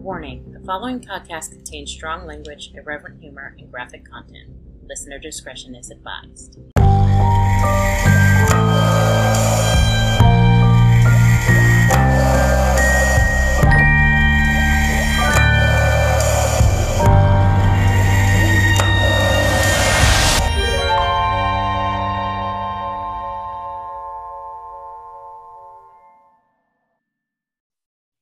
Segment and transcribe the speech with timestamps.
[0.00, 4.48] Warning the following podcast contains strong language, irreverent humor, and graphic content.
[4.88, 6.58] Listener discretion is advised.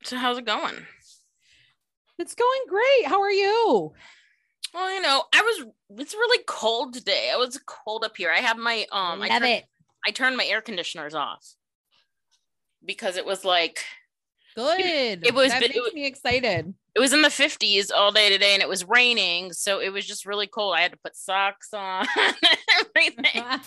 [0.02, 0.86] So how's it going?
[2.18, 3.06] It's going great.
[3.06, 3.92] How are you?
[4.74, 5.66] Well, you know, I was
[6.00, 7.30] it's really cold today.
[7.32, 8.30] I was cold up here.
[8.30, 9.64] I have my um I turned, it.
[10.06, 11.46] I turned my air conditioners off
[12.84, 13.84] because it was like
[14.56, 15.24] Good.
[15.24, 16.74] it was- That it makes was- me excited.
[16.94, 20.04] it was in the 50s all day today and it was raining, so it was
[20.04, 20.74] just really cold.
[20.76, 22.06] I had to put socks on
[22.80, 23.42] everything.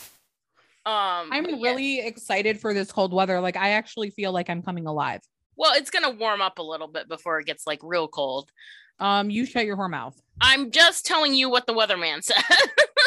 [0.83, 1.69] Um I'm but yeah.
[1.69, 3.39] really excited for this cold weather.
[3.39, 5.21] Like I actually feel like I'm coming alive.
[5.55, 8.51] Well, it's gonna warm up a little bit before it gets like real cold.
[8.99, 10.19] Um, you shut your whore mouth.
[10.39, 12.43] I'm just telling you what the weatherman said.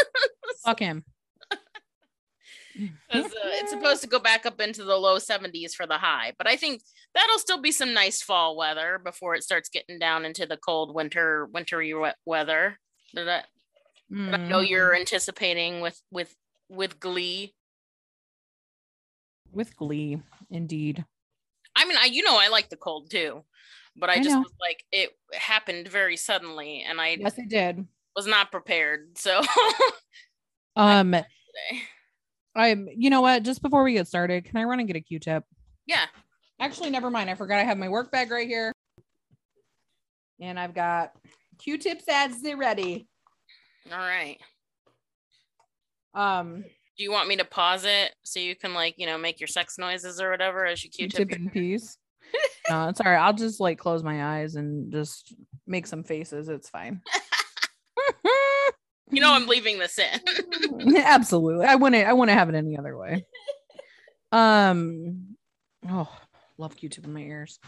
[0.65, 1.05] Fuck him.
[1.51, 1.57] uh,
[3.13, 6.57] it's supposed to go back up into the low 70s for the high but i
[6.57, 6.83] think
[7.15, 10.93] that'll still be some nice fall weather before it starts getting down into the cold
[10.93, 12.81] winter wintry wet weather
[13.13, 13.43] that I,
[14.31, 16.35] that I know Mm, you're anticipating with with
[16.69, 17.55] with glee
[19.53, 21.05] with glee, indeed.
[21.77, 23.45] I mean i you know i like the cold too
[23.97, 24.41] but i, I just know.
[24.41, 27.87] was like it happened very suddenly and i Yes, it did.
[28.17, 29.41] was not prepared so
[30.77, 31.15] Um.
[32.57, 32.89] I'm.
[32.97, 33.43] You know what?
[33.45, 35.45] Just before we get started, can I run and get a Q-tip?
[35.87, 36.07] yeah
[36.61, 37.29] Actually, never mind.
[37.31, 38.73] I forgot I have my work bag right here,
[40.41, 41.13] and I've got
[41.59, 43.07] Q-tips as they're ready.
[43.93, 44.39] all right
[46.15, 46.65] Um,
[46.97, 49.49] do you want me to pause it so you can like you know make your
[49.49, 51.97] sex noises or whatever as you q-tip Q-tip in peace.
[52.71, 53.19] no, it's all right.
[53.19, 55.35] I'll just like close my eyes and just
[55.67, 56.49] make some faces.
[56.49, 57.01] It's fine.
[59.11, 61.67] you know i'm leaving this in Absolutely.
[61.67, 63.25] I wouldn't I wouldn't have it any other way.
[64.33, 65.37] Um
[65.89, 66.11] oh
[66.59, 67.61] love Q-tip in my ears.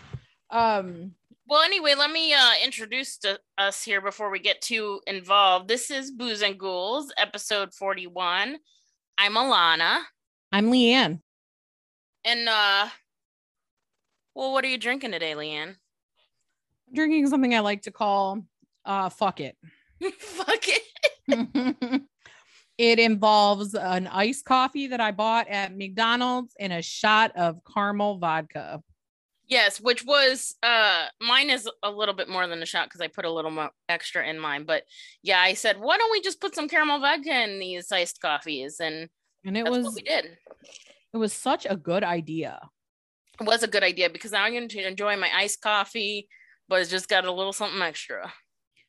[0.51, 1.13] Um
[1.47, 5.69] Well, anyway, let me uh, introduce to us here before we get too involved.
[5.69, 8.57] This is Booze and Ghouls, episode 41.
[9.19, 10.01] I'm Alana.
[10.53, 11.21] I'm Leanne.
[12.25, 12.89] And, uh,
[14.35, 15.77] well, what are you drinking today, Leanne?
[16.89, 18.43] I'm drinking something I like to call
[18.85, 19.57] uh fuck it.
[20.19, 22.03] Fuck it.
[22.79, 28.19] it involves an iced coffee that I bought at McDonald's and a shot of caramel
[28.19, 28.83] vodka.
[29.49, 33.07] Yes, which was, uh, mine is a little bit more than a shot because I
[33.07, 34.65] put a little more extra in mine.
[34.65, 34.83] But
[35.23, 38.81] yeah, I said, why don't we just put some caramel vodka in these iced coffees?
[38.81, 39.09] And
[39.45, 40.37] And it was we did.
[41.15, 42.61] it was such a good idea.
[43.41, 46.29] It was a good idea because now I'm going to enjoy my iced coffee,
[46.69, 48.33] but it's just got a little something extra.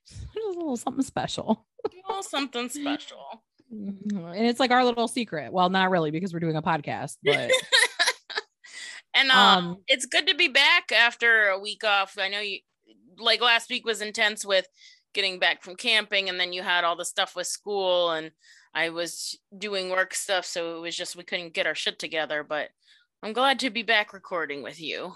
[0.37, 1.67] A little something special.
[1.85, 3.43] A little something special.
[3.69, 5.51] And it's like our little secret.
[5.51, 7.51] Well, not really because we're doing a podcast, but
[9.17, 12.17] and um, Um, it's good to be back after a week off.
[12.17, 12.59] I know you
[13.17, 14.67] like last week was intense with
[15.13, 18.31] getting back from camping, and then you had all the stuff with school, and
[18.73, 22.43] I was doing work stuff, so it was just we couldn't get our shit together.
[22.43, 22.69] But
[23.23, 25.13] I'm glad to be back recording with you.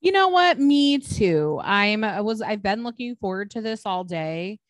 [0.00, 0.58] you know what?
[0.58, 1.60] Me too.
[1.62, 4.60] I'm I was I've been looking forward to this all day.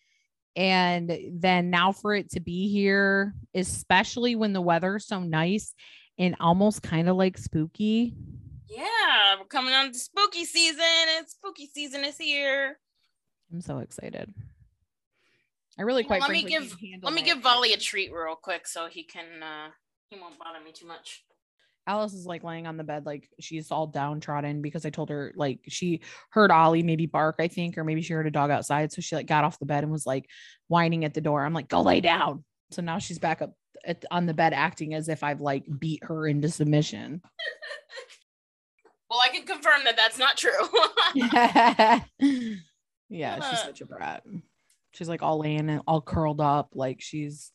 [0.56, 5.74] And then now for it to be here, especially when the weather's so nice
[6.18, 8.14] and almost kind of like spooky.
[8.68, 10.82] Yeah, we're coming on to spooky season,
[11.16, 12.78] and spooky season is here.
[13.52, 14.32] I'm so excited.
[15.78, 18.86] I really quite let me give- Let me give Ollie a treat real quick so
[18.86, 19.68] he can uh
[20.10, 21.22] he won't bother me too much.
[21.86, 25.32] Alice is like laying on the bed, like she's all downtrodden because I told her
[25.36, 26.00] like she
[26.30, 28.90] heard Ollie maybe bark, I think, or maybe she heard a dog outside.
[28.90, 30.28] So she like got off the bed and was like
[30.66, 31.44] whining at the door.
[31.44, 32.42] I'm like, go lay down.
[32.72, 33.52] So now she's back up
[33.84, 37.22] at, on the bed, acting as if I've like beat her into submission.
[39.08, 40.50] Well, I can confirm that that's not true.
[43.08, 43.64] yeah, she's Uh.
[43.66, 44.22] such a brat.
[44.92, 47.52] She's like all laying and all curled up, like she's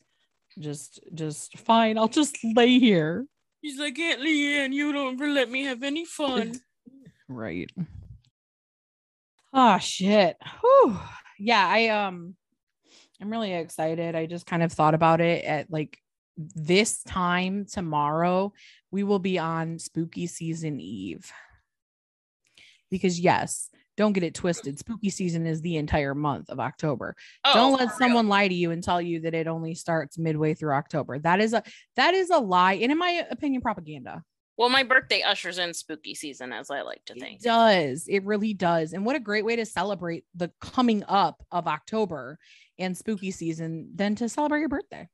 [0.58, 1.98] just just fine.
[1.98, 3.26] I'll just lay here.
[3.64, 6.54] She's like, Aunt Leanne, you don't ever let me have any fun.
[7.28, 7.70] Right.
[9.54, 10.36] Oh shit.
[10.60, 10.98] Whew.
[11.38, 12.36] Yeah, I um
[13.20, 14.14] I'm really excited.
[14.14, 15.96] I just kind of thought about it at like
[16.36, 18.52] this time tomorrow
[18.92, 21.32] we will be on spooky season eve.
[22.90, 24.78] Because yes, don't get it twisted.
[24.78, 27.16] Spooky season is the entire month of October.
[27.44, 27.98] Oh, don't let real.
[27.98, 31.18] someone lie to you and tell you that it only starts midway through October.
[31.18, 31.62] That is a
[31.96, 34.22] that is a lie and in my opinion propaganda.
[34.58, 37.40] Well, my birthday ushers in spooky season, as I like to think.
[37.40, 38.06] It does.
[38.06, 38.92] It really does.
[38.92, 42.38] And what a great way to celebrate the coming up of October
[42.78, 45.08] and spooky season than to celebrate your birthday.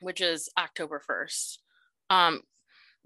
[0.00, 1.58] which is October 1st.
[2.10, 2.42] Um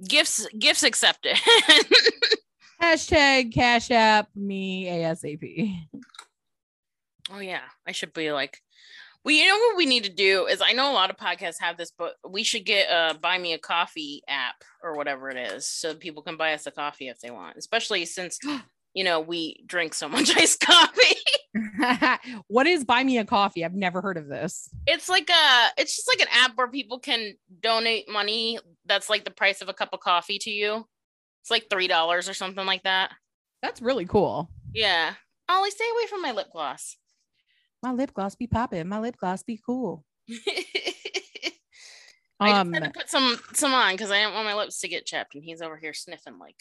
[0.08, 1.36] gifts gifts accepted.
[2.82, 5.74] Hashtag Cash App me ASAP.
[7.32, 8.60] oh yeah, I should be like
[9.24, 11.60] we you know what we need to do is I know a lot of podcasts
[11.60, 15.36] have this, but we should get a buy me a coffee app or whatever it
[15.36, 18.38] is so people can buy us a coffee if they want, especially since
[18.94, 21.16] you know we drink so much iced coffee.
[22.48, 23.64] what is Buy Me a Coffee?
[23.64, 24.68] I've never heard of this.
[24.86, 29.24] it's like a it's just like an app where people can donate money that's like
[29.24, 30.86] the price of a cup of coffee to you.
[31.42, 33.12] It's like three dollars or something like that.
[33.62, 34.50] That's really cool.
[34.72, 35.14] Yeah.
[35.48, 36.96] Ollie, stay away from my lip gloss.
[37.82, 38.88] My lip gloss be popping.
[38.88, 40.04] My lip gloss be cool.
[42.40, 44.80] I Um, just had to put some some on because I didn't want my lips
[44.80, 46.56] to get chapped, and he's over here sniffing like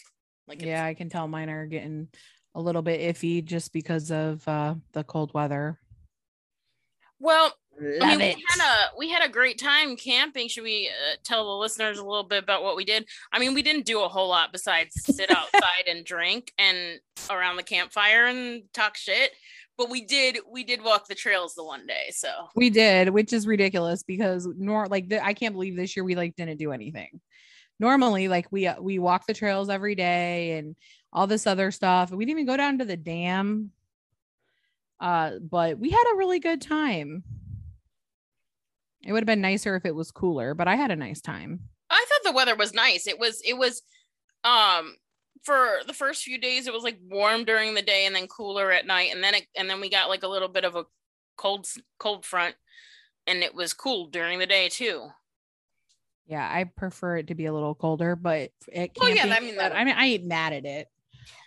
[0.46, 2.08] like yeah, I can tell mine are getting
[2.54, 5.80] a little bit iffy just because of uh, the cold weather.
[7.18, 8.36] Well, Love I mean, it.
[8.36, 10.48] we had a we had a great time camping.
[10.48, 13.06] Should we uh, tell the listeners a little bit about what we did?
[13.32, 17.00] I mean, we didn't do a whole lot besides sit outside and drink and
[17.30, 19.32] around the campfire and talk shit.
[19.76, 22.10] But we did we did walk the trails the one day.
[22.12, 26.04] So We did, which is ridiculous because nor like the, I can't believe this year
[26.04, 27.20] we like didn't do anything.
[27.80, 30.76] Normally, like we uh, we walk the trails every day and
[31.12, 32.12] all this other stuff.
[32.12, 33.72] We didn't even go down to the dam.
[35.00, 37.24] Uh, but we had a really good time.
[39.06, 41.60] It would have been nicer if it was cooler, but I had a nice time.
[41.90, 43.06] I thought the weather was nice.
[43.06, 43.82] It was it was
[44.44, 44.96] um
[45.42, 48.72] for the first few days it was like warm during the day and then cooler
[48.72, 50.84] at night and then it and then we got like a little bit of a
[51.36, 51.66] cold
[51.98, 52.54] cold front
[53.26, 55.08] and it was cool during the day too.
[56.26, 59.32] Yeah, I prefer it to be a little colder, but it Oh, can't yeah, be.
[59.32, 60.88] I mean, that- I mean, I ain't mad at it.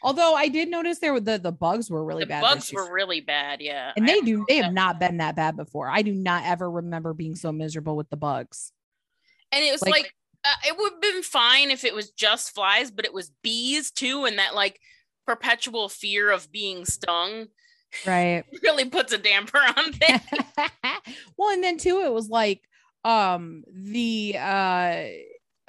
[0.03, 2.41] Although I did notice there were the the bugs were really bad.
[2.43, 2.53] the bad.
[2.55, 3.91] bugs were really bad, yeah.
[3.95, 5.89] and I they do they have not been that bad before.
[5.89, 8.71] I do not ever remember being so miserable with the bugs.
[9.51, 10.13] and it was like- like,
[10.45, 13.91] uh, it would have been fine if it was just flies, but it was bees
[13.91, 14.79] too, and that like
[15.25, 17.47] perpetual fear of being stung
[18.05, 18.43] Right.
[18.63, 20.21] really puts a damper on things.
[21.37, 22.61] well, and then too, it was like
[23.03, 25.03] um the uh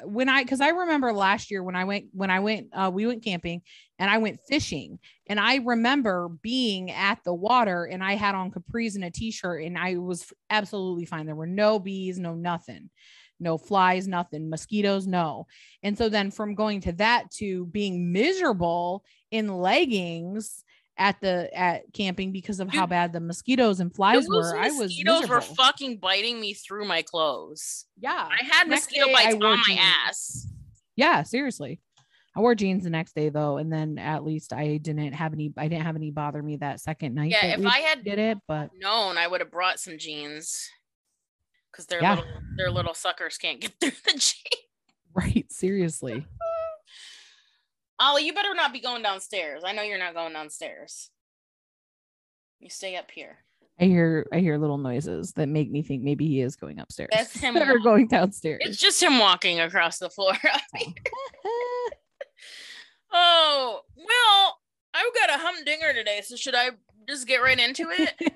[0.05, 3.07] when I because I remember last year when I went when I went uh we
[3.07, 3.63] went camping
[3.99, 4.99] and I went fishing
[5.29, 9.65] and I remember being at the water and I had on capris and a t-shirt
[9.65, 11.27] and I was absolutely fine.
[11.27, 12.91] There were no bees, no nothing,
[13.41, 15.47] no flies, nothing, mosquitoes, no.
[15.83, 20.65] And so then from going to that to being miserable in leggings
[20.99, 24.79] at the at camping because of how bad the mosquitoes and flies were, I was
[24.91, 27.87] mosquitoes were fucking biting me through my clothes.
[27.99, 29.81] yeah, I had Next mosquito bites on my jeans.
[30.07, 30.47] ass.
[30.97, 31.81] yeah, seriously.
[32.37, 35.53] I wore jeans the next day though, and then at least I didn't have any.
[35.57, 37.31] I didn't have any bother me that second night.
[37.31, 40.69] Yeah, if I had did it, but known, I would have brought some jeans
[41.73, 42.17] because their Yeah.
[42.17, 44.35] little their little suckers can't get through the jeans.
[45.15, 46.25] right, seriously.
[48.01, 49.63] Ollie, you better not be going downstairs.
[49.65, 51.11] I know you're not going downstairs.
[52.61, 53.39] You stay up here.
[53.81, 57.11] I hear I hear little noises that make me think maybe he is going upstairs.
[57.13, 58.63] That's him or going downstairs.
[58.65, 60.33] It's just him walking across the floor.
[63.13, 64.59] oh, well,
[64.95, 66.71] I've got a humdinger today, so should I
[67.09, 68.33] just get right into it?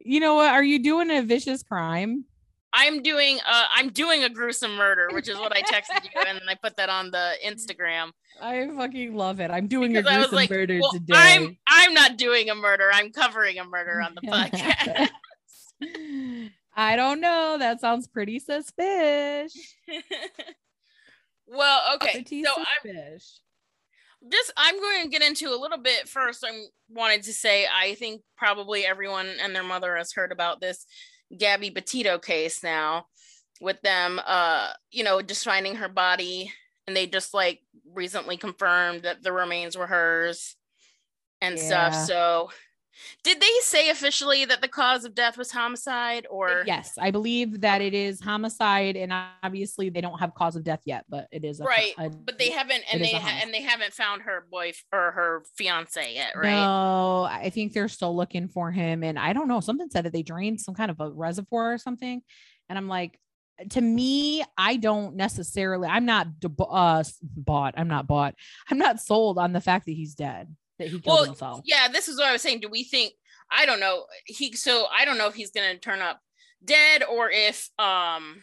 [0.00, 0.50] you know what?
[0.50, 2.24] Are you doing a vicious crime?
[2.72, 6.38] I'm doing uh I'm doing a gruesome murder, which is what I texted you and
[6.38, 8.10] then I put that on the Instagram.
[8.40, 9.50] I fucking love it.
[9.50, 11.14] I'm doing Because a I was gruesome like, murder well, today.
[11.16, 12.90] I'm I'm not doing a murder.
[12.92, 15.08] I'm covering a murder on the podcast.
[16.76, 17.56] I don't know.
[17.58, 19.74] That sounds pretty suspicious.
[21.46, 22.12] well, okay.
[22.12, 23.18] Pretty So I'm
[24.30, 26.44] just I'm going to get into a little bit first.
[26.46, 26.50] I
[26.90, 30.84] wanted to say I think probably everyone and their mother has heard about this
[31.36, 33.06] Gabby Petito case now
[33.60, 36.52] with them uh you know just finding her body
[36.86, 37.60] and they just like
[37.92, 40.56] recently confirmed that the remains were hers
[41.40, 41.94] and stuff.
[41.94, 42.50] So
[43.22, 47.60] did they say officially that the cause of death was homicide or Yes, I believe
[47.60, 49.12] that it is homicide, and
[49.42, 52.38] obviously they don't have cause of death yet, but it is a, right a- but
[52.38, 56.32] they haven't and they ha- and they haven't found her boy or her fiance yet
[56.36, 59.60] right No, I think they're still looking for him, and I don't know.
[59.60, 62.22] Something said that they drained some kind of a reservoir or something,
[62.68, 63.18] and I'm like,
[63.70, 65.88] to me, I don't necessarily.
[65.88, 66.28] I'm not
[66.60, 67.74] uh bought.
[67.76, 68.34] I'm not bought.
[68.70, 70.54] I'm not sold on the fact that he's dead.
[70.78, 71.60] That he killed Well, himself.
[71.64, 73.12] yeah this is what i was saying do we think
[73.50, 76.20] i don't know he so i don't know if he's gonna turn up
[76.64, 78.42] dead or if um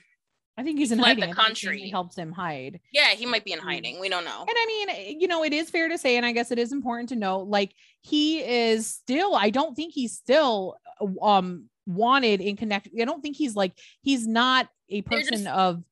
[0.55, 1.21] I think he's in hiding.
[1.21, 1.89] the I think Jamie country.
[1.89, 2.79] helps him hide.
[2.91, 3.63] Yeah, he might be in Mm.
[3.63, 3.99] hiding.
[3.99, 4.41] We don't know.
[4.41, 6.71] And I mean, you know, it is fair to say, and I guess it is
[6.71, 9.33] important to know, like he is still.
[9.33, 10.75] I don't think he's still
[11.23, 12.87] um wanted in connect.
[13.01, 13.73] I don't think he's like
[14.03, 15.83] he's not a person just- of.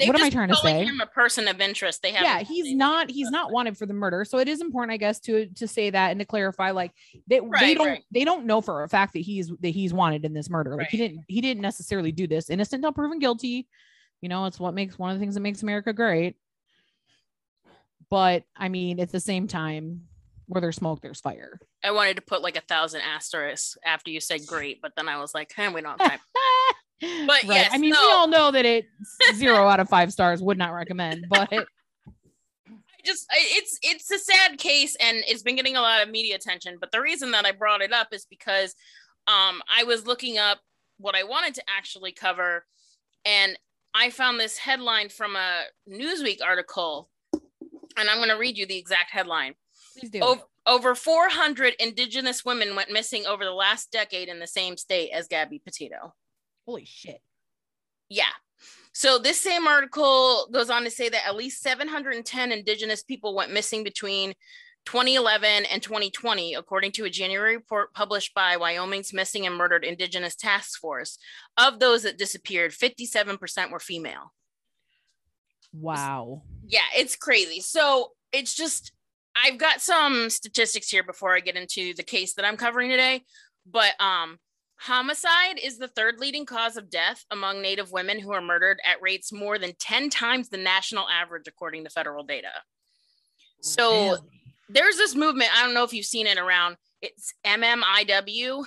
[0.00, 0.84] They've what am I trying to say?
[0.84, 2.02] Him a person of interest.
[2.02, 2.22] They have.
[2.22, 5.20] yeah he's not he's not wanted for the murder so it is important i guess
[5.20, 6.92] to to say that and to clarify like
[7.26, 8.04] they, they don't right.
[8.10, 10.88] they don't know for a fact that he's that he's wanted in this murder like
[10.88, 13.68] he didn't he didn't necessarily do this innocent until proven guilty
[14.20, 16.36] you know it's what makes one of the things that makes america great
[18.08, 20.02] but i mean at the same time
[20.46, 24.20] where there's smoke there's fire I wanted to put like a thousand asterisks after you
[24.20, 26.20] said great, but then I was like, hey, we don't have time.
[27.00, 27.44] But right.
[27.44, 28.86] yes, i mean we all know that it
[29.34, 31.64] zero out of five stars would not recommend but I
[33.04, 36.76] just it's it's a sad case and it's been getting a lot of media attention
[36.78, 38.74] but the reason that i brought it up is because
[39.26, 40.58] um i was looking up
[40.98, 42.66] what i wanted to actually cover
[43.24, 43.58] and
[43.94, 47.08] i found this headline from a newsweek article
[47.96, 49.54] and i'm going to read you the exact headline.
[49.98, 50.20] Please do.
[50.20, 55.10] Over, over 400 indigenous women went missing over the last decade in the same state
[55.10, 56.14] as gabby petito
[56.70, 57.20] holy shit
[58.10, 58.24] yeah.
[58.92, 63.52] So this same article goes on to say that at least 710 indigenous people went
[63.52, 64.34] missing between
[64.84, 70.34] 2011 and 2020, according to a January report published by Wyoming's Missing and Murdered Indigenous
[70.34, 71.18] Task Force.
[71.56, 74.32] Of those that disappeared, 57% were female.
[75.72, 77.60] wow Yeah, it's crazy.
[77.60, 78.92] So it's just,
[79.36, 83.22] I've got some statistics here before I get into the case that I'm covering today.
[83.66, 84.38] But um,
[84.80, 89.00] homicide is the third leading cause of death among Native women who are murdered at
[89.02, 92.48] rates more than 10 times the national average, according to federal data.
[93.60, 94.20] So Really?
[94.70, 95.50] there's this movement.
[95.56, 96.76] I don't know if you've seen it around.
[97.02, 98.64] It's MMIW.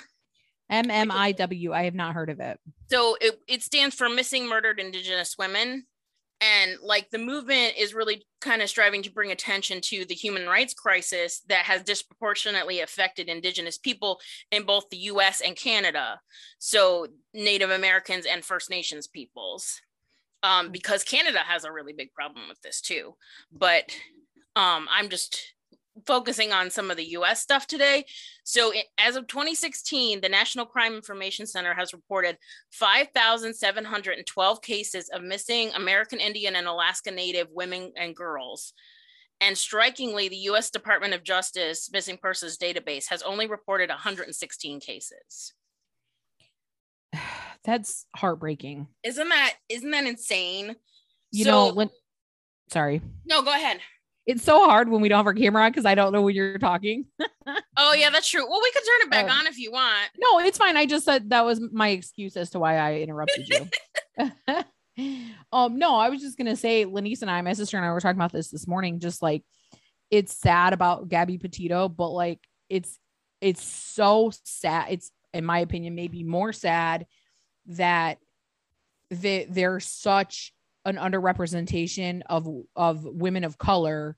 [0.72, 1.74] MMIW.
[1.74, 2.60] I have not heard of it.
[2.90, 5.86] so it, it stands for missing murdered indigenous women
[6.44, 10.48] and like the movement is really kind of striving to bring attention to the human
[10.48, 14.20] rights crisis that has disproportionately affected indigenous people
[14.52, 16.20] in both the US and Canada.
[16.60, 19.82] So native americans and first nations peoples.
[20.42, 23.16] Um, because canada has a really big problem with this too.
[23.52, 23.96] But
[24.56, 25.53] um, i'm just
[26.06, 28.06] focusing on some of the US stuff today.
[28.44, 32.38] So, it, as of 2016, the National Crime Information Center has reported
[32.72, 38.74] 5,712 cases of missing American Indian and Alaska Native women and girls.
[39.42, 45.54] And strikingly, the US Department of Justice Missing Persons Database has only reported 116 cases.
[47.64, 48.88] That's heartbreaking.
[49.04, 50.76] Isn't that isn't that insane?
[51.32, 51.90] You So- know, when
[52.72, 53.02] sorry.
[53.26, 53.80] No, go ahead.
[54.26, 56.36] It's so hard when we don't have our camera on because I don't know when
[56.36, 57.06] you're talking.
[57.76, 58.50] Oh yeah, that's true.
[58.50, 59.40] Well, we could turn it back Oh.
[59.40, 60.10] on if you want.
[60.18, 60.78] No, it's fine.
[60.78, 63.68] I just said that was my excuse as to why I interrupted you.
[65.52, 68.00] um, no, I was just gonna say, Lenice and I, my sister and I were
[68.00, 69.00] talking about this this morning.
[69.00, 69.44] Just like
[70.10, 72.40] it's sad about Gabby Petito, but like
[72.70, 72.98] it's
[73.42, 74.86] it's so sad.
[74.92, 77.06] It's in my opinion, maybe more sad
[77.66, 78.20] that
[79.10, 80.53] they're such
[80.86, 84.16] an underrepresentation of of women of color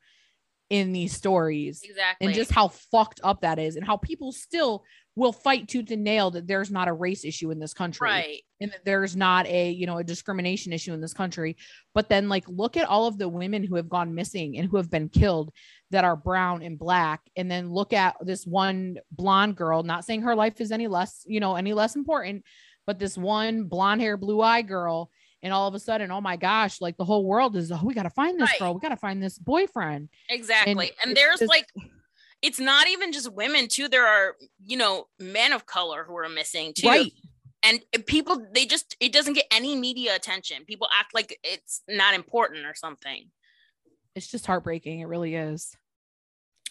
[0.69, 2.25] in these stories Exactly.
[2.25, 4.83] and just how fucked up that is and how people still
[5.15, 8.41] will fight tooth and nail that there's not a race issue in this country right.
[8.59, 11.55] and that there's not a you know a discrimination issue in this country
[11.93, 14.77] but then like look at all of the women who have gone missing and who
[14.77, 15.51] have been killed
[15.91, 20.23] that are brown and black and then look at this one blonde girl not saying
[20.23, 22.43] her life is any less you know any less important
[22.87, 25.11] but this one blonde hair blue eye girl
[25.45, 27.93] and all of a sudden oh my gosh like the whole world is oh we
[27.93, 28.59] got to find this Right.
[28.59, 30.91] girl we got to find this boyfriend Exactly.
[31.01, 31.67] And, it's there's just- like
[32.41, 33.87] it's not even just women too.
[33.87, 36.87] There are, you know, men of color who are missing too.
[36.87, 37.11] right
[37.63, 40.65] And people they just it doesn't get any media attention.
[40.65, 43.31] People act like it's not important or something.
[44.15, 45.75] it's just heartbreaking it really is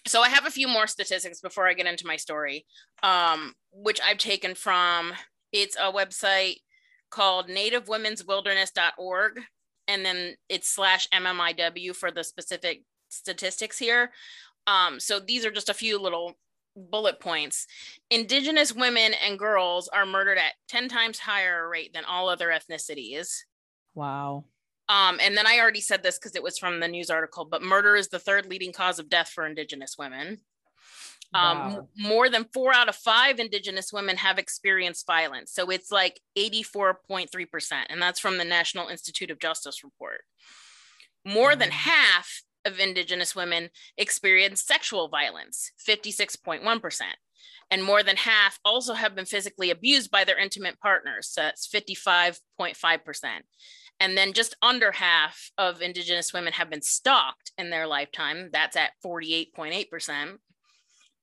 [0.06, 2.66] So I have a few more statistics before I get into my story.
[3.02, 5.12] Um, which I've taken from
[5.52, 6.56] it's a website
[7.14, 9.40] called nativewomenswilderness.org
[9.86, 14.10] and then it's slash MMIW for the specific statistics here.
[14.66, 16.34] Um, so these are just a few little
[16.74, 17.66] bullet points.
[18.10, 23.28] Indigenous women and girls are murdered at 10 times higher rate than all other ethnicities.
[23.94, 24.44] wow
[24.88, 27.62] Um, and then I already said this because it was from the news article, but
[27.62, 30.40] murder is the third leading cause of death for Indigenous women.
[31.34, 31.88] Um, Wow.
[31.96, 35.52] more than four out of five Indigenous women have experienced violence.
[35.52, 37.86] So it's like 84.3%.
[37.90, 40.22] And that's from the National Institute of Justice report.
[41.24, 47.02] More than half of Indigenous women experience sexual violence, 56.1%.
[47.70, 51.28] And more than half also have been physically abused by their intimate partners.
[51.28, 53.42] So that's 55.5%.
[54.00, 58.50] And then just under half of Indigenous women have been stalked in their lifetime.
[58.52, 60.38] That's at 48.8%.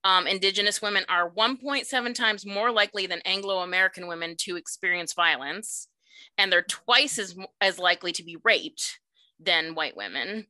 [0.04, 5.88] Um, Indigenous women are 1.7 times more likely than Anglo American women to experience violence,
[6.38, 9.00] and they're twice as, as likely to be raped
[9.40, 10.48] than white women.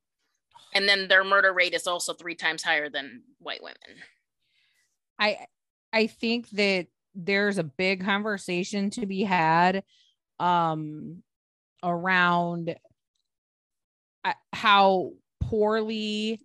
[0.73, 4.01] And then their murder rate is also three times higher than white women.
[5.19, 5.45] I
[5.93, 9.83] I think that there's a big conversation to be had
[10.39, 11.23] um
[11.83, 12.75] around
[14.23, 16.39] uh, how poorly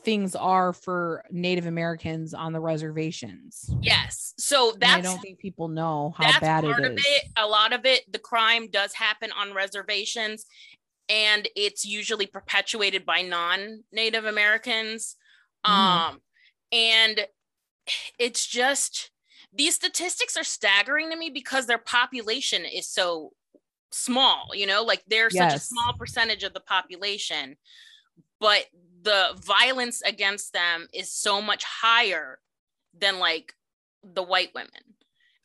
[0.00, 3.70] things are for Native Americans on the reservations.
[3.80, 4.34] Yes.
[4.38, 7.04] So that's I don't think people know how bad it is.
[7.04, 7.24] It.
[7.36, 10.46] A lot of it, the crime does happen on reservations
[11.08, 15.16] and it's usually perpetuated by non-Native Americans.
[15.64, 15.70] Mm.
[15.70, 16.20] Um
[16.72, 17.26] and
[18.18, 19.10] it's just
[19.52, 23.32] these statistics are staggering to me because their population is so
[23.92, 25.52] small, you know, like they're yes.
[25.52, 27.56] such a small percentage of the population,
[28.40, 28.64] but
[29.06, 32.40] the violence against them is so much higher
[32.98, 33.54] than like
[34.02, 34.96] the white women.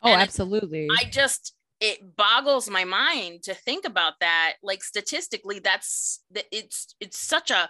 [0.02, 0.88] Oh, and absolutely.
[0.90, 4.54] I just it boggles my mind to think about that.
[4.64, 7.70] Like statistically, that's that it's it's such a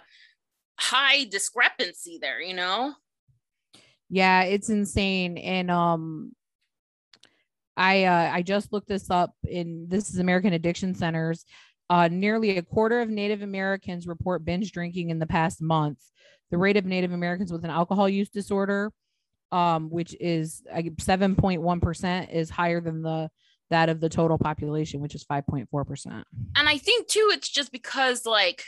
[0.80, 2.94] high discrepancy there, you know?
[4.08, 5.36] Yeah, it's insane.
[5.36, 6.32] And um
[7.76, 11.44] I uh, I just looked this up in this is American Addiction Centers.
[11.92, 15.98] Uh, nearly a quarter of Native Americans report binge drinking in the past month.
[16.50, 18.90] The rate of Native Americans with an alcohol use disorder,
[19.50, 20.62] um, which is
[20.98, 23.28] seven point one percent, is higher than the
[23.68, 26.24] that of the total population, which is five point four percent.
[26.56, 28.64] And I think too, it's just because like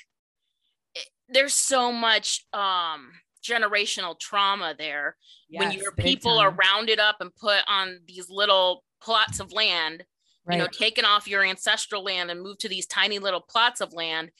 [0.94, 3.10] it, there's so much um
[3.42, 5.16] generational trauma there
[5.48, 10.04] yes, when your people are rounded up and put on these little plots of land
[10.46, 10.56] right.
[10.56, 13.92] you know taken off your ancestral land and moved to these tiny little plots of
[13.92, 14.30] land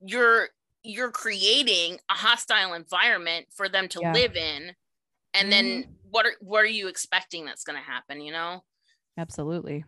[0.00, 0.48] you're
[0.82, 4.12] you're creating a hostile environment for them to yeah.
[4.12, 4.72] live in
[5.34, 5.50] and mm-hmm.
[5.50, 8.62] then what are what are you expecting that's going to happen you know
[9.16, 9.84] absolutely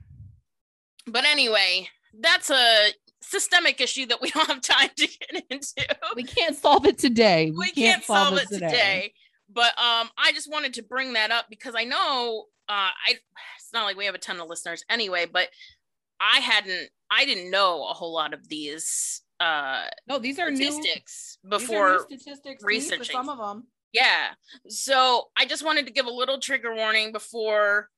[1.07, 1.89] but anyway
[2.21, 5.97] that's a systemic issue that we don't have time to get into.
[6.15, 7.51] We can't solve it today.
[7.51, 8.69] We, we can't, can't, solve, solve it today.
[8.69, 9.13] today.
[9.53, 13.15] But um, I just wanted to bring that up because I know uh, I.
[13.75, 15.49] Not like we have a ton of listeners anyway, but
[16.21, 16.89] I hadn't.
[17.11, 19.23] I didn't know a whole lot of these.
[19.41, 23.67] Uh, no, these are statistics new, before new statistics researching some of them.
[23.93, 24.31] Yeah.
[24.69, 27.91] So I just wanted to give a little trigger warning before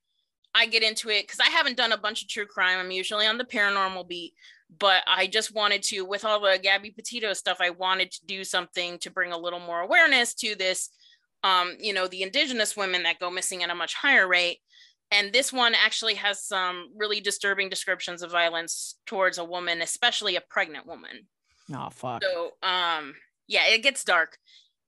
[0.55, 2.79] I get into it because I haven't done a bunch of true crime.
[2.79, 4.35] I'm usually on the paranormal beat,
[4.79, 8.45] but I just wanted to, with all the Gabby Petito stuff, I wanted to do
[8.45, 10.91] something to bring a little more awareness to this.
[11.45, 14.59] Um, you know, the indigenous women that go missing at a much higher rate.
[15.11, 20.37] And this one actually has some really disturbing descriptions of violence towards a woman, especially
[20.37, 21.27] a pregnant woman.
[21.73, 22.23] Oh fuck.
[22.23, 23.15] So um
[23.47, 24.37] yeah, it gets dark.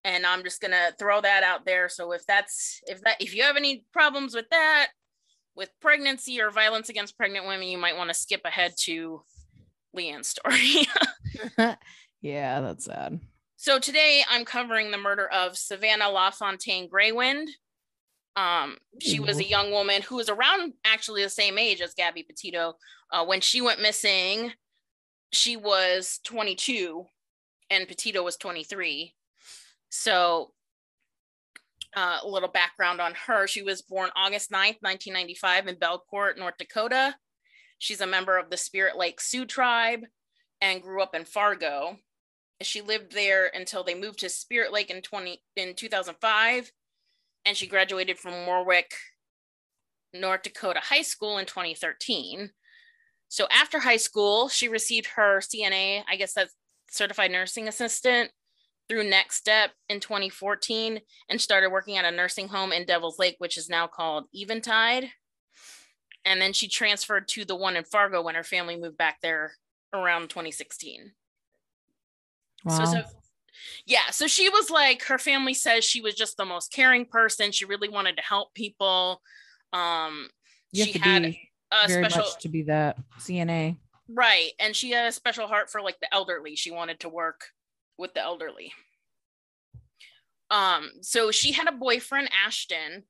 [0.04, 1.88] And I'm just gonna throw that out there.
[1.88, 4.88] So if that's if that if you have any problems with that,
[5.54, 9.22] with pregnancy or violence against pregnant women, you might want to skip ahead to
[9.94, 10.87] Leanne's story.
[12.22, 13.20] yeah, that's sad.
[13.57, 17.48] So today I'm covering the murder of Savannah LaFontaine Greywind.
[18.38, 22.22] Um, she was a young woman who was around actually the same age as Gabby
[22.22, 22.74] Petito.
[23.11, 24.53] Uh, when she went missing,
[25.33, 27.05] she was 22
[27.68, 29.12] and Petito was 23.
[29.90, 30.53] So
[31.96, 33.48] uh, a little background on her.
[33.48, 37.16] She was born August 9th, 1995 in Belcourt, North Dakota.
[37.81, 40.03] She's a member of the Spirit Lake Sioux tribe
[40.61, 41.96] and grew up in Fargo.
[42.62, 46.70] She lived there until they moved to Spirit Lake in 20 in 2005
[47.44, 48.92] and she graduated from Warwick
[50.12, 52.51] North Dakota High School in 2013.
[53.29, 56.55] So after high school, she received her CNA, I guess that's
[56.90, 58.31] certified nursing assistant
[58.88, 63.37] through Next Step in 2014 and started working at a nursing home in Devil's Lake,
[63.38, 65.11] which is now called Eventide
[66.29, 69.53] and then she transferred to the one in Fargo when her family moved back there
[69.94, 71.12] around 2016.
[72.64, 72.77] Wow.
[72.77, 73.03] So, so
[73.86, 77.52] yeah, so she was like her family says she was just the most caring person.
[77.52, 79.22] She really wanted to help people.
[79.72, 80.28] Um
[80.72, 83.76] you she had a very special much to be that CNA.
[84.08, 86.56] Right, and she had a special heart for like the elderly.
[86.56, 87.46] She wanted to work
[87.98, 88.72] with the elderly.
[90.50, 93.04] Um, so she had a boyfriend, Ashton,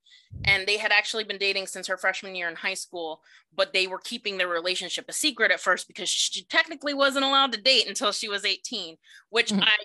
[0.45, 3.23] and they had actually been dating since her freshman year in high school,
[3.55, 7.53] but they were keeping their relationship a secret at first because she technically wasn't allowed
[7.53, 8.97] to date until she was 18,
[9.31, 9.63] which mm-hmm.
[9.63, 9.77] I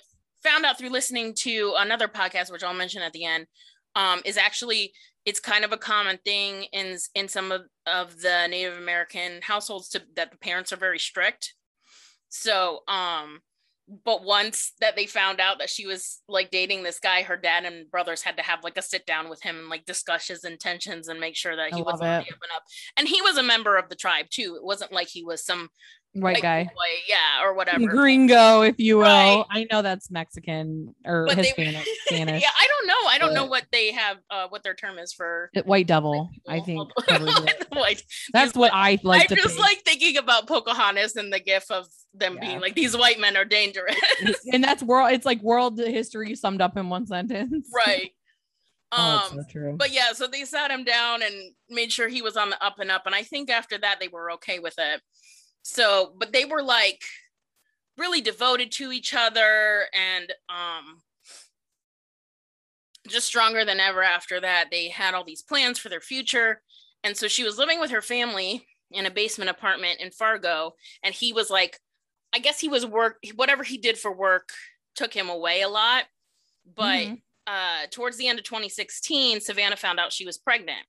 [0.43, 3.47] found out through listening to another podcast, which I'll mention at the end,
[3.95, 4.93] um, is actually
[5.25, 9.89] it's kind of a common thing in in some of, of the Native American households
[9.89, 11.53] to that the parents are very strict.
[12.29, 13.39] So, um,
[14.05, 17.65] but once that they found out that she was like dating this guy, her dad
[17.65, 20.43] and brothers had to have like a sit down with him and like discuss his
[20.43, 22.63] intentions and make sure that he wasn't on up and up.
[22.97, 24.55] And he was a member of the tribe too.
[24.55, 25.69] It wasn't like he was some
[26.15, 26.69] White guy.
[27.09, 27.85] yeah, or whatever.
[27.87, 29.03] Gringo, if you will.
[29.03, 29.43] Right.
[29.49, 32.41] I know that's Mexican or But they- Hispanic, Spanish.
[32.41, 33.09] yeah, I don't know.
[33.09, 35.49] I don't know what they have, uh, what their term is for.
[35.65, 36.87] White devil, I think.
[37.71, 38.03] White.
[38.31, 42.35] That's what I like I'm just like thinking about Pocahontas and the gif of them
[42.35, 42.47] Yeah.
[42.47, 43.95] being like these white men are dangerous.
[44.51, 47.67] and that's world it's like world history summed up in one sentence.
[47.75, 48.11] right.
[48.91, 49.75] Oh, Um so true.
[49.79, 51.33] but yeah, so they sat him down and
[51.71, 53.07] made sure he was on the up and up.
[53.07, 55.01] And I think after that they were okay with it.
[55.63, 57.01] So, but they were like
[57.97, 61.01] really devoted to each other and um
[63.07, 64.69] just stronger than ever after that.
[64.71, 66.61] They had all these plans for their future.
[67.03, 70.73] And so she was living with her family in a basement apartment in Fargo.
[71.03, 71.79] And he was like,
[72.33, 74.49] I guess he was work, whatever he did for work
[74.95, 76.05] took him away a lot.
[76.65, 77.21] But Mhm.
[77.45, 80.87] uh, towards the end of 2016, Savannah found out she was pregnant.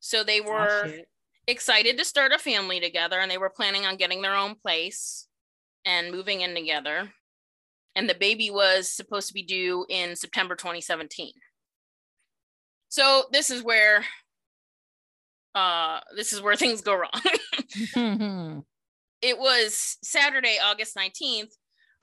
[0.00, 1.08] So they Oh, were shit.
[1.50, 5.26] Excited to start a family together and they were planning on getting their own place
[5.84, 7.10] and moving in together.
[7.96, 11.32] And the baby was supposed to be due in September 2017.
[12.88, 14.04] So this is where
[15.54, 17.10] uh this is where things go wrong.
[17.94, 18.64] Mhm.
[19.22, 21.52] it was Saturday, August 19th,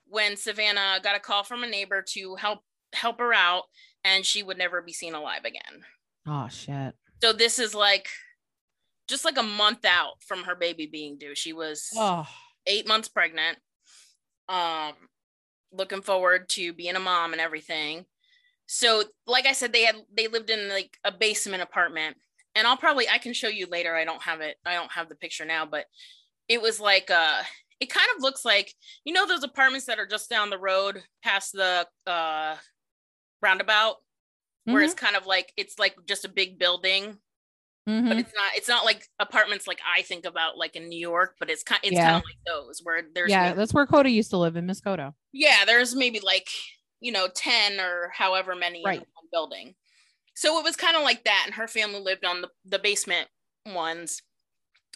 [0.05, 2.59] when Savannah got a call from a neighbor to help
[2.93, 3.63] help her out
[4.05, 5.81] and she would never be seen alive again.
[6.25, 6.95] oh shit.
[7.21, 8.07] So this is like
[9.07, 11.35] just like a month out from her baby being due.
[11.35, 11.89] She was
[12.65, 13.57] eight months pregnant.
[14.49, 14.93] Um,
[15.71, 18.05] looking forward to being a mom and everything.
[18.67, 22.17] So, like I said, they had they lived in like a basement apartment,
[22.55, 23.95] and I'll probably I can show you later.
[23.95, 24.57] I don't have it.
[24.65, 25.85] I don't have the picture now, but
[26.49, 27.43] it was like uh
[27.79, 28.73] it kind of looks like
[29.05, 32.55] you know those apartments that are just down the road past the uh
[33.41, 33.95] roundabout
[34.65, 37.17] where it's kind of like it's like just a big building
[37.87, 38.07] Mhm.
[38.09, 41.35] but it's not it's not like apartments like I think about like in New York,
[41.39, 42.05] but it's kind it's Yeah.
[42.11, 44.65] kind of like those where there's yeah, maybe- that's where Coda used to live in
[44.65, 45.13] Miss Coda.
[45.31, 46.49] yeah, there's maybe like
[46.99, 48.99] you know 10 or however many Right.
[48.99, 49.75] in one building.
[50.35, 53.27] So it was kind of like that, and her family lived on the, the basement
[53.65, 54.21] ones,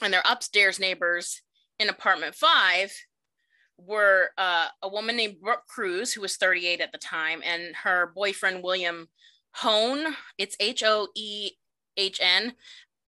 [0.01, 1.41] and their upstairs neighbors
[1.79, 2.93] in apartment five
[3.77, 8.11] were uh, a woman named Brooke Crews, who was 38 at the time, and her
[8.13, 9.09] boyfriend William
[9.57, 10.15] Hoehn.
[10.37, 11.51] It's H O E
[12.01, 12.53] H N,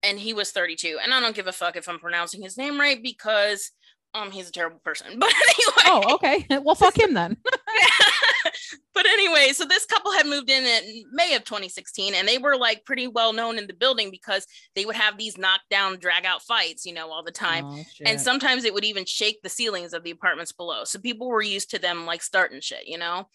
[0.03, 0.99] and he was 32.
[1.01, 3.71] And I don't give a fuck if I'm pronouncing his name right because
[4.13, 5.07] um he's a terrible person.
[5.19, 6.45] But anyway, Oh, okay.
[6.63, 7.37] well, fuck him then.
[8.93, 12.55] but anyway, so this couple had moved in in May of 2016, and they were
[12.57, 16.43] like pretty well known in the building because they would have these knockdown, drag out
[16.43, 17.65] fights, you know, all the time.
[17.65, 20.83] Oh, And sometimes it would even shake the ceilings of the apartments below.
[20.83, 23.27] So people were used to them like starting shit, you know?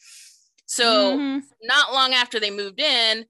[0.67, 1.43] So Mhm.
[1.63, 3.27] not long after they moved in,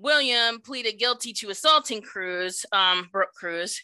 [0.00, 3.82] William pleaded guilty to assaulting Crews, um, Brooke Crews,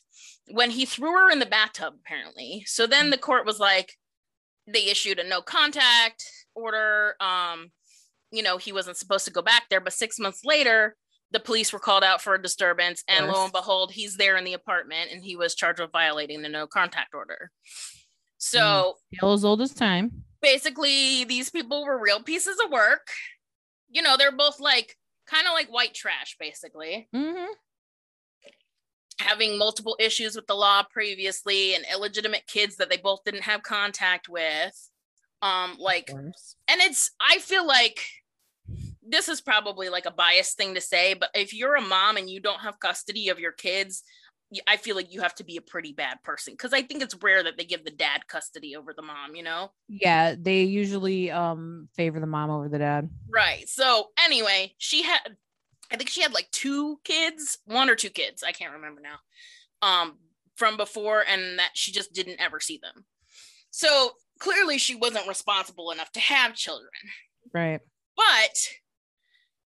[0.50, 2.64] when he threw her in the bathtub, apparently.
[2.66, 3.92] So then the court was like,
[4.66, 6.24] they issued a no contact
[6.55, 7.14] order.
[7.20, 7.70] Um,
[8.33, 10.96] you know, he wasn't supposed to go back there, but six months later,
[11.33, 14.44] the police were called out for a disturbance, and lo and behold, he's there in
[14.44, 17.50] the apartment and he was charged with violating the no contact order.
[18.38, 20.24] So Tale as old as time.
[20.40, 23.09] basically these people were real pieces of work
[23.88, 27.08] you know they're both like kind of like white trash basically.
[27.14, 27.46] Mhm.
[29.18, 33.62] having multiple issues with the law previously and illegitimate kids that they both didn't have
[33.62, 34.90] contact with.
[35.42, 36.10] Um like
[36.68, 38.06] and it's i feel like
[39.08, 42.28] this is probably like a biased thing to say but if you're a mom and
[42.28, 44.02] you don't have custody of your kids
[44.66, 47.16] i feel like you have to be a pretty bad person because i think it's
[47.22, 51.30] rare that they give the dad custody over the mom you know Yeah, they usually
[51.30, 53.09] um favor the mom over the dad.
[53.28, 53.68] Right.
[53.68, 55.37] So anyway, she had
[55.90, 59.18] I think she had like two kids, one or two kids, I can't remember now.
[59.82, 60.18] Um
[60.56, 63.04] from before and that she just didn't ever see them.
[63.70, 66.90] So clearly she wasn't responsible enough to have children.
[67.52, 67.80] Right.
[68.16, 68.56] But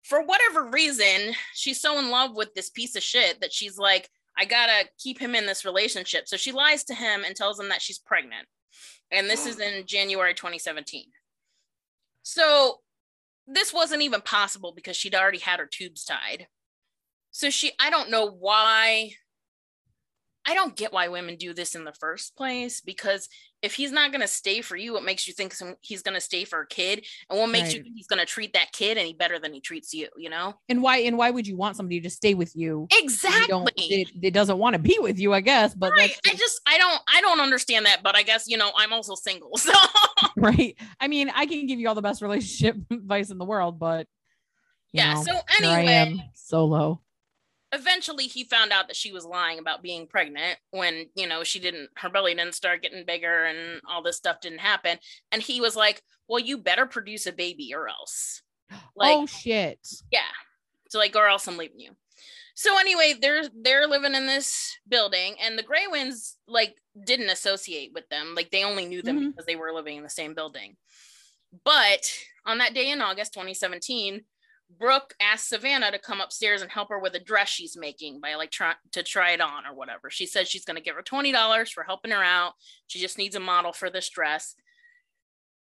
[0.03, 4.09] for whatever reason, she's so in love with this piece of shit that she's like,
[4.37, 6.27] I gotta keep him in this relationship.
[6.27, 8.47] So she lies to him and tells him that she's pregnant.
[9.11, 11.05] And this is in January 2017.
[12.23, 12.79] So
[13.47, 16.47] this wasn't even possible because she'd already had her tubes tied.
[17.31, 19.11] So she, I don't know why.
[20.49, 23.27] I don't get why women do this in the first place because
[23.61, 26.21] if he's not going to stay for you, what makes you think he's going to
[26.21, 27.05] stay for a kid?
[27.29, 27.75] And what makes Right.
[27.77, 30.29] you think he's going to treat that kid any better than he treats you, you
[30.29, 30.53] know?
[30.69, 32.87] And why and why would you want somebody to stay with you?
[32.91, 34.01] if you don't- Exactly.
[34.01, 35.75] it, it doesn't want to be with you, I guess.
[35.75, 36.11] But Right.
[36.23, 38.93] that's I just I don't I don't understand that, but I guess you know I'm
[38.93, 39.51] also single.
[39.57, 39.73] So
[40.37, 40.77] right.
[41.01, 44.07] I mean, I can give you all the best relationship advice in the world, but
[44.93, 45.15] yeah.
[45.15, 47.01] know, So here I anyway, am solo.
[47.73, 51.59] Eventually he found out that she was lying about being pregnant when you know she
[51.59, 54.97] didn't her belly didn't start getting bigger and all this stuff didn't happen.
[55.31, 58.41] And he was like well you better produce a baby or else.
[58.95, 59.79] Like oh shit.
[60.11, 60.19] yeah.
[60.89, 61.91] So like or else i'm leaving you.
[62.55, 66.75] So anyway they're they're living in this building and the Greywinds like
[67.05, 68.33] didn't associate with them.
[68.35, 69.31] Like they only knew them Mhm.
[69.31, 70.77] because they were living in the same building.
[71.65, 72.11] But
[72.45, 74.21] on that day in august 2017
[74.79, 78.35] brooke asks savannah to come upstairs and help her with a dress she's making by
[78.35, 81.01] like trying to try it on or whatever she says she's going to give her
[81.01, 82.53] $20 for helping her out
[82.87, 84.55] she just needs a model for this dress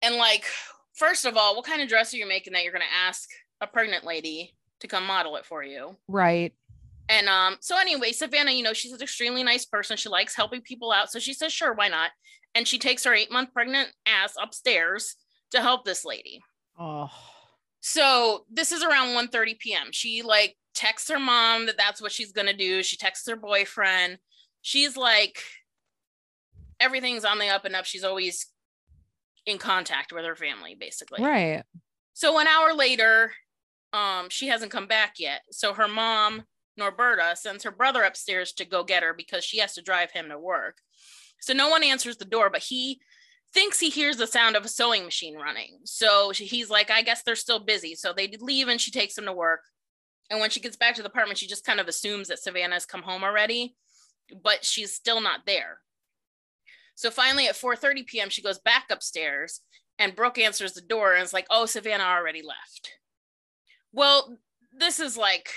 [0.03, 0.47] and like
[0.95, 3.29] first of all what kind of dress are you making that you're going to ask
[3.61, 6.55] a pregnant lady to come model it for you Right.
[7.09, 9.97] and um, so anyway, Savannah, you know, she's an extremely nice person.
[9.97, 11.11] She likes helping people out.
[11.11, 12.11] So she says, sure, why not?
[12.55, 15.15] And she takes her eight month pregnant ass upstairs
[15.53, 16.43] to help this lady.
[16.79, 17.09] Oh.
[17.89, 19.29] So this is around 1
[19.61, 19.93] p.m.
[19.93, 22.83] She like texts her mom that that's what she's gonna do.
[22.83, 24.19] She texts her boyfriend.
[24.61, 25.39] She's like,
[26.81, 27.85] everything's on the up and up.
[27.85, 28.47] She's always
[29.47, 31.23] in contact with her family, basically.
[31.23, 31.63] Right.
[32.13, 33.33] So an hour later,
[33.93, 35.43] um, she hasn't come back yet.
[35.53, 36.43] So her mom,
[36.77, 40.29] Norberta, sends her brother upstairs to go get her because she has to drive him
[40.31, 40.79] to work.
[41.41, 42.99] So no one answers the door, but he
[43.57, 45.79] thinks he hears the sound of a sewing machine running.
[45.85, 47.95] So he's like, I guess they're still busy.
[47.95, 49.63] So they leave and she takes him to work.
[50.29, 52.85] And when she gets back to the apartment, she just kind of assumes that Savannah's
[52.85, 53.75] come home already,
[54.45, 55.79] but she's still not there.
[56.97, 59.63] So finally at 4:30 p.m., she goes back upstairs
[59.99, 62.91] and Brooke answers the door and is like, "Oh, Savannah already left."
[63.91, 64.37] Well,
[64.71, 65.49] this is like,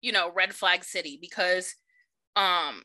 [0.00, 1.74] you know, red flag city because
[2.34, 2.82] um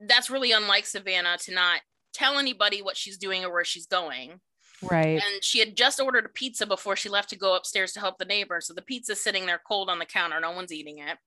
[0.00, 1.80] that's really unlike Savannah to not
[2.18, 4.40] tell anybody what she's doing or where she's going.
[4.82, 5.20] Right.
[5.22, 8.18] And she had just ordered a pizza before she left to go upstairs to help
[8.18, 8.60] the neighbor.
[8.60, 10.38] So the pizza's sitting there cold on the counter.
[10.40, 11.18] No one's eating it.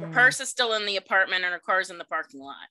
[0.00, 2.68] Her Mm, purse is still in the apartment and her car's in the parking lot.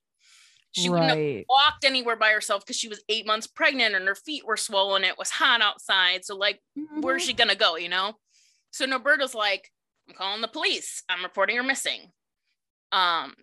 [0.72, 4.16] She wouldn't have walked anywhere by herself because she was eight months pregnant and her
[4.16, 5.04] feet were swollen.
[5.04, 6.26] It was hot outside.
[6.26, 6.62] So, like,
[7.02, 7.26] where's Mhm.
[7.28, 8.20] she gonna go, you know?
[8.72, 9.72] So Norberta's like,
[10.08, 11.04] I'm calling the police.
[11.10, 12.12] I'm reporting her missing.
[12.92, 13.36] Um,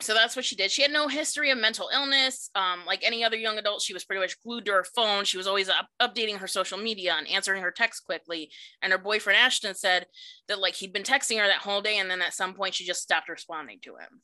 [0.00, 0.70] so that's what she did.
[0.70, 2.50] She had no history of mental illness.
[2.54, 5.24] Um, like any other young adult, she was pretty much glued to her phone.
[5.24, 8.50] She was always up- updating her social media and answering her texts quickly.
[8.82, 10.06] And her boyfriend Ashton said
[10.48, 12.84] that like he'd been texting her that whole day, and then at some point she
[12.84, 14.20] just stopped responding to him.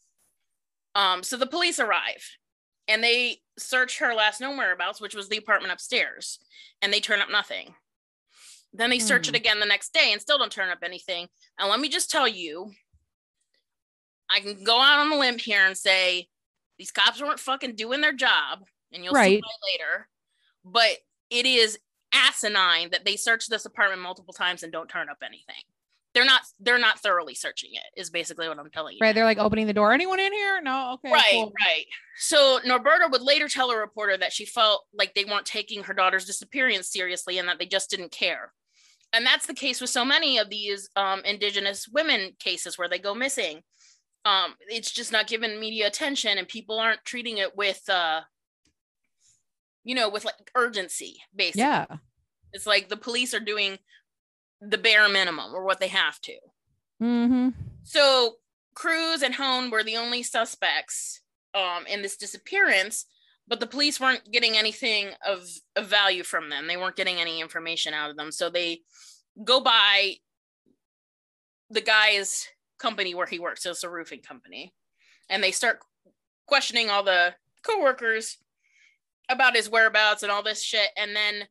[0.94, 2.28] Um, so the police arrive
[2.88, 6.40] and they search her last known whereabouts, which was the apartment upstairs,
[6.82, 7.74] and they turn up nothing.
[8.72, 9.34] Then they search Hmm.
[9.34, 11.28] it again the next day and still don't turn up anything.
[11.58, 12.72] And let me just tell you,
[14.30, 16.28] I can go out on a limb here and say
[16.78, 18.60] these cops weren't fucking doing their job,
[18.92, 20.08] and you'll see why later.
[20.64, 20.98] But
[21.30, 21.78] it is
[22.12, 25.62] asinine that they search this apartment multiple times and don't turn up anything.
[26.12, 28.98] They're not they're not thoroughly searching it, is basically what I'm telling you.
[29.00, 29.14] Right.
[29.14, 29.92] They're like opening the door.
[29.92, 30.60] Anyone in here?
[30.60, 30.94] No.
[30.94, 31.12] Okay.
[31.12, 31.52] Right, cool.
[31.64, 31.84] right.
[32.18, 35.94] So Norberta would later tell a reporter that she felt like they weren't taking her
[35.94, 38.52] daughter's disappearance seriously and that they just didn't care.
[39.12, 42.98] And that's the case with so many of these um, Indigenous women cases where they
[42.98, 43.62] go missing.
[44.24, 48.20] Um, it's just not given media attention, and people aren't treating it with, uh,
[49.84, 51.22] you know, with like urgency.
[51.34, 51.86] Basically, Yeah.
[52.52, 53.78] it's like the police are doing
[54.60, 56.36] the bare minimum or what they have to.
[57.02, 57.48] Mm-hmm.
[57.82, 58.36] So
[58.74, 61.22] Crews and Hoehn were the only suspects
[61.54, 63.06] um, in this disappearance,
[63.48, 66.66] but the police weren't getting anything of, of value from them.
[66.66, 68.30] They weren't getting any information out of them.
[68.30, 68.82] So they
[69.42, 70.16] go by
[71.70, 72.46] the guy's
[72.80, 73.62] company where he works.
[73.62, 74.72] So it's a roofing company.
[75.28, 75.80] And they start
[76.46, 78.38] questioning all the coworkers
[79.28, 80.88] about his whereabouts and all this shit.
[80.96, 81.46] And then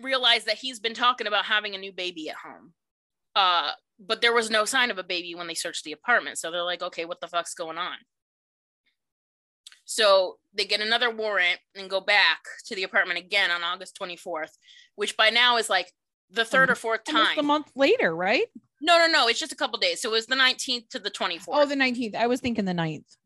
[0.00, 2.72] realize that he's been talking about having a new baby at home.
[3.34, 6.38] Uh, but there was no sign of a baby when they searched the apartment.
[6.38, 7.96] So they're like, okay, what the fuck's going on?
[9.84, 14.50] So they get another warrant and go back to the apartment again on August 24th,
[14.96, 15.92] which by now is like
[16.30, 18.46] the third or fourth Almost a month later, right?
[18.84, 19.28] No, no, no.
[19.28, 20.00] It's just a couple days.
[20.00, 21.44] So it was the 19th to the 24th.
[21.48, 22.14] Oh, the 19th.
[22.14, 23.16] I was thinking the 9th,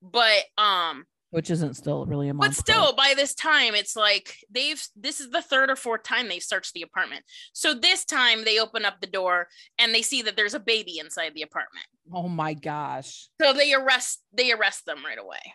[0.00, 2.50] but um, which isn't still really a month.
[2.50, 6.28] but still by this time it's like they've this is the third or fourth time
[6.28, 7.24] they've searched the apartment.
[7.52, 9.48] So this time they open up the door
[9.78, 11.86] and they see that there's a baby inside the apartment.
[12.12, 13.28] Oh my gosh.
[13.40, 15.54] So they arrest they arrest them right away.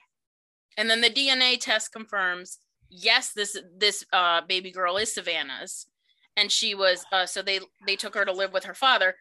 [0.78, 5.88] And then the DNA test confirms yes, this this uh, baby girl is Savannah's,
[6.36, 9.16] and she was uh, so they they took her to live with her father.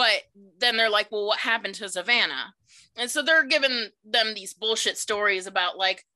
[0.00, 0.22] But
[0.58, 2.54] then they're like, well, what happened to Savannah?
[2.96, 6.06] And so they're giving them these bullshit stories about like,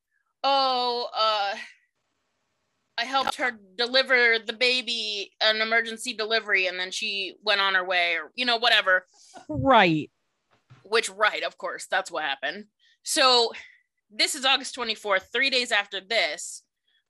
[0.43, 1.55] oh, uh,
[2.97, 7.85] I helped her deliver the baby an emergency delivery, and then she went on her
[7.85, 9.05] way, or you know, whatever.
[9.51, 10.11] Right.
[10.85, 12.65] Which, right, of course, that's what happened.
[13.03, 13.53] So
[14.11, 16.63] this is August 24th, three days after this.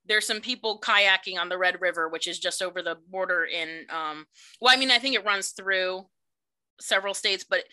[0.05, 3.85] There's some people kayaking on the Red River, which is just over the border in,
[3.89, 4.25] um,
[4.59, 6.07] well, I mean, I think it runs through
[6.79, 7.63] several states, but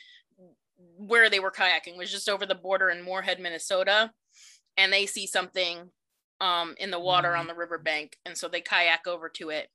[0.97, 4.13] where they were kayaking was just over the border in Moorhead, Minnesota.
[4.77, 5.91] And they see something
[6.41, 8.17] um, in the water on the riverbank.
[8.27, 9.69] And so they kayak over to it.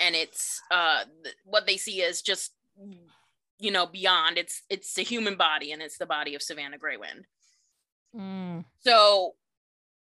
[0.00, 2.52] And it's uh, th- what they see is just,
[3.58, 7.24] you know, beyond it's it's a human body and it's the body of Savannah Greywind.
[8.14, 8.64] Mm.
[8.80, 9.34] So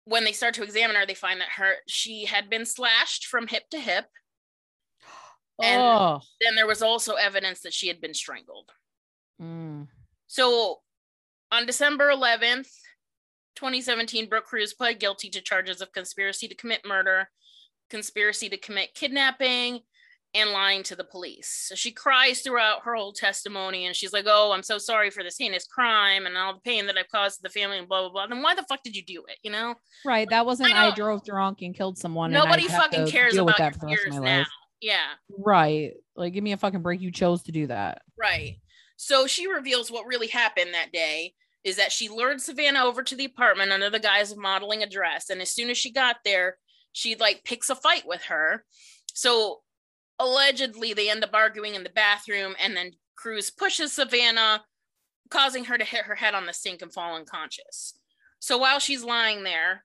[0.04, 3.48] when they start to examine her, they find that her she had been slashed from
[3.48, 4.06] hip to hip.
[5.62, 6.20] And oh.
[6.40, 8.70] then there was also evidence that she had been strangled.
[9.40, 9.88] Mm.
[10.26, 10.78] So
[11.52, 12.68] on December 11th,
[13.56, 17.28] 2017, Brooke Crews pled guilty to charges of conspiracy to commit murder,
[17.88, 19.80] conspiracy to commit kidnapping,
[20.34, 21.66] and lying to the police.
[21.68, 25.22] So she cries throughout her whole testimony and she's like, Oh, I'm so sorry for
[25.22, 28.02] this heinous crime and all the pain that I've caused to the family and blah,
[28.02, 28.26] blah, blah.
[28.28, 29.38] Then why the fuck did you do it?
[29.42, 29.74] You know?
[30.04, 30.28] Right.
[30.30, 32.30] That wasn't I I, drove drunk and killed someone.
[32.30, 34.22] Nobody fucking cares about your the rest of fears now.
[34.22, 34.48] life.
[34.80, 35.12] Yeah.
[35.36, 35.92] Right.
[36.16, 37.00] Like, give me a fucking break.
[37.00, 38.02] You chose to do that.
[38.18, 38.56] Right.
[38.96, 43.14] So she reveals what really happened that day is that she lured Savannah over to
[43.14, 45.30] the apartment under the guise of modeling a dress.
[45.30, 46.56] And as soon as she got there,
[46.92, 48.64] she like picks a fight with her.
[49.12, 49.60] So
[50.18, 54.64] allegedly they end up arguing in the bathroom and then Crews pushes Savannah,
[55.30, 57.94] causing her to hit her head on the sink and fall unconscious.
[58.38, 59.84] So while she's lying there,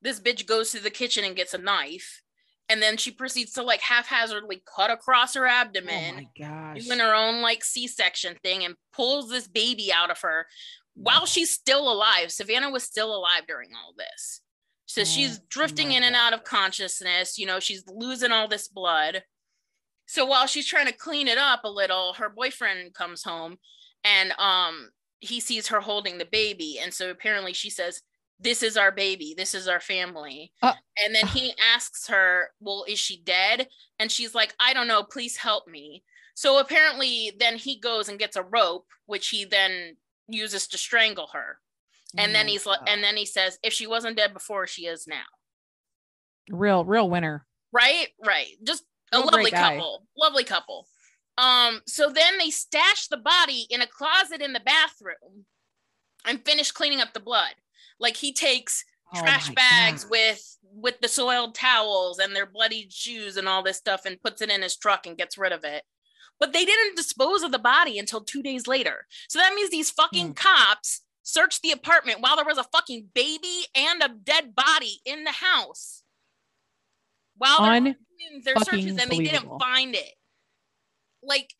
[0.00, 2.22] this bitch goes to the kitchen and gets a knife.
[2.68, 6.84] And then she proceeds to like haphazardly cut across her abdomen oh my gosh.
[6.84, 10.46] doing her own like c-section thing and pulls this baby out of her
[10.94, 12.32] while she's still alive.
[12.32, 14.40] Savannah was still alive during all this.
[14.86, 18.68] So Oh she's drifting in and out of consciousness you know she's losing all this
[18.68, 19.22] blood.
[20.06, 23.58] So while she's trying to clean it up a little her boyfriend comes home
[24.04, 26.80] and um he sees her holding the baby.
[26.82, 28.02] And so apparently she says
[28.42, 30.52] this is our baby this is our family.
[30.62, 30.72] Uh,
[31.04, 33.68] and then he asks her well is she dead?
[33.98, 36.02] And she's like i don't know please help me.
[36.34, 39.96] So apparently then he goes and gets a rope which he then
[40.28, 41.58] uses to strangle her.
[42.18, 45.06] And then he's like and then he says if she wasn't dead before she is
[45.06, 45.24] now.
[46.50, 47.46] Real, real winner.
[47.72, 48.08] right?
[48.24, 48.48] Right.
[48.64, 50.04] Just a Real lovely couple.
[50.18, 50.86] Lovely couple.
[51.38, 55.46] Um so then they stash the body in a closet in the bathroom
[56.26, 57.54] and finish cleaning up the blood
[58.02, 58.84] like he takes
[59.14, 60.10] Oh trash bags God.
[60.10, 64.40] with with the soiled towels and their bloodied shoes and all this stuff and puts
[64.42, 65.84] it in his truck and gets rid of it
[66.40, 69.90] but they didn't dispose of the body until two days later so that means these
[69.90, 70.32] fucking Hmm.
[70.32, 75.24] cops searched the apartment while there was a fucking baby and a dead body in
[75.24, 76.02] the house
[77.36, 80.14] while they're doing their searches and they didn't find it
[81.22, 81.54] like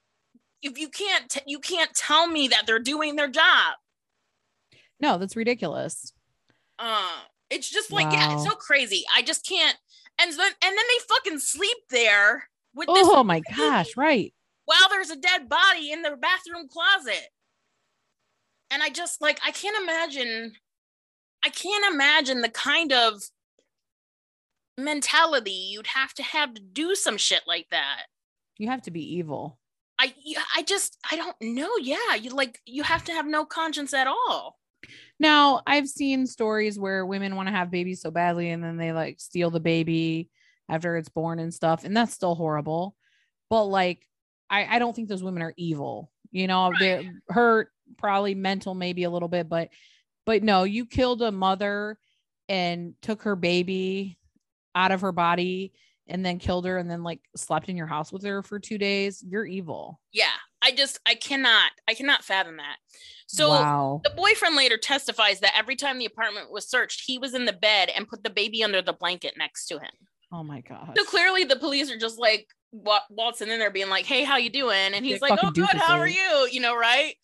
[0.63, 3.75] if you can't t- you can't tell me that they're doing their job
[5.01, 6.13] No, that's ridiculous.
[6.83, 9.05] Uh it's just like yeah it's so crazy.
[9.17, 9.77] I just can't
[10.21, 14.35] and then and then they fucking sleep there with this Oh my gosh, right.
[14.65, 17.29] while there's a dead body in their bathroom closet.
[18.71, 20.53] And i just like i can't imagine
[21.45, 23.23] i can't imagine the kind of
[24.79, 28.05] mentality you'd have to have to do some shit like that.
[28.59, 29.59] You have to be evil.
[29.99, 30.13] i
[30.57, 31.71] i just i don't know.
[31.81, 34.57] Yeah you like you have to have no conscience at all
[35.19, 38.93] Now, I've seen stories where women want to have babies so badly and then they
[38.93, 40.31] like steal the baby
[40.69, 42.97] after it's born and stuff, and that's still horrible.
[43.51, 44.07] But like,
[44.51, 46.11] I, I don't think those women are evil.
[46.31, 49.69] You know, they're hurt, probably mental, maybe a little bit, but
[50.25, 51.99] but no, you killed a mother
[52.49, 54.19] and took her baby
[54.75, 55.73] out of her body
[56.07, 58.79] and then killed her and then like slept in your house with her for two
[58.79, 59.23] days.
[59.27, 60.01] You're evil.
[60.13, 60.27] yeah
[60.63, 62.77] i just i cannot i cannot fathom that
[63.27, 64.01] so wow.
[64.05, 67.53] The boyfriend later testifies that every time the apartment was searched, he was in the
[67.53, 69.91] bed and put the baby under the blanket next to him.
[70.33, 70.95] Oh my god.
[70.99, 74.37] So clearly, the police are just like wa- waltzing in there, being like, "Hey, how
[74.37, 75.69] you doing?" And he's Big like, "Oh, good.
[75.77, 77.15] How are you?" You know, right?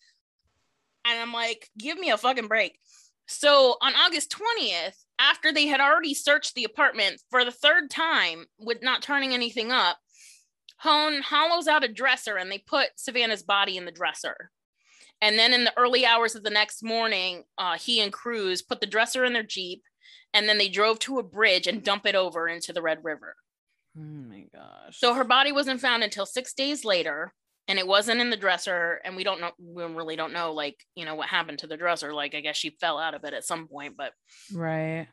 [1.05, 2.79] And I'm like, "Give me a fucking break."
[3.27, 8.45] So on August 20th, after they had already searched the apartment for the third time
[8.57, 9.99] with not turning anything up,
[10.83, 14.51] Hoehn hollows out a dresser and they put Savannah's body in the dresser.
[15.21, 18.79] And then in the early hours of the next morning, uh, he and Crews put
[18.79, 19.83] the dresser in their Jeep
[20.33, 23.35] and then they drove to a bridge and dump it over into the Red River.
[23.97, 24.99] Oh my gosh.
[24.99, 27.33] So her body wasn't found until six days later,
[27.67, 29.01] and it wasn't in the dresser.
[29.03, 31.77] And we don't know, we really don't know, like, you know, what happened to the
[31.77, 32.13] dresser.
[32.13, 34.13] Like, I guess she fell out of it at some point, but
[34.53, 35.07] right.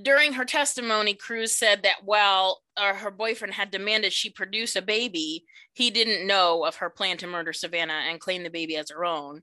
[0.00, 4.82] During her testimony, Crews said that while uh, her boyfriend had demanded she produce a
[4.82, 8.90] baby, he didn't know of her plan to murder Savannah and claim the baby as
[8.90, 9.42] her own.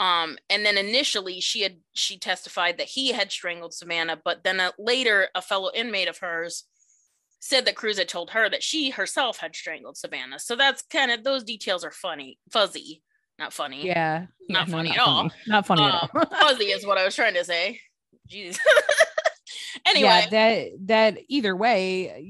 [0.00, 4.60] Um, and then initially, she had she testified that he had strangled Savannah, but then
[4.60, 6.64] uh, later, a fellow inmate of hers
[7.40, 10.38] said that Crews had told her that she herself had strangled Savannah.
[10.38, 13.02] So that's kind of those details are funny, fuzzy,
[13.38, 13.86] not funny.
[13.86, 14.26] Yeah.
[14.48, 15.16] Not Yeah, funny at all.
[15.28, 15.34] funny.
[15.46, 16.38] Not funny Um, at all.
[16.48, 17.80] fuzzy is what I was trying to say.
[18.30, 18.58] Jeez.
[19.86, 22.20] anyway, Yeah, that that either way,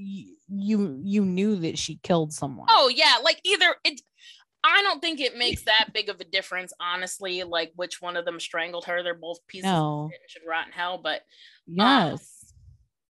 [0.48, 2.66] you you knew that she killed someone.
[2.70, 4.00] Oh yeah, like either it
[4.64, 8.24] I don't think it makes that big of a difference, honestly, like which one of
[8.24, 9.02] them strangled her.
[9.02, 10.04] They're both pieces No.
[10.06, 10.98] of shit and should rot in hell.
[11.02, 11.20] But
[11.78, 12.37] um, yes.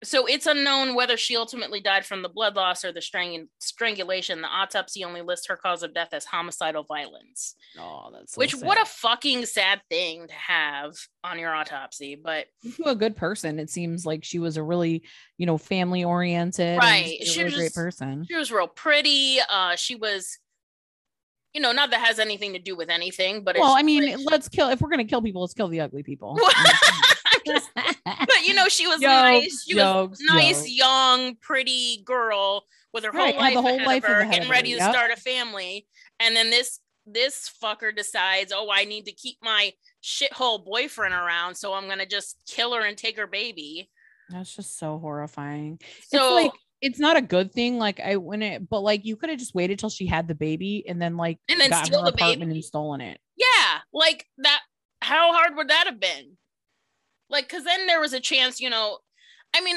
[0.05, 4.40] So it's unknown whether she ultimately died from the blood loss or the strang- strangulation.
[4.42, 7.55] The autopsy only lists her cause of death as homicidal violence.
[7.78, 8.88] oh, that's so which what a sad.
[8.88, 10.92] fucking sad thing to have
[11.24, 12.14] on your autopsy.
[12.22, 12.46] But
[12.76, 13.59] to a good person.
[13.59, 15.03] It seems like she was a really,
[15.36, 17.18] you know, family oriented, Right.
[17.20, 18.26] A She really was great person.
[18.28, 19.38] she was real pretty.
[19.49, 20.38] Uh she was
[21.59, 24.30] you know, not that has anything to do with anything, but Well, I mean, like-
[24.30, 24.68] let's kill.
[24.68, 26.38] If we're gonna kill people, let's kill the ugly people.
[27.44, 29.64] but you know, she was Jokes, nice.
[29.64, 30.70] She was jokes, nice, jokes.
[30.70, 34.34] young, pretty girl with her Right, whole life the whole ahead life of her, ahead
[34.34, 34.94] getting ready her, to yep.
[34.94, 35.84] start a family,
[36.20, 41.56] and then this this fucker decides, oh, I need to keep my shithole boyfriend around,
[41.56, 43.90] so I'm gonna just kill her and take her baby.
[44.30, 45.80] That's just so horrifying.
[46.06, 47.79] So it's like it's not a good thing.
[47.79, 50.35] Like I when it, but like you could have just waited till she had the
[50.35, 52.53] baby and then like And then steal the apartment baby?
[52.59, 53.18] and stolen it.
[53.37, 54.61] yeah, like that.
[55.03, 56.37] How hard would that have been?
[57.31, 58.99] Like, because then there was a chance, you know.
[59.55, 59.76] I mean,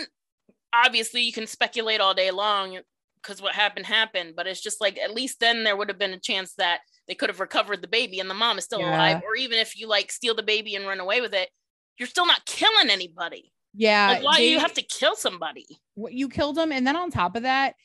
[0.73, 2.79] obviously, you can speculate all day long
[3.21, 6.13] because what happened happened, but it's just like at least then there would have been
[6.13, 8.95] a chance that they could have recovered the baby and the mom is still Yeah.
[8.95, 11.49] alive, or even if you like steal the baby and run away with it,
[11.99, 13.51] you're still not killing anybody.
[13.73, 14.09] Yeah.
[14.09, 15.65] Like, why do you have to kill somebody?
[15.95, 17.75] what- you killed them and then on top of that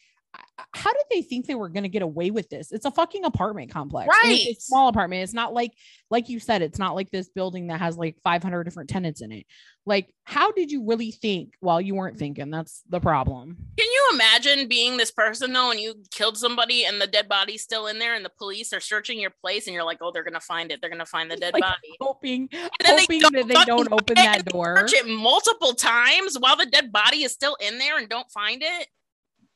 [0.73, 3.25] how did they think they were going to get away with this it's a fucking
[3.25, 4.63] apartment complex and it's a Right.
[4.63, 5.73] small apartment it's not like
[6.11, 9.33] like you said it's not like this building that has like 500 different tenants in
[9.33, 9.47] it
[9.87, 14.11] like how did you really think while you weren't thinking that's the problem Can you
[14.15, 17.99] imagine being this person though, and you killed somebody and the dead body's still in
[17.99, 20.73] there, and the police are searching your place, and you're like, oh, they're gonna find
[20.73, 20.81] it.
[20.81, 21.97] They're gonna find the dead Like, body.
[22.01, 22.69] hoping they
[23.01, 26.91] hoping don't that they don't open that door Search it multiple times while the dead
[26.93, 28.89] body is still in there and don't find it.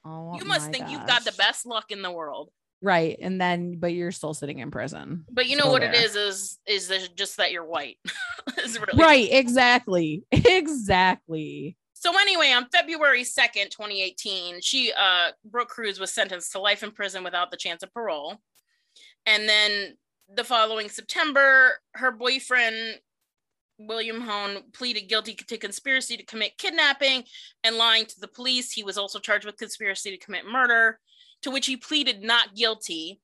[0.04, 2.50] Oh, you must think you've got the best luck in the world.
[2.82, 5.92] right and then but you're still sitting in prison But you know Still what it
[5.92, 6.02] there.
[6.04, 7.98] is is is just that you're white.
[8.56, 16.10] Really right exactly exactly So anyway, on February 2nd, 2018, she uh Brooke Crews was
[16.12, 18.38] sentenced to life in prison without the chance of parole.
[19.26, 19.96] And then
[20.34, 23.00] the following September, her boyfriend
[23.86, 27.24] William Hoehn pleaded guilty to conspiracy to commit kidnapping
[27.64, 28.72] and lying to the police.
[28.72, 30.98] He was also charged with conspiracy to commit murder,
[31.42, 33.20] to which he pleaded not guilty.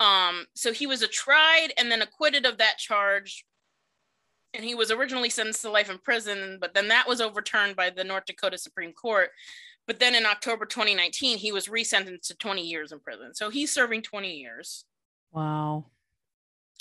[0.00, 3.44] Um, so he was tried and then acquitted of that charge
[4.54, 7.90] and he was originally sentenced to life in prison, but then that was overturned by
[7.90, 9.30] the North Dakota Supreme Court.
[9.86, 13.34] But then in October 2019, he was resentenced to 20 years in prison.
[13.34, 14.84] So he's serving 20 years.
[15.32, 15.86] wow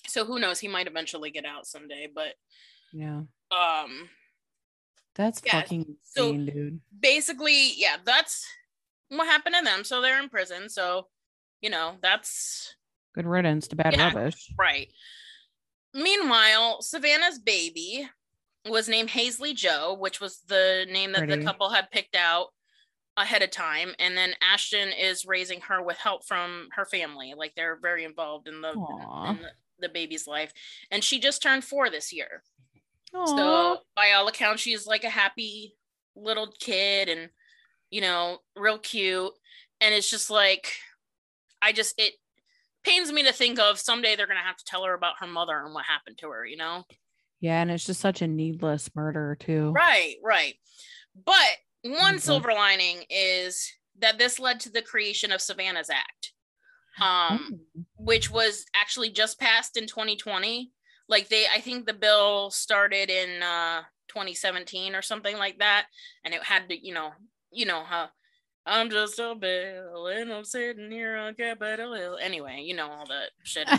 [0.07, 0.59] So who knows?
[0.59, 2.07] He might eventually get out someday.
[2.13, 2.33] But
[2.93, 3.21] yeah
[3.51, 4.09] um,
[5.15, 8.45] that's Yeah, fucking so- insane dude basically, yeah, that's
[9.09, 9.83] what happened to them.
[9.83, 10.69] So they're in prison.
[10.69, 11.07] So,
[11.61, 12.75] you know, that's
[13.15, 14.13] good riddance to bad Yeah.
[14.13, 14.87] rubbish right.
[15.93, 18.07] Meanwhile, Savannah's baby
[18.69, 21.37] was named Haisley Jo, which was the name that Pretty.
[21.37, 22.49] the couple had picked out
[23.17, 23.95] ahead of time.
[23.97, 27.33] And then Ashton is raising her with help from her family.
[27.35, 30.53] Like they're very involved in the, in the, the baby's life.
[30.91, 32.43] And she just turned four this year.
[33.13, 33.35] Aw.
[33.37, 35.75] So by all accounts, she's like a happy
[36.15, 37.29] little kid and
[37.91, 39.31] you know, real cute.
[39.81, 40.73] And it's just like
[41.61, 42.13] I just it
[42.83, 45.57] pains me to think of someday they're gonna have to tell her about her mother
[45.65, 46.85] and what happened to her, you know?
[47.41, 49.71] Yeah, and it's just such a needless murder too.
[49.73, 50.55] Right, right.
[51.25, 52.19] But one Okay.
[52.19, 56.33] silver lining is that this led to the creation of Savannah's Act.
[57.01, 60.71] Um, Oh, which was actually just passed in 2020.
[61.09, 65.87] Like they, I think the bill started in uh 2017 or something like that,
[66.23, 67.11] and it had to, you know,
[67.51, 68.09] you know how
[68.65, 72.17] I'm just a bill and I'm sitting here on Capitol Hill.
[72.21, 73.67] Anyway, you know all that shit.
[73.67, 73.75] to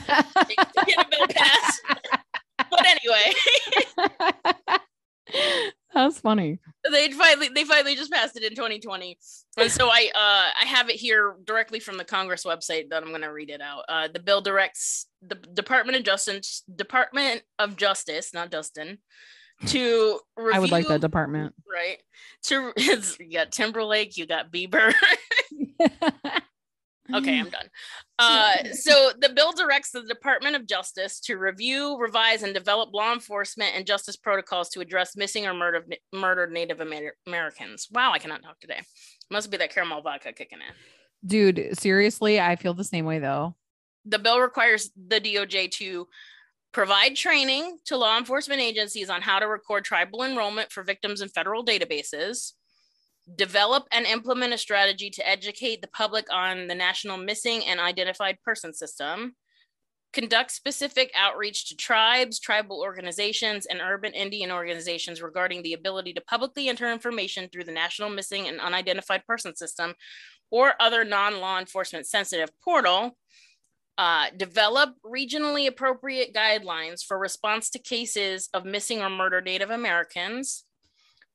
[0.87, 1.83] get a bill passed.
[2.71, 3.33] but anyway,
[5.95, 6.61] That's funny.
[6.91, 9.19] they finally they finally just passed it in 2020
[9.59, 13.09] and so i uh i have it here directly from the congress website that i'm
[13.11, 17.77] going to read it out uh the bill directs the department of justice department of
[17.77, 18.99] justice not justin
[19.67, 21.55] to review, I would like that department.
[21.71, 21.99] right
[22.45, 24.95] to you got timberlake you got bieber
[27.15, 27.69] Okay, I'm done.
[28.19, 33.13] Uh, so the bill directs the Department of Justice to review, revise, and develop law
[33.13, 37.89] enforcement and justice protocols to address missing or murdered, murdered Native Amer- Americans.
[37.91, 38.81] Wow, I cannot talk today.
[39.31, 40.75] Must be that caramel vodka kicking in.
[41.27, 43.55] Dude, seriously, I feel the same way though.
[44.07, 46.09] The bill requires the DOJ to
[46.73, 51.29] provide training to law enforcement agencies on how to record tribal enrollment for victims in
[51.29, 52.53] federal databases
[53.37, 58.41] develop and implement a strategy to educate the public on the national missing and identified
[58.43, 59.35] person system,
[60.13, 66.21] conduct specific outreach to tribes, tribal organizations, and urban Indian organizations regarding the ability to
[66.23, 69.95] publicly enter information through the national missing and unidentified person system
[70.51, 73.17] or other non law enforcement sensitive portal.
[73.99, 80.65] Uh, develop regionally appropriate guidelines for response to cases of missing or murdered Native Americans,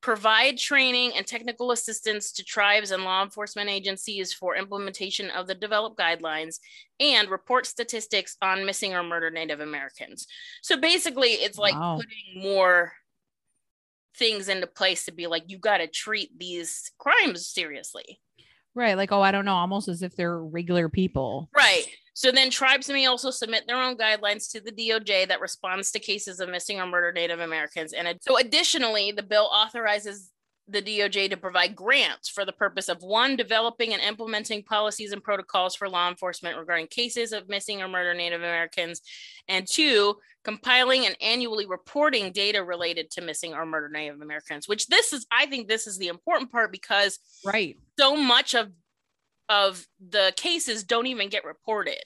[0.06, 5.56] provide training and technical assistance to tribes and law enforcement agencies for implementation of the
[5.56, 6.60] developed guidelines,
[6.99, 10.28] and report statistics on missing or murdered Native Americans.
[10.62, 11.95] So basically, it's like wow.
[11.95, 12.93] putting more
[14.16, 18.20] things into place to be like, you got to treat these crimes seriously.
[18.76, 18.95] Right.
[18.95, 21.49] Like, oh, I don't know, almost as if they're regular people.
[21.56, 21.88] Right.
[22.16, 25.99] So then tribes may also submit their own guidelines to the DOJ that responds to
[25.99, 27.91] cases of missing or murdered Native Americans.
[27.91, 30.32] And so additionally, the bill authorizes
[30.70, 35.22] the DOJ to provide grants for the purpose of one, developing and implementing policies and
[35.22, 39.01] protocols for law enforcement regarding cases of missing or murdered Native Americans,
[39.49, 44.70] and two, compiling and annually reporting data related to missing or murdered Native Americans.
[44.70, 48.72] Which this is, I think, this is the important part because right, so much of
[49.50, 52.04] of the cases don't even get reported.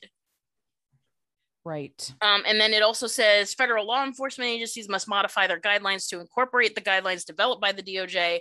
[1.66, 2.14] Right.
[2.22, 6.20] Um, and then it also says federal law enforcement agencies must modify their guidelines to
[6.20, 8.40] incorporate the guidelines developed by the DOJ.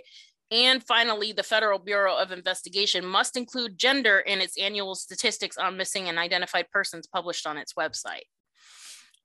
[0.51, 5.77] And finally, the Federal Bureau of Investigation must include gender in its annual statistics on
[5.77, 8.25] missing and identified persons published on its website.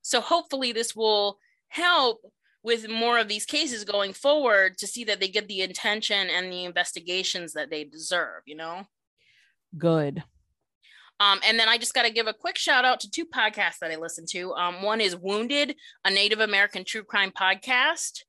[0.02, 2.20] So hopefully, this will help
[2.62, 6.52] with more of these cases going forward to see that they get the attention and
[6.52, 8.84] the investigations that they deserve, you know?
[9.76, 10.22] Good.
[11.20, 13.78] Um, and then I just got to give a quick shout out to two podcasts
[13.80, 14.52] that I listen to.
[14.54, 18.20] Um, one is Wounded, a Native American true crime podcast,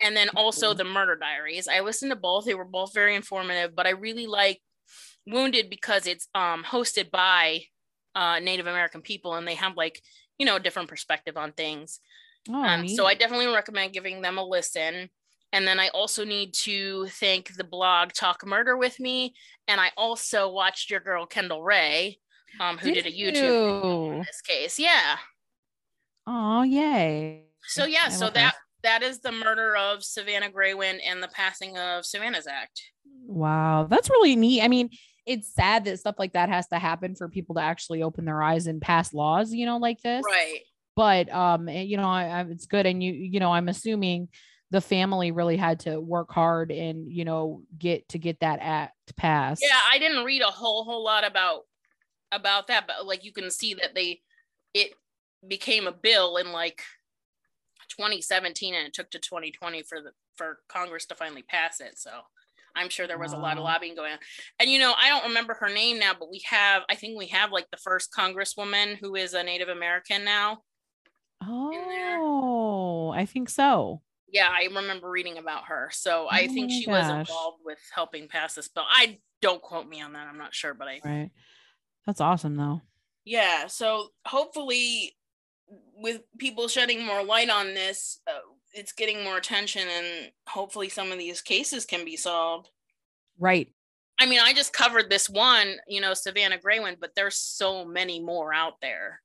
[0.00, 1.66] and then also the Murder Diaries.
[1.66, 3.74] I listened to both; they were both very informative.
[3.74, 4.60] But I really like
[5.26, 7.64] Wounded because it's um, hosted by
[8.14, 10.00] uh, Native American people, and they have like
[10.38, 12.00] you know a different perspective on things.
[12.48, 15.10] Oh, um, so I definitely recommend giving them a listen.
[15.52, 19.34] And then I also need to thank the blog Talk Murder with Me.
[19.66, 22.18] And I also watched your girl Kendall Rae,
[22.60, 24.78] um, who did, did a YouTube in this case.
[24.78, 25.16] Yeah.
[26.26, 27.44] Oh, yay.
[27.62, 32.06] So yeah, so that that is the murder of Savannah Greywind and the passing of
[32.06, 32.80] Savannah's Act.
[33.26, 34.62] Wow, that's really neat.
[34.62, 34.90] I mean,
[35.26, 38.42] it's sad that stuff like that has to happen for people to actually open their
[38.42, 40.24] eyes and pass laws, you know, like this.
[40.24, 40.60] Right.
[40.96, 44.28] But um, you know, I, I, it's good, and you, you know, I'm assuming
[44.70, 49.16] the family really had to work hard and you know get to get that act
[49.16, 49.62] passed.
[49.62, 51.62] Yeah i didn't read a whole whole lot about
[52.32, 54.20] about that but like you can see that they
[54.74, 54.92] it
[55.46, 56.82] became a bill in like
[57.88, 61.98] 2017 and it took to 2020 for the for congress to finally pass it.
[61.98, 62.10] So
[62.76, 63.38] i'm sure there was wow.
[63.38, 64.18] a lot of lobbying going on.
[64.60, 67.26] And you know i don't remember her name now but we have i think we
[67.28, 70.62] have like the first congresswoman who is a native american now.
[71.42, 74.02] Oh i think so
[74.32, 75.90] yeah, I remember reading about her.
[75.92, 77.08] So I oh think she gosh.
[77.08, 78.84] was involved with helping pass this bill.
[78.88, 80.26] I don't quote me on that.
[80.26, 81.30] I'm not sure, but I right.
[82.06, 82.80] That's awesome though.
[83.24, 83.66] Yeah.
[83.66, 85.16] So hopefully,
[85.96, 88.40] with people shedding more light on this, uh,
[88.72, 92.68] it's getting more attention, and hopefully, some of these cases can be solved.
[93.38, 93.68] Right.
[94.18, 98.20] I mean, I just covered this one, you know, Savannah Greywind, but there's so many
[98.20, 99.22] more out there.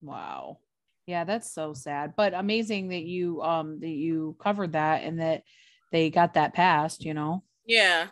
[0.00, 0.58] Wow.
[1.06, 5.42] Yeah, that's so sad, but amazing that you um that you covered that and that
[5.90, 7.42] they got that passed, you know.
[7.66, 8.08] Yeah.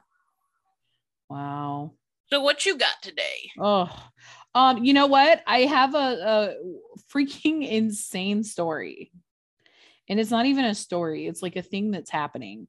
[1.29, 1.93] Wow.
[2.27, 3.51] So what you got today?
[3.59, 3.89] Oh.
[4.55, 5.43] Um you know what?
[5.47, 6.55] I have a, a
[7.13, 9.13] freaking insane story.
[10.09, 11.29] And it's not even a story.
[11.29, 12.67] It's like a thing that's happening.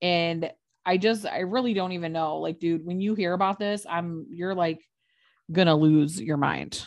[0.00, 0.52] And
[0.86, 2.38] I just I really don't even know.
[2.38, 4.80] Like dude, when you hear about this, I'm you're like
[5.50, 6.84] going to lose your mind.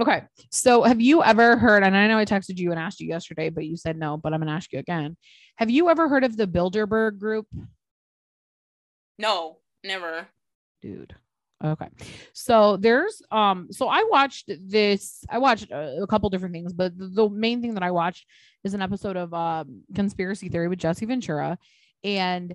[0.00, 0.22] Okay.
[0.50, 3.50] So have you ever heard, and I know I texted you and asked you yesterday,
[3.50, 5.16] but you said no, but I'm gonna ask you again.
[5.56, 7.46] Have you ever heard of the Bilderberg group?
[9.18, 10.26] No, never.
[10.80, 11.14] Dude.
[11.62, 11.88] Okay.
[12.32, 16.96] So there's um so I watched this I watched a, a couple different things, but
[16.98, 18.26] the, the main thing that I watched
[18.64, 21.58] is an episode of um Conspiracy Theory with Jesse Ventura
[22.02, 22.54] and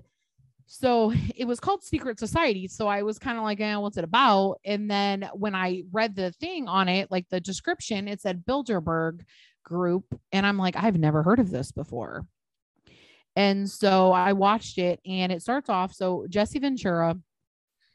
[0.68, 2.68] so it was called Secret Society.
[2.68, 4.60] So I was kind of like, eh, what's it about?
[4.66, 9.22] And then when I read the thing on it, like the description, it said Bilderberg
[9.64, 10.04] group.
[10.30, 12.26] And I'm like, I've never heard of this before.
[13.34, 15.94] And so I watched it and it starts off.
[15.94, 17.16] So Jesse Ventura,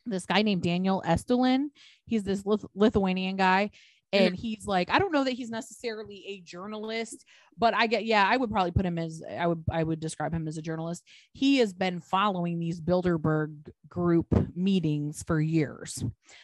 [0.08, 1.68] this guy named Daniel Estulin,
[2.08, 3.70] he's this Lith- Lithuanian guy.
[4.14, 7.26] And he's like, I don't know that he's necessarily a journalist,
[7.58, 10.34] but I get, yeah, I would probably put him as, I would, I would describe
[10.34, 11.04] him as a journalist.
[11.32, 16.04] He has been following these Bilderberg group meetings for years.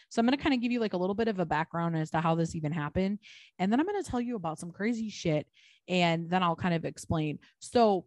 [0.10, 1.96] So I'm going to kind of give you like a little bit of a background
[1.96, 3.20] as to how this even happened.
[3.60, 5.48] And then I'm going to tell you about some crazy shit.
[5.88, 7.40] And then I'll kind of explain.
[7.60, 8.06] So,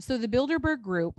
[0.00, 1.14] so the Bilderberg group,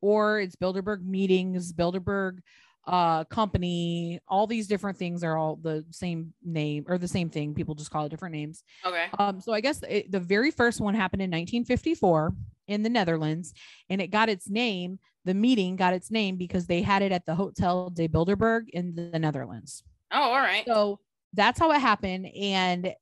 [0.00, 2.38] or it's Bilderberg meetings, Bilderberg
[2.86, 7.54] uh company all these different things are all the same name or the same thing
[7.54, 9.06] people just call it different names Okay.
[9.18, 12.32] um so i guess it, the very first one happened in 1954
[12.66, 13.54] in the netherlands
[13.88, 17.24] and it got its name the meeting got its name because they had it at
[17.24, 20.66] the hotel de bilderberg in the netherlands Oh, all right.
[20.66, 20.98] so
[21.32, 22.26] that's how it happened.
[22.36, 22.92] And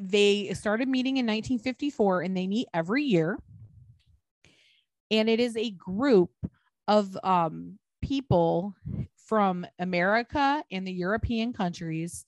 [0.00, 3.38] they started meeting in 1954 and they meet every year.
[5.10, 6.30] And it is a group
[6.88, 8.74] of um, people
[9.26, 12.24] from America and the European countries.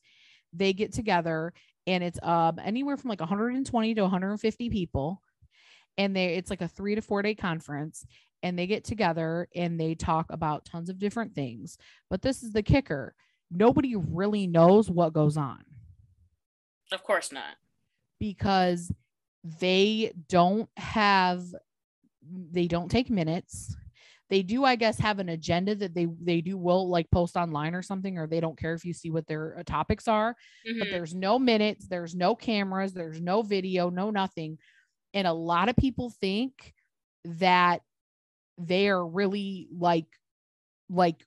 [0.53, 1.53] They get together
[1.87, 5.23] and it's um, anywhere from like 120 to 150 people.
[5.97, 8.05] And they it's like a three to four day conference.
[8.43, 11.77] And they get together and they talk about tons of different things.
[12.09, 13.15] But this is the kicker
[13.51, 15.65] nobody really knows what goes on
[16.93, 17.57] Of course not.
[18.21, 18.93] because
[19.61, 21.43] they don't have
[22.51, 23.75] they don't take minutes
[24.31, 27.75] they do i guess have an agenda that they they do will like post online
[27.75, 30.89] or something or they don't care if you see what their uh, topics are but
[30.89, 30.91] Mhm.
[30.91, 34.59] there's no minutes there's no cameras there's no video no nothing
[35.15, 36.75] and a lot of people think
[37.25, 37.83] that
[38.59, 40.07] they are really like
[40.91, 41.25] like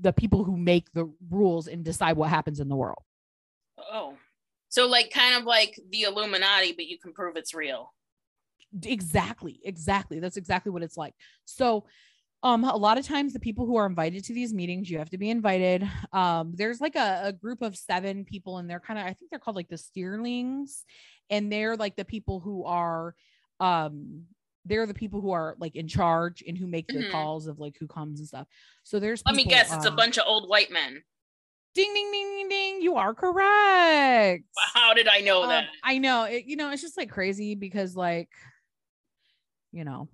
[0.00, 3.02] the people who make the rules and decide what happens in the world
[3.78, 4.16] Oh.
[4.68, 7.92] So like kind of like the Illuminati, but you can prove it's real.
[8.84, 11.84] exactly exactly that's exactly what it's like so
[12.42, 15.10] um a lot of times the people who are invited to these meetings you have
[15.10, 18.98] to be invited um there's like a, a group of seven people and they're kind
[18.98, 20.84] of i think they're called like the steerlings
[21.28, 23.14] and they're like the people who are
[23.60, 24.24] um
[24.64, 27.10] they're the people who are like in charge and who make the Mhm.
[27.10, 28.46] calls of like who comes and stuff
[28.82, 31.02] so there's Let me guess, it's a um, bunch of old white men.
[31.74, 35.68] ding ding ding ding ding you are correct How did I know Um, that?
[35.82, 36.24] I know.
[36.24, 38.28] It, you know, it's just like crazy because, like,
[39.72, 40.08] you know,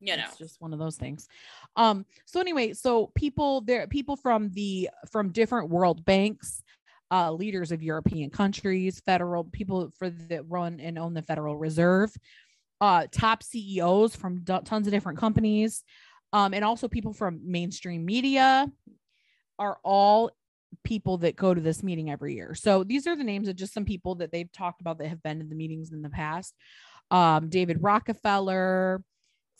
[0.00, 0.24] You know.
[0.28, 1.28] it's just one of those things.
[1.76, 2.06] Um.
[2.26, 6.62] So anyway, so people there, people from the from different world banks,
[7.10, 12.14] uh, leaders of European countries, federal people for that run and own the Federal Reserve,
[12.80, 15.82] uh, top CEOs from d- tons of different companies,
[16.32, 18.70] um, and also people from mainstream media
[19.58, 20.30] are all
[20.84, 22.54] people that go to this meeting every year.
[22.54, 25.22] So these are the names of just some people that they've talked about that have
[25.22, 26.54] been to the meetings in the past.
[27.10, 29.02] Um, David Rockefeller,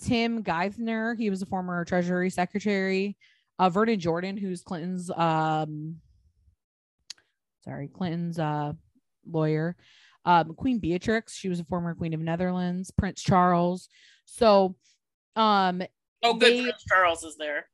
[0.03, 3.17] Tim Geithner, he was a former Treasury Secretary,
[3.59, 5.97] uh, Vernon Jordan, who's Clinton's um,
[7.65, 8.73] sorry, Clinton's uh,
[9.31, 9.77] lawyer,
[10.25, 13.89] um, Queen Beatrix, she was a former Queen of Netherlands, Prince Charles.
[14.25, 14.77] So,
[15.37, 15.83] um,
[16.23, 16.53] Oh, good.
[16.53, 17.67] they- Prince Charles is there.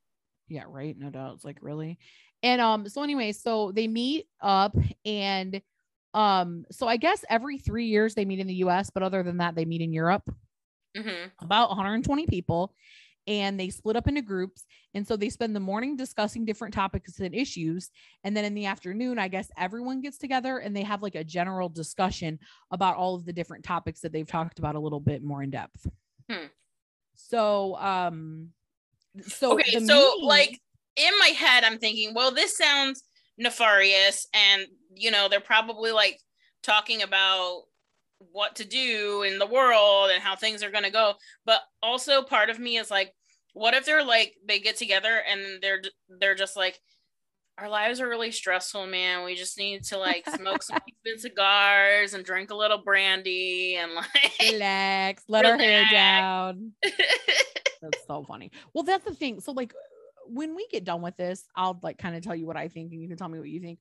[0.48, 0.96] yeah, right.
[0.98, 1.34] No doubt.
[1.36, 1.98] It's like really.
[2.42, 5.60] And um, so anyway, so they meet up and
[6.12, 9.38] um, so I guess every three years they meet in the US, but other than
[9.38, 10.22] that, they meet in Europe,
[10.96, 12.74] hmm about 120 people,
[13.26, 14.64] and they split up into groups.
[14.94, 17.90] And so they spend the morning discussing different topics and issues.
[18.22, 21.24] And then in the afternoon, I guess everyone gets together and they have like a
[21.24, 22.38] general discussion
[22.70, 25.50] about all of the different topics that they've talked about a little bit more in
[25.50, 25.88] depth.
[26.30, 26.46] Hmm.
[27.16, 28.50] So um
[29.26, 30.60] so okay, so meeting- like
[30.96, 33.02] in my head, I'm thinking, well, this sounds
[33.36, 36.20] nefarious, and you know, they're probably like
[36.62, 37.64] talking about
[38.18, 41.14] what to do in the world and how things are going to go.
[41.44, 43.12] But also, part of me is like,
[43.52, 45.82] what if they're like they get together and they're
[46.20, 46.78] they're just like.
[47.56, 49.24] Our lives are really stressful, man.
[49.24, 50.80] We just need to like smoke some
[51.18, 56.72] cigars and drink a little brandy and like relax, let our hair down.
[57.84, 58.50] That's so funny.
[58.72, 59.40] Well, that's the thing.
[59.40, 59.74] So, like,
[60.26, 62.92] when we get done with this, I'll like kind of tell you what I think,
[62.92, 63.78] and you can tell me what you think.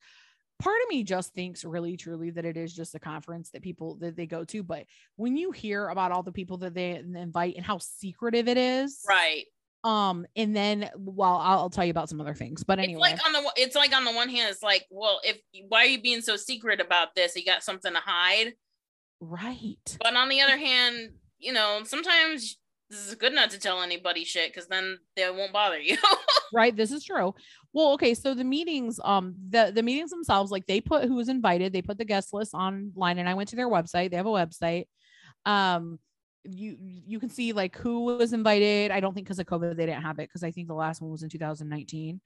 [0.63, 3.95] Part of me just thinks really truly that it is just a conference that people
[3.95, 4.85] that they go to but
[5.17, 9.03] when you hear about all the people that they invite and how secretive it is
[9.07, 9.43] right.
[9.83, 13.21] um and then well I'll, I'll tell you about some other things but anyway it's
[13.21, 15.37] like on the it's like on the one hand it's like well if
[15.67, 17.35] why are you being so secret about this?
[17.35, 18.53] You got something to hide?
[19.19, 19.97] Right.
[20.01, 21.09] But on the other hand
[21.39, 22.57] you know sometimes
[22.89, 25.97] this is good not to tell anybody shit because then they won't bother you.
[26.55, 27.33] Right this is true
[27.73, 31.29] well okay so the meetings um the the meetings themselves like they put who was
[31.29, 34.25] invited they put the guest list online and i went to their website they have
[34.25, 34.85] a website.
[35.45, 35.99] Um
[36.45, 38.91] you you can see like who was invited.
[38.91, 41.01] I don't think because of covid they didn't have it because i think the last
[41.01, 42.19] one was in 2019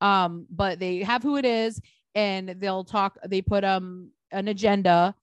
[0.00, 1.80] um but they have who it is
[2.14, 5.14] and they'll talk they put um an agenda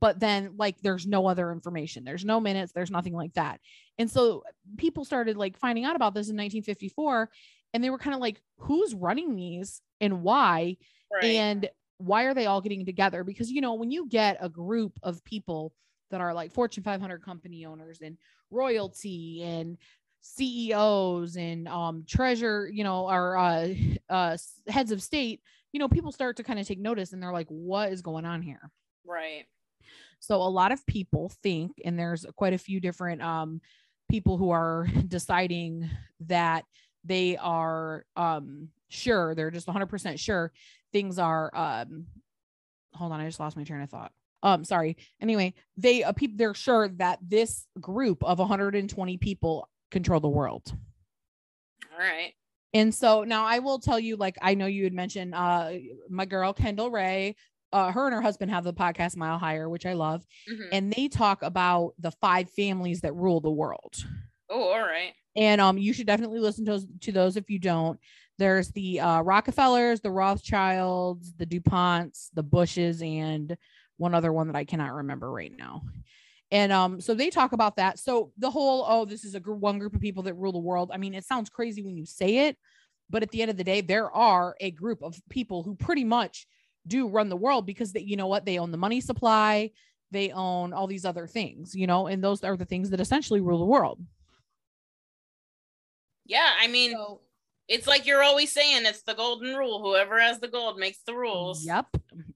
[0.00, 2.04] but then like there's no other information.
[2.04, 3.60] There's no minutes there's nothing like that.
[3.98, 4.42] And so
[4.76, 7.30] people started like finding out about this in 1954
[7.74, 10.76] and they were kind of like who's running these and why?
[11.12, 11.24] Right.
[11.24, 11.68] and
[11.98, 13.24] why are they all getting together?
[13.24, 15.74] Because you know when you get a group of people
[16.10, 18.16] that are like fortune 500 company owners and
[18.50, 19.76] royalty and
[20.20, 23.68] ceos and um treasure you know our uh,
[24.08, 24.36] uh
[24.68, 27.48] heads of state you know people start to kind of take notice and they're like
[27.48, 28.70] what is going on here?
[29.06, 29.44] Right.
[30.20, 33.60] So a lot of people think and there's quite a few different um
[34.08, 36.64] people who are deciding that
[37.04, 40.52] they are um sure they're just 100% sure
[40.92, 42.06] things are um
[42.94, 44.12] hold on i just lost my train of thought.
[44.42, 44.96] Um sorry.
[45.20, 50.72] Anyway they uh, people they're sure that this group of 120 people control the world.
[51.92, 52.32] All right.
[52.72, 55.72] And so now i will tell you like i know you had mentioned uh
[56.08, 57.36] my girl kendall rae
[57.72, 60.68] uh, her and her husband have the podcast Mile Higher, which I love, Mhm.
[60.70, 63.94] and they talk about the five families that rule the world.
[64.48, 67.58] oh all right And um, you should definitely listen to those, to those if you
[67.58, 67.98] don't.
[68.38, 73.56] There's the uh, Rockefellers, the Rothschilds, the Duponts, the Bushes, and
[73.96, 75.82] one other one that I cannot remember right now.
[76.50, 77.98] And um, so they talk about that.
[77.98, 80.58] So the whole oh, this is a gr- one group of people that rule the
[80.58, 80.90] world.
[80.92, 82.56] I mean, it sounds crazy when you say it,
[83.10, 86.04] but at the end of the day, there are a group of people who pretty
[86.04, 86.46] much
[86.86, 89.70] do run the world because they, you know what, they own the money supply,
[90.10, 93.40] they own all these other things, you know, and those are the things that essentially
[93.40, 94.00] rule the world.
[96.24, 97.20] Yeah i mean So,
[97.68, 101.14] it's like you're always saying it's the golden rule whoever has the gold makes the
[101.14, 101.86] rules Yep,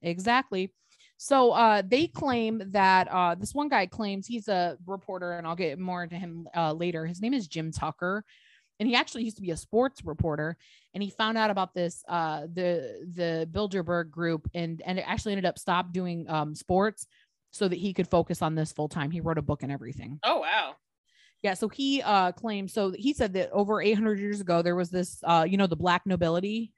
[0.03, 0.72] exactly.
[1.20, 5.57] So uh, they claim that uh, this one guy claims he's a reporter, and I'll
[5.57, 7.07] get more into him uh, later.
[7.07, 8.24] His name is Jim Tucker,
[8.78, 10.57] and he actually used to be a sports reporter.
[10.95, 15.32] And he found out about this uh, the the Bilderberg group, and and it actually
[15.32, 17.09] ended up stopped doing um, sports
[17.51, 19.11] so that he could focus on this full time.
[19.11, 20.20] He wrote a book and everything.
[20.22, 20.76] oh wow
[21.43, 24.91] Yeah, so he uh claimed so he said that over 800 years ago there was
[24.91, 26.72] this uh you know the black nobility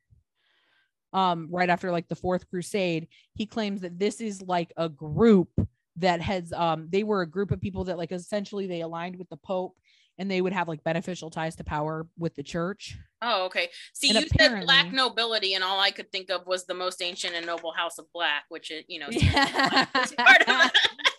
[1.13, 5.49] um right after like the fourth crusade he claims that this is like a group
[5.97, 9.29] that has um they were a group of people that like essentially they aligned with
[9.29, 9.77] the pope
[10.19, 14.11] and they would have like beneficial ties to power with the church oh okay see
[14.11, 17.35] And you said black nobility and all i could think of was the most ancient
[17.35, 20.73] and noble house of black which is you know yeah is part of that.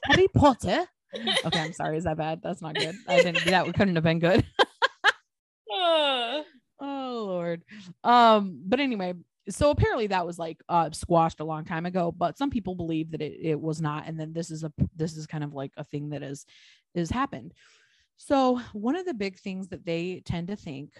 [0.05, 1.97] harry potter okay i'm sorry.
[1.97, 2.41] Is that bad?
[2.43, 2.95] That's not good.
[3.07, 4.45] I didn't that couldn't have been good.
[5.73, 6.43] Uh,
[6.81, 7.63] oh lord.
[8.03, 9.13] Um but anyway
[9.49, 13.11] so apparently that was like uh squashed a long time ago but some people believe
[13.11, 15.71] that it, it was not and then this is a this is kind of like
[15.77, 16.45] a thing that is
[16.93, 17.53] is happened.
[18.17, 20.91] So one of the big things that they tend to think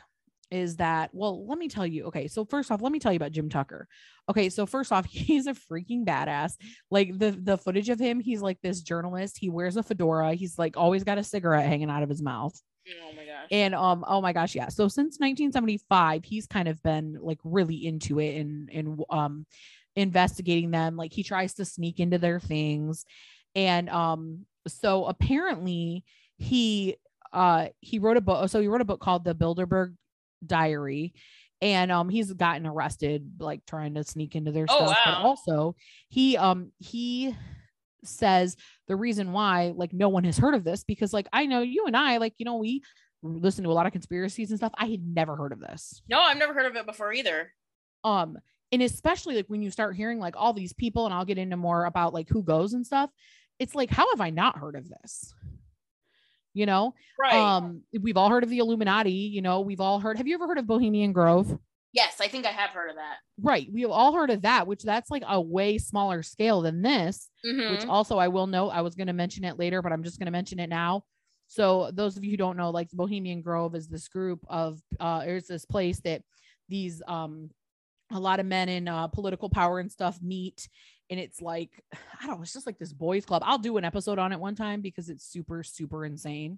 [0.52, 3.18] is that well let me tell you okay so first off let me tell you
[3.18, 3.88] about jim tucker
[4.30, 6.54] okay so first off he's a freaking badass
[6.90, 10.60] like the the footage of him he's like this journalist he wears a fedora he's
[10.60, 12.54] like always got a cigarette hanging out of his mouth
[12.88, 14.70] oh my gosh and um, oh my gosh, yeah.
[14.70, 19.46] So since 1975, he's kind of been like really into it and and um
[19.96, 20.96] investigating them.
[20.96, 23.06] Like he tries to sneak into their things.
[23.54, 26.06] And um, so apparently
[26.38, 26.96] he
[27.34, 28.50] uh he wrote a book.
[28.50, 29.96] So he wrote a book called The Bilderberg
[30.46, 31.14] Diary.
[31.62, 34.98] And um he's gotten arrested like trying to sneak into their Oh, stuff.
[35.06, 35.76] But also
[36.10, 37.36] he um he
[38.04, 41.62] says the reason why like no one has heard of this because like I know
[41.62, 42.82] you and I like you know we
[43.22, 44.74] listen to a lot of conspiracies and stuff.
[44.76, 46.02] I had never heard of this.
[46.10, 47.54] no i've never heard of it before either
[48.04, 48.40] Um
[48.72, 51.58] and especially like when you start hearing like all these people and I'll get into
[51.58, 53.10] more about like who goes and stuff.
[53.60, 55.36] It's like how have I not heard of this?
[56.54, 56.94] You know?
[57.20, 60.36] right Um we've all heard of the Illuminati, you know, we've all heard Have you
[60.36, 61.58] ever heard of Bohemian Grove?
[61.94, 63.68] yes i think i have heard of that Right.
[63.74, 67.28] We've all heard of that, which that's like a way smaller scale than this.
[67.44, 67.72] Mhm.
[67.72, 70.20] which also I will note, I was going to mention it later, but I'm just
[70.20, 71.04] going to mention it now.
[71.48, 75.26] So those of you who don't know, like Bohemian Grove is this group of uh
[75.26, 76.22] there's this place that
[76.70, 77.50] these um
[78.12, 80.70] a lot of men in uh, political power and stuff meet
[81.12, 83.44] and it's like i don't know it's just like this boys club.
[83.46, 86.58] I'll do an episode on it one time because it's super super insane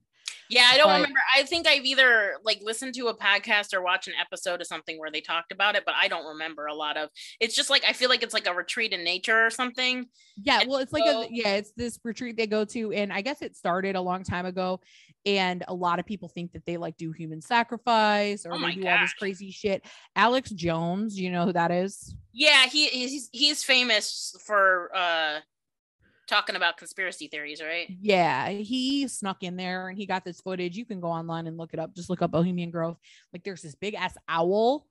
[0.49, 1.19] Yeah, I don't But- remember.
[1.36, 4.99] I think I've either like listened to a podcast or watched an episode of something
[4.99, 7.09] where they talked about it, but I don't remember a lot of.
[7.39, 10.05] It's just like I feel like it's like a retreat in nature or something.
[10.43, 13.21] yeah And well it's like a yeah it's this retreat they go to and i
[13.21, 14.80] guess it started a long time ago
[15.26, 18.74] and a lot of people think that they like do human sacrifice or Oh they
[18.76, 23.30] do all this crazy shit alex jones you know who that is Yeah, he he's
[23.32, 25.39] he's famous for uh
[26.34, 27.88] talking about conspiracy theories, right?
[28.02, 30.76] Yeah, he snuck in there and he got this footage.
[30.76, 31.94] You can go online and look it up.
[31.96, 32.98] Just look up Bohemian Grove.
[33.32, 34.88] Like there's this big ass owl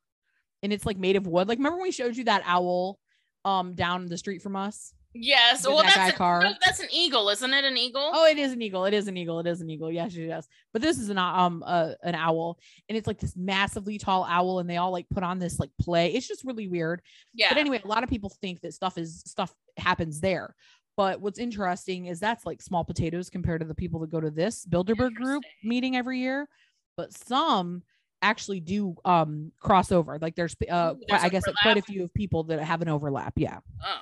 [0.63, 1.49] and it's like made of wood.
[1.49, 2.99] Like remember when we showed you that owl
[3.45, 4.95] um down the street from us?
[5.15, 5.67] Yes.
[5.67, 7.65] Well, that that's a, no, that's an eagle, isn't it?
[7.65, 8.11] An eagle.
[8.15, 8.87] Oh, it is an eagle.
[8.87, 9.41] It is an eagle.
[9.41, 9.93] It is an eagle.
[9.93, 13.99] Yes, yes, But this is an um uh, an owl and it's like this massively
[13.99, 16.15] tall owl and they all like put on this like play.
[16.15, 17.03] It's just really weird.
[17.35, 17.49] yeah.
[17.51, 20.55] But anyway, a lot of people think that stuff is stuff happens there.
[20.97, 24.31] But what's interesting is that's like small potatoes compared to the people that go to
[24.31, 26.49] this Bilderberg group meeting every year.
[26.97, 27.83] But some
[28.21, 30.19] actually do um cross over.
[30.21, 33.35] Like there's uh there's I guess quite a few of people that have an overlap.
[33.37, 33.59] Yeah.
[33.85, 34.01] oh.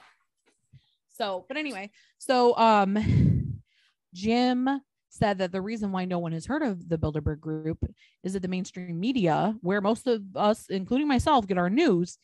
[1.16, 3.61] So, but anyway, so um
[4.14, 4.68] Jim
[5.11, 7.78] said that the reason why no one has heard of the Bilderberg group
[8.22, 12.18] is that the mainstream media, where most of us, including myself, get our news,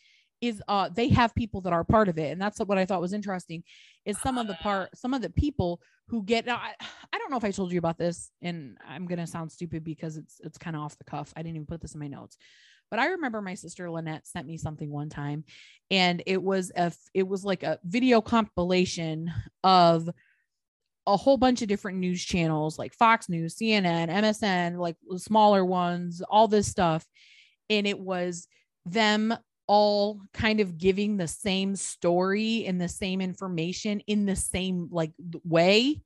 [0.47, 2.33] is uh they have people that are part of it.
[2.33, 3.63] And that's what I thought was interesting
[4.05, 6.73] is some of the part, some of the people who get I,
[7.13, 10.17] I don't know if I told you about this, and I'm gonna sound stupid because
[10.17, 11.33] it's it's kind of off the cuff.
[11.37, 12.37] I didn't even put this in my notes.
[12.91, 15.45] But I remember my sister Lynette sent me something one time,
[15.91, 19.33] and it was a it was like a video compilation
[19.65, 20.09] of
[21.07, 26.21] a whole bunch of different news channels like Fox News, CNN, MSN, like smaller ones,
[26.29, 27.07] all this stuff.
[27.71, 28.49] And it was
[28.85, 29.37] them
[29.67, 35.13] all kind of giving the same story and the same information in the same like
[35.45, 36.01] way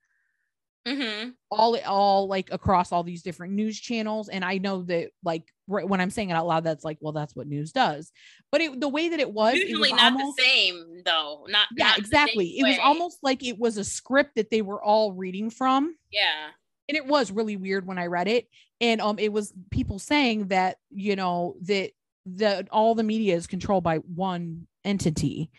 [0.89, 1.33] Mm-hmm.
[1.51, 5.87] all all like across all these different news channels and i know that like right
[5.87, 8.11] when i'm saying it out loud that's like well that's what news does
[8.51, 11.45] but it the way that it was it Usually was not almost, the same though.
[11.51, 14.83] Not yeah not exactly it was almost like it was a script that they were
[14.83, 16.49] all reading from yeah.
[16.89, 18.49] and it was really weird when I read it.
[18.81, 21.91] And um, it was people saying that you know that
[22.27, 25.51] that all the media is controlled by one entity,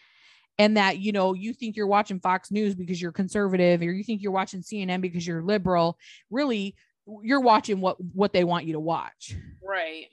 [0.57, 4.03] and that you know you think you're watching Fox News because you're conservative, or you
[4.03, 5.97] think you're watching CNN because you're liberal.
[6.30, 6.76] Really,
[7.24, 9.36] you're watching what what they want you to watch.
[9.64, 10.05] Right.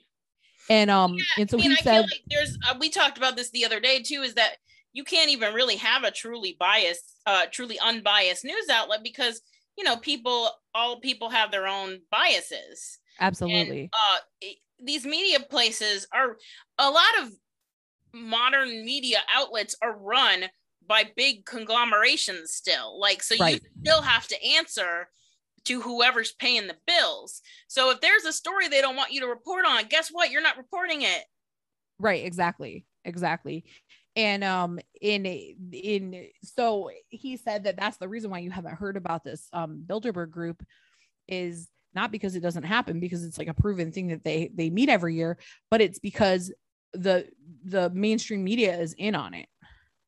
[0.69, 3.17] And um, and so I mean, he I said, feel like there's uh, we talked
[3.17, 4.57] about this the other day too, is that
[4.93, 9.41] you can't even really have a truly biased, uh, truly unbiased news outlet because
[9.77, 12.99] you know people, all people have their own biases.
[13.19, 16.37] absolutely, Uh, it- these media places are
[16.77, 17.31] a lot of
[18.13, 20.45] modern media outlets are run
[20.87, 22.99] by big conglomerations still.
[22.99, 23.61] Like so, Right.
[23.63, 25.09] you still have to answer
[25.65, 27.41] to whoever's paying the bills.
[27.67, 30.31] So if there's a story they don't want you to report on, guess what?
[30.31, 31.25] You're not reporting it.
[31.99, 33.65] right exactly exactly
[34.15, 38.97] and um in in so he said that that's the reason why you haven't heard
[38.97, 40.63] about this um bilderberg group
[41.27, 44.69] is not because it doesn't happen because it's like a proven thing that they they
[44.69, 45.37] meet every year
[45.69, 46.53] but it's because
[46.93, 47.27] the
[47.65, 49.47] the mainstream media is in on it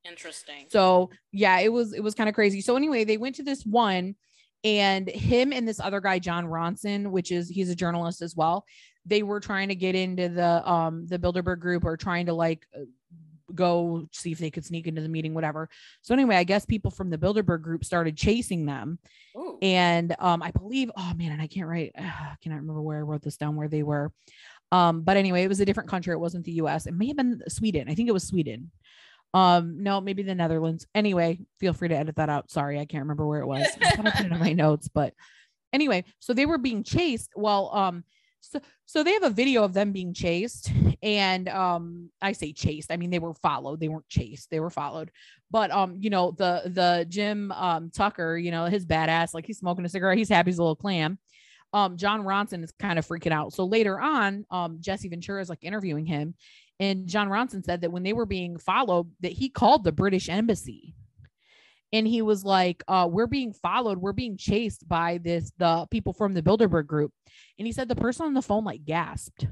[0.04, 0.66] Interesting.
[0.70, 2.62] so yeah, it was it was kind of crazy.
[2.62, 4.16] So anyway, they went to this one,
[4.64, 8.66] and him and this other guy, Jon Ronson, which is he's a journalist as well.
[9.06, 12.66] They were trying to get into the um the Bilderberg group or trying to like
[13.54, 15.70] go see if they could sneak into the meeting, whatever.
[16.02, 19.00] So anyway, I guess people from the Bilderberg group started chasing them,
[19.38, 19.58] Ooh.
[19.62, 23.02] and um I believe oh man, and I can't write, I cannot remember where I
[23.02, 24.12] wrote this down where they were.
[24.72, 26.14] Um, but anyway, it was a different country.
[26.14, 26.86] It wasn't the U.S.
[26.86, 27.90] It may have been Sweden.
[27.90, 28.72] I think it was Sweden.
[29.34, 30.88] Um, no, maybe the Netherlands.
[30.94, 32.52] Anyway, feel free to edit that out.
[32.52, 33.68] Sorry, I can't remember where it was.
[33.82, 35.14] I thought I put it in my notes, but
[35.74, 37.32] anyway, so they were being chased.
[37.36, 38.04] Well, um,
[38.42, 40.72] so so they have a video of them being chased,
[41.02, 42.92] and um, I say chased.
[42.92, 43.80] I mean they were followed.
[43.80, 44.50] They weren't chased.
[44.50, 45.12] They were followed.
[45.50, 49.60] But um, you know the the Jim um Tucker, you know his badass, like he's
[49.60, 50.18] smoking a cigarette.
[50.18, 51.20] He's happy as a little clam.
[51.74, 53.54] Um, Jon Ronson is kind of freaking out.
[53.54, 56.34] So later on, um, Jesse Ventura is like interviewing him,
[56.80, 60.28] and Jon Ronson said that when they were being followed, that he called the British
[60.28, 60.96] embassy.
[61.94, 66.14] And he was like, uh, we're being followed, we're being chased by this the people
[66.14, 67.12] from the Bilderberg group.
[67.58, 69.48] And he said the person on the phone like gasped.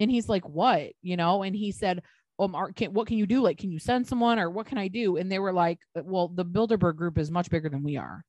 [0.00, 0.92] And he's like, What?
[1.02, 2.02] You know, and he said,
[2.40, 3.40] um, are, can, what can you do?
[3.40, 5.16] Like, can you send someone or what can I do?
[5.16, 8.24] And they were like, Well, the Bilderberg group is much bigger than we are.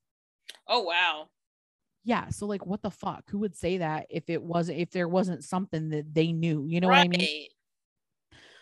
[0.68, 1.28] Oh wow.
[2.04, 2.30] Yeah.
[2.30, 3.24] So like what the fuck?
[3.30, 6.66] Who would say that if it wasn't if there wasn't something that they knew?
[6.68, 7.48] You know what I mean?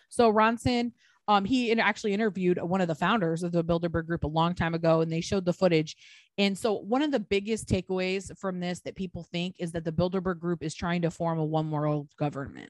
[0.10, 0.94] So Ronson,
[1.28, 4.74] um, he actually interviewed one of the founders of the Bilderberg Group a long time
[4.74, 5.98] ago, and they showed the footage.
[6.38, 9.92] And so one of the biggest takeaways from this that people think is that the
[9.92, 12.70] Bilderberg Group is trying to form a one world government.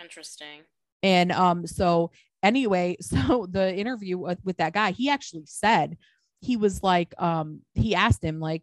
[0.00, 0.62] Interesting.
[1.02, 2.10] And um, so
[2.42, 5.96] anyway, so the interview with, with that guy, he actually said
[6.40, 8.62] he was like, um, he asked him like,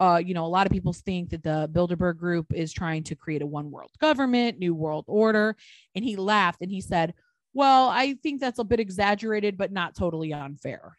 [0.00, 3.16] uh, you know, a lot of people think that the Bilderberg Group is trying to
[3.16, 5.56] create a one world government, new world order,
[5.94, 7.14] and he laughed and he said,
[7.58, 10.96] "Well, I think that's a bit exaggerated, but not totally unfair."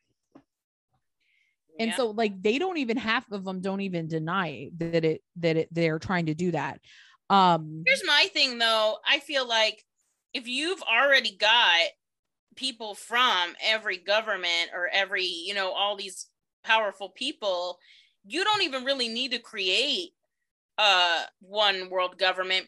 [1.80, 1.95] And Yeah.
[1.95, 5.70] so, like, they don't even half of them don't even deny that it that it
[5.72, 6.82] they're trying to do that.
[7.30, 8.97] Um, Here's my thing though.
[9.07, 9.86] I feel like
[10.34, 11.88] if you've already got
[12.57, 16.28] people from every government or every, you know, all these
[16.66, 17.80] powerful people,
[18.26, 20.12] you don't even really need to create
[20.78, 22.68] uh one world government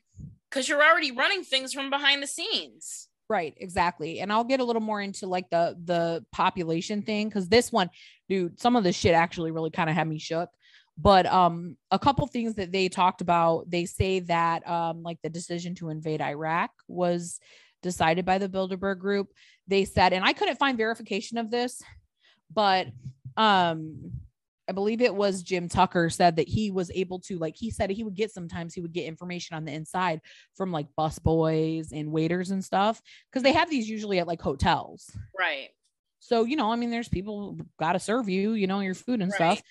[0.50, 3.10] because you're already running things from behind the scenes.
[3.32, 4.20] Right, exactly.
[4.20, 7.90] And I'll get a little more into like the the population thing cuz this one,
[8.28, 10.50] dude, some of the shit actually really kind of had me shook.
[10.98, 15.30] But um a couple things that they talked about, they say that um like the
[15.30, 17.40] decision to invade Iraq was
[17.82, 19.30] decided by the Bilderberg group.
[19.66, 21.82] They said and I couldn't find verification of this,
[22.54, 22.88] but
[23.38, 24.12] um
[24.72, 27.90] I believe it was Jim Tucker said that he was able to like he said
[27.90, 30.22] he would get sometimes he would get information on the inside
[30.56, 34.42] from like bus boys and waiters and stuff because they have these usually at like
[34.42, 35.12] hotels.
[35.38, 35.72] Right.
[36.22, 39.22] So, you know, I mean, there's people got to serve you, you know, your food
[39.22, 39.62] and stuff.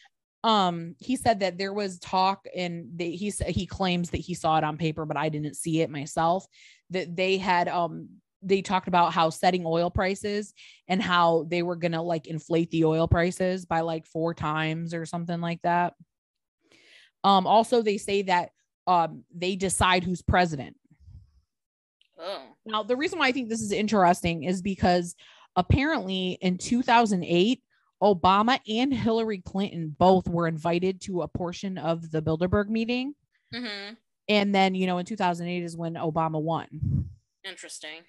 [0.44, 4.34] Um, he said that there was talk and they, he said he claims that he
[4.34, 6.46] saw it on paper, but I didn't see it myself.
[6.90, 8.10] That they had um
[8.42, 10.54] they talked about how setting oil prices
[10.88, 15.06] and how they were gonna like inflate the oil prices by like four times or
[15.06, 15.94] something like that.
[17.22, 18.50] Um, also they say that
[18.86, 20.76] um they decide who's president.
[22.18, 22.42] Oh.
[22.66, 25.14] Now, the reason why I think this is interesting is because
[25.56, 27.62] apparently in 2008,
[28.02, 33.14] Obama and Hillary Clinton both were invited to a portion of the Bilderberg meeting.
[33.52, 33.94] hmm
[34.28, 37.08] And then, you know, in 2008 is when Obama won.
[37.44, 38.02] Interesting.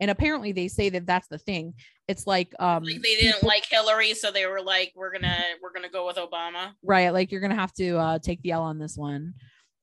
[0.00, 1.74] And apparently they say that that's the thing.
[2.06, 5.42] It's like, um, Like they didn't people- like Hillary, so they were like, "We're gonna,
[5.62, 7.10] we're gonna go with Obama." right.
[7.10, 9.34] Like you're going to have to uh, take the L on this one.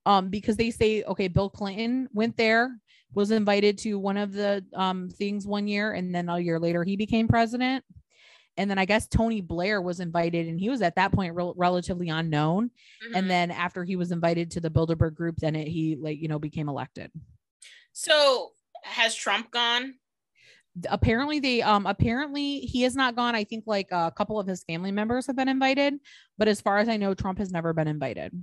[0.06, 2.78] Um, because they say, okay, Bill Clinton went there,
[3.14, 6.84] was invited to one of the um, things one year, and then a year later
[6.84, 7.84] he became president.
[8.56, 11.56] And then I guess Tony Blair was invited, and he was at that point rel-
[11.58, 12.70] relatively unknown.
[13.10, 13.16] Mhm.
[13.16, 16.28] And then after he was invited to the Bilderberg group, then it, he like you
[16.28, 17.10] know became elected.
[17.94, 18.52] so
[18.84, 19.96] has Trump gone?
[20.90, 23.36] Apparently they um apparently he has not gone.
[23.36, 25.96] I think like a couple of his family members have been invited,
[26.38, 28.34] but as far as I know, Trump has never been invited.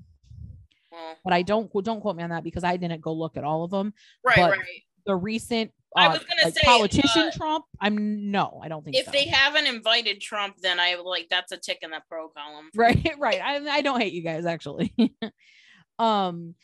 [0.93, 3.45] Well, But I don't don't quote me on that because I didn't go look at
[3.45, 3.95] all of them.
[4.24, 4.83] right, But right.
[5.07, 7.64] The recent I uh, was gonna like, say, politician uh, Trump.
[7.81, 9.11] I'm no, I don't think If so.
[9.11, 12.70] they haven't invited Trump, then I like that's a tick in the pro column.
[12.76, 14.95] right right I, I don't hate you guys actually
[15.99, 16.55] um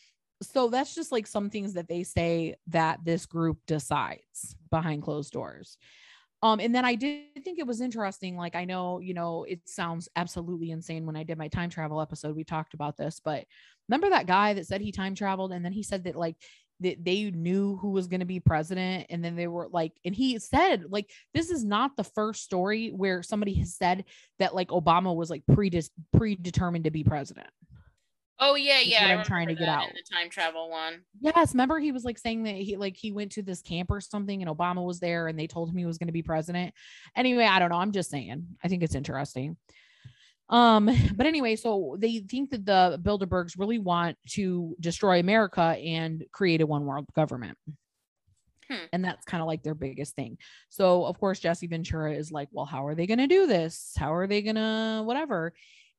[0.43, 5.33] so that's just like some things that they say that this group decides behind closed
[5.33, 5.79] doors.
[6.43, 9.61] Um and then i did think it was interesting like i know you know it
[9.65, 13.47] sounds absolutely insane when i did my time travel episode we talked about this but
[13.89, 16.37] remember that guy that said he time traveled and then he said that like
[16.81, 20.15] that they knew who was going to be president and then they were like and
[20.15, 24.05] he said like this is not the first story where somebody has said
[24.39, 27.49] that like obama was like predis- predetermined to be president
[28.39, 29.17] Oh yeah, yeah.
[29.19, 29.89] I'm trying to get out.
[29.95, 31.01] the time travel one.
[31.21, 34.01] yes remember he was like saying that he like he went to this camp or
[34.01, 36.75] something and obama was there and they told him he was going to be president
[37.17, 39.57] anyway i don't know i'm just saying i think it's interesting
[40.51, 40.85] um
[41.17, 46.61] but anyway so they think that the bilderbergs really want to destroy america and create
[46.61, 47.57] a one world government
[48.69, 48.85] Hmm.
[48.93, 50.39] and that's kind of like their biggest thing
[50.71, 53.93] so of course jesse ventura is like well how are they going to do this
[53.97, 55.53] how are they going to whatever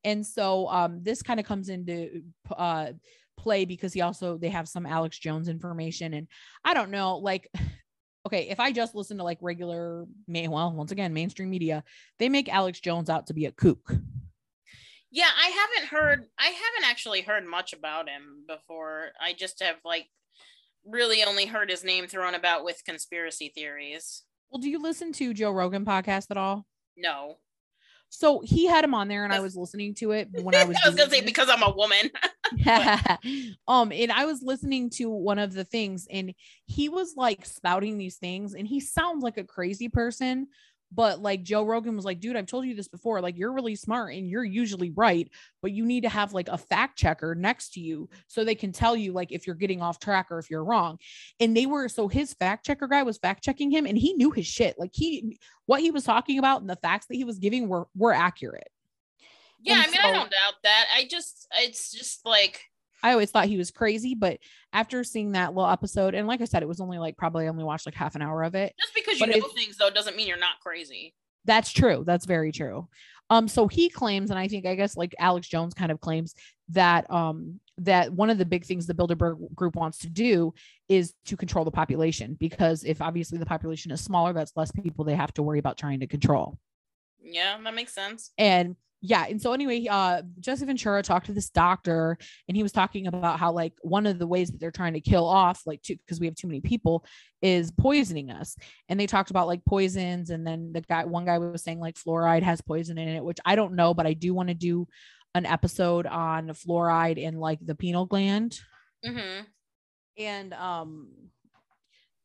[0.04, 2.22] and so um this kind of comes into
[2.56, 2.88] uh
[3.36, 6.26] play because he also they have some alex jones information and
[6.64, 7.48] i don't know like
[8.26, 11.82] okay if i just listen to like regular main well once again mainstream media
[12.18, 13.92] they make alex jones out to be a kook
[15.10, 16.26] Yeah, I haven't heard.
[16.38, 19.12] I haven't actually heard much about him before.
[19.18, 20.06] I just have like
[20.84, 24.24] really only heard his name thrown about with conspiracy theories.
[24.50, 27.36] well do you listen to joe rogan podcast at all No,
[28.10, 30.76] so he had him on there and i was listening to it when i was,
[30.84, 32.10] I was gonna say because I'm a woman.
[33.68, 36.34] um and i was listening to one of the things and
[36.66, 40.48] he was like spouting these things and he sounds like a crazy person
[40.90, 43.20] but like Joe Rogan was like, dude, I've told you this before.
[43.20, 45.28] Like, you're really smart and you're usually right,
[45.60, 48.72] but you need to have like a fact checker next to you so they can
[48.72, 50.98] tell you like if you're getting off track or if you're wrong.
[51.40, 54.30] And they were so his fact checker guy was fact checking him and he knew
[54.30, 54.78] his shit.
[54.78, 57.86] Like he what he was talking about and the facts that he was giving were
[57.94, 58.70] were accurate.
[59.60, 60.86] Yeah, And I mean, I don't doubt that.
[60.94, 62.70] I just, it's just like,
[63.02, 64.38] I always thought he was crazy, but
[64.72, 67.64] after seeing that little episode, and like I said, it was only like probably only
[67.64, 68.74] watched like half an hour of it.
[68.80, 71.14] just because you But know things though doesn't mean you're not crazy.
[71.44, 72.02] That's true.
[72.06, 72.88] That's very true.
[73.30, 76.34] Um, so he claims, and I think I guess like Alex Jones kind of claims
[76.70, 80.52] that um that one of the big things the Bilderberg group wants to do
[80.88, 85.04] is to control the population because if obviously the population is smaller, that's less people
[85.04, 86.58] they have to worry about trying to control.
[87.22, 88.32] Yeah, that makes sense.
[88.38, 92.18] And yeah, and so anyway, uh Jesse Ventura talked to this doctor
[92.48, 95.00] and he was talking about how like one of the ways that they're trying to
[95.00, 97.04] kill off like two because we have too many people
[97.40, 98.56] is poisoning us.
[98.88, 101.94] And they talked about like poisons and then the guy one guy was saying like
[101.94, 104.88] fluoride has poison in it, which I don't know, but I do want to do
[105.34, 108.58] an episode on fluoride in like the pineal gland.
[109.06, 109.44] Mm-hmm.
[110.18, 111.08] And um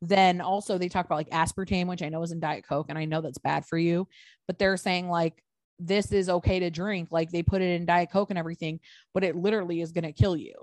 [0.02, 2.98] then also they talk about like aspartame, which I know is in Diet Coke, and
[2.98, 4.08] I know that's bad for you,
[4.48, 5.42] but they're saying like
[5.80, 8.80] this is okay to drink, like they put it in Diet Coke and everything,
[9.14, 10.54] but it literally is gonna kill you.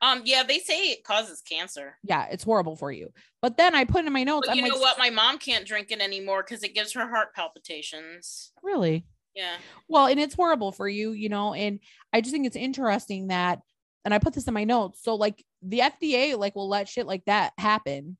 [0.00, 1.96] Um, yeah, they say it causes cancer.
[2.04, 3.12] Yeah, it's horrible for you.
[3.42, 4.96] But then I put in my notes, But I'm you like, know what?
[4.98, 8.52] My mom can't drink it anymore because it gives her heart palpitations.
[8.62, 9.04] really?
[9.34, 9.56] Yeah.
[9.88, 11.78] Well, and it's horrible for you, you know, and
[12.12, 13.60] I just think it's interesting that,
[14.04, 15.00] and I put this in my notes.
[15.02, 18.16] So like the FDA like will let shit like that happen,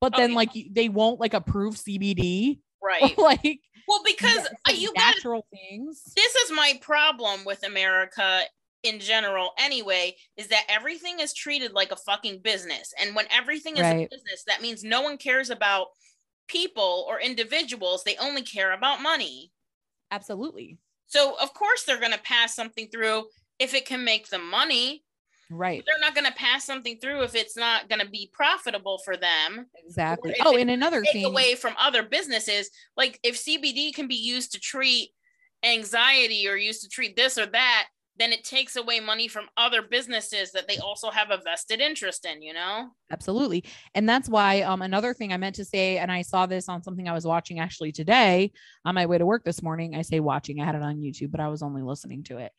[0.00, 0.36] but Oh, then yeah.
[0.36, 3.16] like they won't like approve CBD, Right.
[3.18, 6.02] like well, because uh, you got natural things.
[6.14, 8.42] this is my problem with America
[8.82, 13.76] in general anyway is that everything is treated like a fucking business and when everything
[13.76, 15.88] is a business that means no one cares about
[16.48, 19.52] people or individuals they only care about money
[20.10, 20.78] Absolutely.
[21.06, 23.24] so of course they're going to pass something through
[23.60, 25.04] if it can make them money
[25.52, 25.82] Right.
[25.86, 29.16] they're not going to pass something through if it's not going to be profitable for
[29.16, 30.34] them Exactly.
[30.40, 31.24] Oh, and another take thing.
[31.24, 32.70] away from other businesses.
[32.96, 35.10] Like if CBD can be used to treat
[35.64, 39.82] anxiety or used to treat this or that, then it takes away money from other
[39.82, 42.90] businesses that they also have a vested interest in, you know?
[43.10, 43.62] Absolutely.
[43.94, 46.82] And that's why um another thing I meant to say, and I saw this on
[46.82, 48.52] something I was watching actually today
[48.86, 49.94] on my way to work this morning.
[49.94, 52.52] I say watching, I had it on YouTube, but I was only listening to it.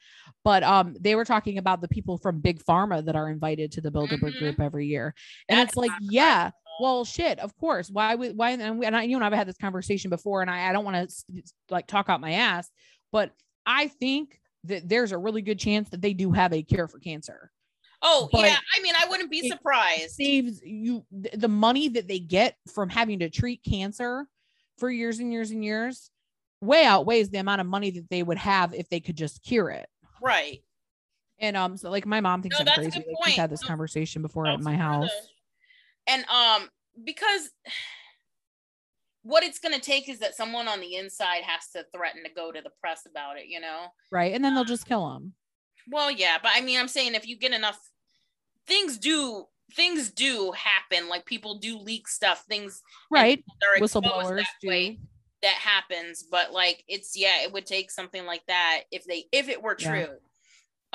[0.44, 3.82] But um they were talking about the people from Big Pharma that are invited to
[3.82, 4.38] the Bilderberg Mhm.
[4.38, 5.16] group every year.
[5.50, 7.90] And That's it's like, yeah, well, shit, of course.
[7.90, 10.52] Why would why and, we, and I, you and I've had this conversation before, and
[10.52, 12.70] I, I don't want to like talk out my ass,
[13.12, 13.32] but
[13.66, 17.00] I think that there's a really good chance that they do have a cure for
[17.00, 17.52] cancer.
[18.02, 18.58] Oh, But yeah.
[18.78, 20.16] I mean, I wouldn't be surprised.
[20.16, 24.28] saves you the money that they get from having to treat cancer
[24.78, 26.12] for years and years and years
[26.62, 29.70] way outweighs the amount of money that they would have if they could just cure
[29.70, 29.88] it.
[30.22, 30.64] Right.
[31.40, 32.98] And um, so like my mom thinks No, I'm that's crazy.
[32.98, 35.10] Like, we've had this No, conversation before at my house.
[36.08, 36.70] And um,
[37.04, 37.50] because
[39.24, 42.52] what it's gonna take is that someone on the inside has to threaten to go
[42.52, 43.88] to the press about it, you know?
[44.12, 44.34] Right.
[44.34, 45.34] And then they'll just kill them.
[45.90, 47.80] Well, yeah, but I mean, I'm saying if you get enough
[48.68, 49.46] things do
[49.76, 53.44] things do happen, like people do leak stuff, things Right.
[53.80, 54.70] Whistleblowers that do.
[54.70, 55.00] way,
[55.42, 56.24] that happens.
[56.24, 59.76] But like, it's yeah, it would take something like that if they if it were
[59.80, 60.06] Yeah.
[60.06, 60.18] true,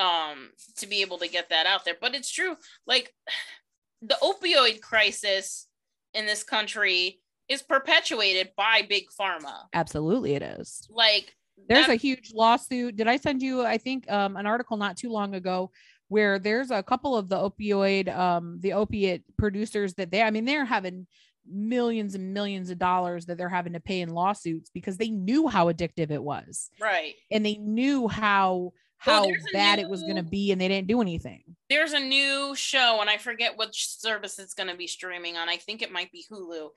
[0.05, 1.97] um, to be able to get that out there.
[2.01, 2.57] But it's true,
[2.87, 3.15] like
[4.03, 5.67] the opioid crisis
[6.15, 9.65] in this country is perpetuated by big pharma.
[9.73, 10.87] Absolutely it is.
[10.91, 11.35] Like,
[11.69, 12.97] There's that- a huge lawsuit.
[12.97, 15.71] Did I send you, I think, um, an article not too long ago
[16.09, 20.45] where there's a couple of the opioid, um, the opiate producers that they, I mean,
[20.45, 21.07] they're having
[21.51, 25.49] millions and millions of dollars that they're having to pay in lawsuits because they knew
[25.49, 27.15] how addictive it was right.
[27.31, 30.89] and they knew how how a bad it was going to be and they didn't
[30.89, 31.43] do anything.
[31.71, 35.49] there's a new show and I forget which service it's going to be streaming on.
[35.49, 36.69] I think it might be Hulu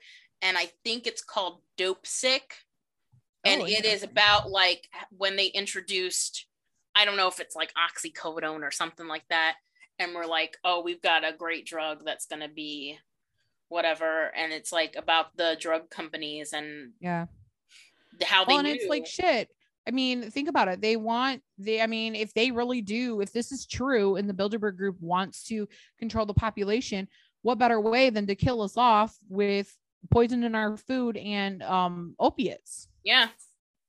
[0.42, 2.40] and I think it's called Dopesick.
[3.44, 6.46] Oh, and Oh, it is about like when they introduced
[6.94, 9.56] I don't know if it's like oxycodone or something like that
[9.98, 12.98] and we're like, "Oh, we've got a great drug that's going to be
[13.68, 17.26] whatever." And it's like about the drug companies and Yeah.
[18.24, 18.74] how they Well, and knew.
[18.74, 19.48] it's like shit.
[19.86, 20.80] I mean, think about it.
[20.80, 21.80] They want they.
[21.80, 25.44] I mean, if they really do, if this is true, and the Bilderberg Group wants
[25.44, 27.08] to control the population,
[27.42, 29.74] what better way than to kill us off with
[30.10, 33.28] poison in our food and um opiates, yeah.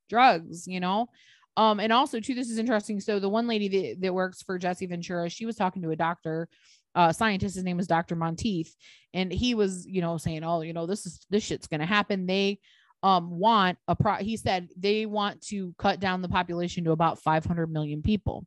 [0.10, 0.68] drugs?
[0.68, 1.08] You know.
[1.56, 3.00] Um, and also too, this is interesting.
[3.00, 5.96] So the one lady that, that works for Jesse Ventura, she was talking to a
[5.96, 6.50] doctor,
[6.96, 7.56] uh, scientist.
[7.56, 8.16] His name was Dr.
[8.16, 8.76] Monteith,
[9.14, 12.26] and he was, you know, saying, "Oh, you know, this is this shit's gonna happen."
[12.26, 12.60] They
[13.04, 17.20] um want a pro he said they want to cut down the population to about
[17.20, 18.46] 500 million people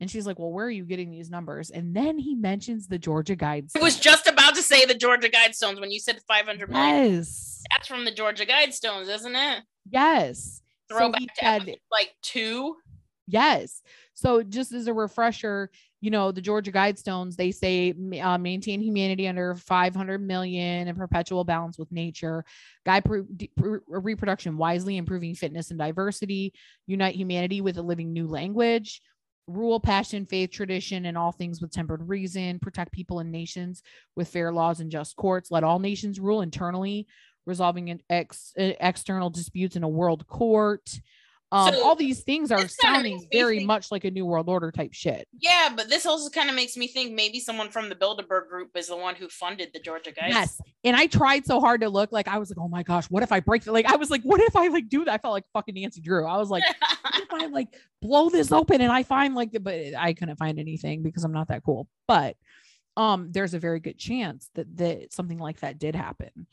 [0.00, 2.98] and she's like well where are you getting these numbers and then he mentions the
[2.98, 6.70] georgia guides I was just about to say the Georgia Guidestones when you said 500
[6.70, 7.12] million.
[7.12, 9.62] yes That's from the Georgia Guidestones, isn't it?
[9.90, 12.76] yes So Throwback he to said- like two.
[13.30, 13.82] Yes.
[14.14, 15.70] So just as a refresher,
[16.00, 17.92] you know, the Georgia Guidestones, they say
[18.22, 22.42] uh, maintain humanity under 500 million and perpetual balance with nature,
[22.86, 23.50] guide pro- de-
[23.86, 26.54] reproduction wisely, improving fitness and diversity,
[26.86, 29.02] unite humanity with a living new language,
[29.48, 33.82] rule passion, faith, tradition, and all things with tempered reason, protect people and nations
[34.14, 37.06] with fair laws and just courts, let all nations rule internally,
[37.46, 41.00] resolving in ex- uh, external disputes in a world court.
[41.50, 44.70] Um, So, all these things are sounding very think- much like a new world order
[44.70, 45.26] type shit.
[45.40, 48.76] Yeah, but this also kind of makes me think maybe someone from the Bilderberg group
[48.76, 50.60] is the one who funded the Georgia guys Yes.
[50.84, 53.22] And I tried so hard to look like I was like, oh my gosh, what
[53.22, 55.14] if I break the like I was like, what if I like do that?
[55.14, 56.26] I felt like fucking Nancy Drew.
[56.26, 56.64] I was like,
[57.32, 61.02] if I like blow this open and I find like but I couldn't find anything
[61.02, 61.88] because I'm not that cool.
[62.06, 62.36] But
[62.96, 66.46] um there's a very good chance that that something like that did happen.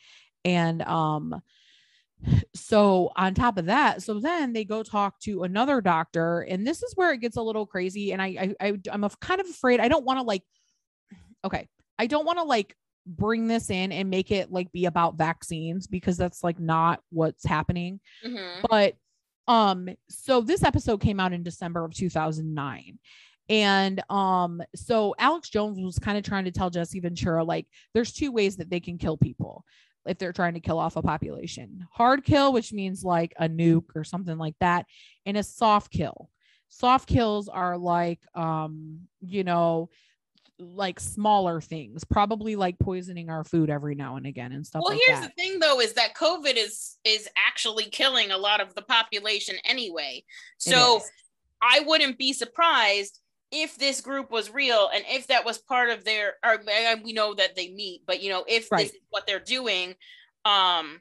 [0.43, 1.41] And um
[2.55, 6.81] so on top of that, so then they go talk to another doctor, and this
[6.81, 8.13] is where it gets a little crazy.
[8.13, 9.79] And I, I, I I'm af- kind of afraid.
[9.79, 10.43] I don't want to like,
[11.43, 11.67] okay,
[11.99, 12.75] I don't want to like
[13.05, 17.45] bring this in and make it like be about vaccines because that's like not what's
[17.45, 17.99] happening.
[18.25, 18.65] Mhm.
[18.69, 18.95] But
[19.47, 22.99] um, so this episode came out in December of 2009.
[23.47, 28.11] And um, so Alex Jones was kind of trying to tell Jesse Ventura like there's
[28.11, 29.63] two ways that they can kill people
[30.07, 31.85] if they're trying to kill off a population.
[31.91, 34.85] Hard kill, which means like a nuke or something like that,
[35.25, 36.29] and a soft kill.
[36.69, 39.89] Soft kills are like um, you know,
[40.59, 44.93] like smaller things, probably like poisoning our food every now and again and stuff Well,
[44.93, 45.33] like here's that.
[45.35, 49.55] the thing though, is that COVID is is actually killing a lot of the population
[49.65, 50.23] anyway.
[50.57, 51.01] So.
[51.61, 56.03] I wouldn't be surprised if this group was real and if that was part of
[56.03, 56.59] their or
[57.03, 58.83] we know that they meet, but you know, if Right.
[58.87, 59.95] this is what they're doing,
[60.43, 60.99] um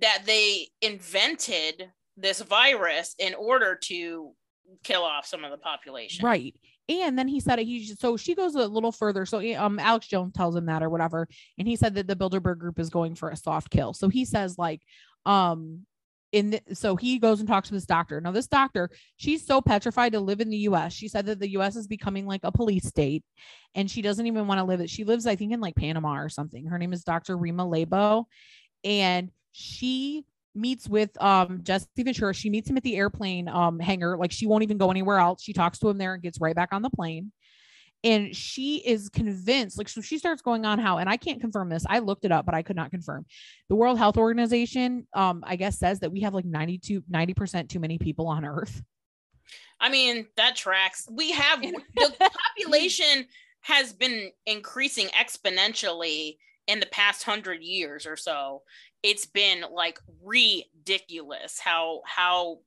[0.00, 4.32] that they invented this virus in order to
[4.84, 6.24] kill off some of the population.
[6.24, 6.54] Right.
[7.00, 7.58] And then he said.
[7.58, 9.24] He so she goes a little further.
[9.24, 11.26] So um, Alex Jones tells him that or whatever,
[11.58, 13.94] and he said that the Bilderberg group is going for a soft kill.
[13.94, 14.82] So he says like,
[15.24, 15.86] um,
[16.32, 18.20] in the, so he goes and talks to this doctor.
[18.20, 20.92] Now this doctor, she's so petrified to live in the U.S.
[20.92, 21.76] She said that the U.S.
[21.76, 23.22] is becoming like a police state,
[23.74, 24.90] and she doesn't even want to live it.
[24.90, 26.66] She lives, I think, in like Panama or something.
[26.66, 27.36] Her name is Dr.
[27.36, 28.24] Rima Laibow,
[28.82, 32.34] and she meets with um Jesse Ventura.
[32.34, 34.16] She meets him at the airplane um hangar.
[34.16, 35.42] Like she won't even go anywhere else.
[35.42, 37.32] She talks to him there and gets right back on the plane.
[38.04, 41.68] And she is convinced, like, so she starts going on how, and I can't confirm
[41.68, 41.86] this.
[41.88, 43.24] I looked it up, but I could not confirm.
[43.68, 47.78] The World Health Organization, um, I guess, says that we have like 92, 90% too
[47.78, 48.82] many people on Earth.
[49.78, 51.06] I mean, that tracks.
[51.10, 51.60] We have
[51.94, 53.26] the population
[53.60, 56.38] has been increasing exponentially
[56.72, 58.62] in the past hundred years or so.
[59.02, 62.60] It's been like ridiculous how how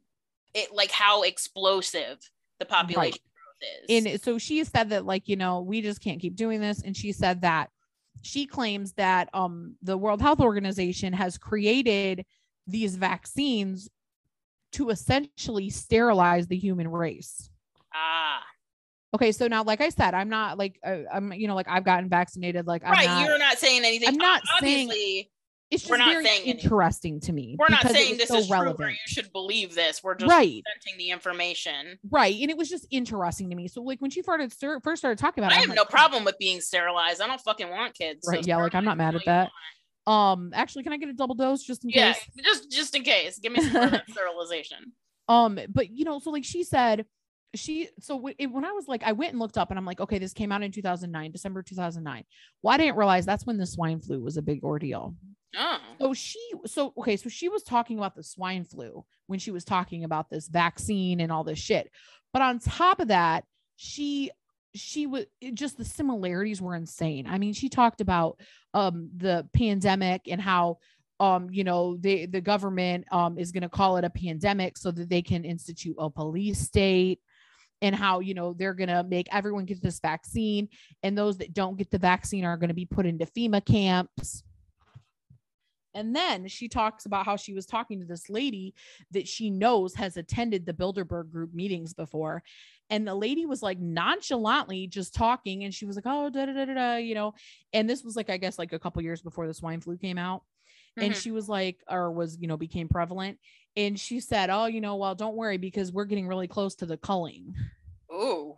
[0.53, 2.19] it like how explosive
[2.59, 4.05] the population growth is.
[4.07, 6.83] And so she said that, like, you know, we just can't keep doing this.
[6.83, 7.69] And she said that
[8.21, 12.25] she claims that um the World Health Organization has created
[12.67, 13.89] these vaccines
[14.73, 17.49] to essentially sterilize the human race.
[19.15, 21.85] Okay, so now, like I said, I'm not like uh, I'm, you know, like I've
[21.85, 22.67] gotten vaccinated.
[22.67, 23.05] Like I'm right.
[23.05, 23.25] not.
[23.25, 24.09] you're not saying anything.
[24.09, 24.89] I'm not saying-
[25.71, 26.59] it's just we're not very saying anything.
[26.63, 27.55] interesting to me.
[27.57, 28.91] we're not saying this so is true or relevant.
[28.91, 30.03] you should believe this.
[30.03, 31.97] We're just Right, presenting the information.
[32.11, 33.67] right, and it was just interesting to me.
[33.67, 35.85] So, like when she started start, first started talking about it, I have like, no
[35.85, 37.19] problem with being sterilized.
[37.21, 38.19] I don't fucking want kids.
[38.25, 39.49] so Right, yeah, like I'm not mad at that.
[40.11, 42.21] Um, actually, can I get a double dose just in Yeah, case?
[42.43, 43.39] just just in case.
[43.39, 44.91] Give me some sterilization.
[45.27, 47.05] Um, but you know, so like she said,
[47.55, 49.85] she so w- it, when I was like, I went and looked up, and I'm
[49.85, 52.23] like, okay, this came out in 2009, December 2009.
[52.61, 55.15] Well, I didn't realize that's when the swine flu was a big ordeal.
[55.57, 59.51] Oh, So she, so okay, so she was talking about the swine flu when she
[59.51, 61.89] was talking about this vaccine and all this shit.
[62.33, 63.45] But on top of that,
[63.77, 64.31] she
[64.73, 67.25] she was just the similarities were insane.
[67.27, 68.39] I mean, she talked about
[68.73, 70.79] um the pandemic and how
[71.21, 74.91] um you know the the government um is going to call it a pandemic so
[74.91, 77.21] that they can institute a police state
[77.85, 80.67] and how you know they're going to make everyone get this vaccine
[81.03, 84.43] and those that don't get the vaccine are going to be put into FEMA camps.
[85.93, 88.73] And then she talks about how she was talking to this lady
[89.11, 92.43] that she knows has attended the Bilderberg group meetings before.
[92.89, 95.63] And the lady was like nonchalantly just talking.
[95.63, 97.33] And she was like, oh, da da da da, da, you know.
[97.71, 100.17] And this was like, I guess, like a couple years before the swine flu came
[100.17, 100.43] out.
[100.97, 101.21] and Mhm.
[101.21, 103.37] she was like or was you know became prevalent
[103.75, 106.85] and she said oh you know well don't worry because we're getting really close to
[106.85, 107.53] the culling
[108.15, 108.55] Ooh,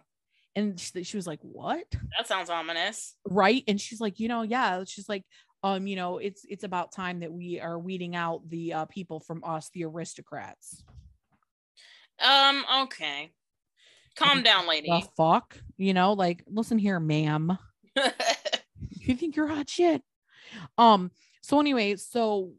[0.56, 1.86] and she, she was like what?
[2.18, 3.16] That sounds ominous.
[3.26, 3.64] right?
[3.68, 4.84] And she's like you know yeah.
[4.86, 5.24] She's like
[5.64, 9.20] um you know it's it's about time that we are weeding out the uh, people
[9.20, 10.84] from us the aristocrats.
[12.24, 13.32] Um, okay.
[14.16, 14.90] Calm down, lady.
[14.90, 15.60] the fuck?
[15.78, 17.58] You know like listen here ma'am.
[19.00, 20.04] You think you're hot shit.
[20.78, 21.12] Um
[21.42, 22.52] so anyway so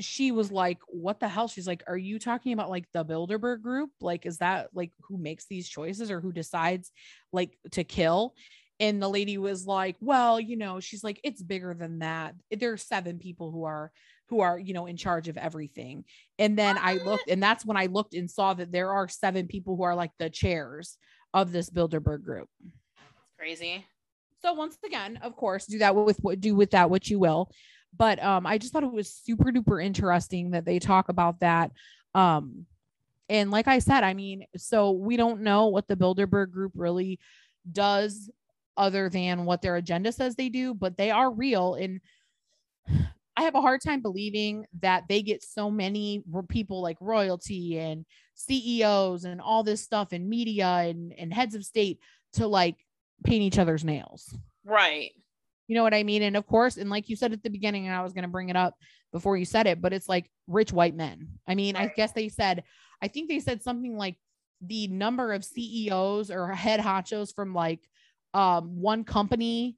[0.00, 1.48] she was like what the hell?
[1.48, 3.90] She's like are you talking about like the bilderberg group?
[4.00, 6.90] Like is that like who makes these choices or who decides
[7.32, 8.34] like to kill?
[8.80, 12.34] And the lady was like well you know she's like it's bigger than that.
[12.50, 13.92] There are seven people who are
[14.28, 16.04] who are you know in charge of everything.
[16.38, 19.46] And then i looked and that's when i looked and saw that there are seven
[19.46, 20.96] people who are like the chairs
[21.34, 22.48] of this bilderberg group.
[22.62, 23.84] It's Crazy.
[24.40, 27.50] so once again, of course, do that with what do with that what you will.
[27.96, 31.70] But um, I just thought it was super duper interesting that they talk about that.
[32.14, 32.66] Um,
[33.28, 37.18] and like I said, I mean, so we don't know what the Bilderberg group really
[37.70, 38.30] does
[38.76, 41.74] other than what their agenda says they do, but they are real.
[41.74, 42.00] And
[43.36, 48.04] I have a hard time believing that they get so many people like royalty and
[48.34, 51.98] CEOs and all this stuff and media and, and heads of state
[52.34, 52.76] to like
[53.24, 54.36] paint each other's nails.
[54.64, 55.12] Right.
[55.66, 56.22] You know what I mean?
[56.22, 58.28] And of course, and like you said at the beginning, and I was going to
[58.28, 58.74] bring it up
[59.12, 61.28] before you said it, but it's like rich white men.
[61.46, 62.64] I mean, I guess they said,
[63.00, 64.16] I think they said something like
[64.60, 67.80] the number of CEOs or head honchos from like
[68.34, 69.76] um, one company,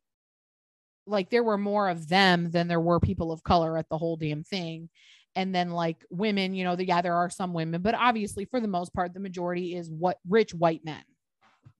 [1.07, 4.17] like there were more of them than there were people of color at the whole
[4.17, 4.89] damn thing.
[5.35, 8.59] And then like women, you know, the, yeah, there are some women, but obviously for
[8.59, 11.03] the most part, the majority is what rich white men.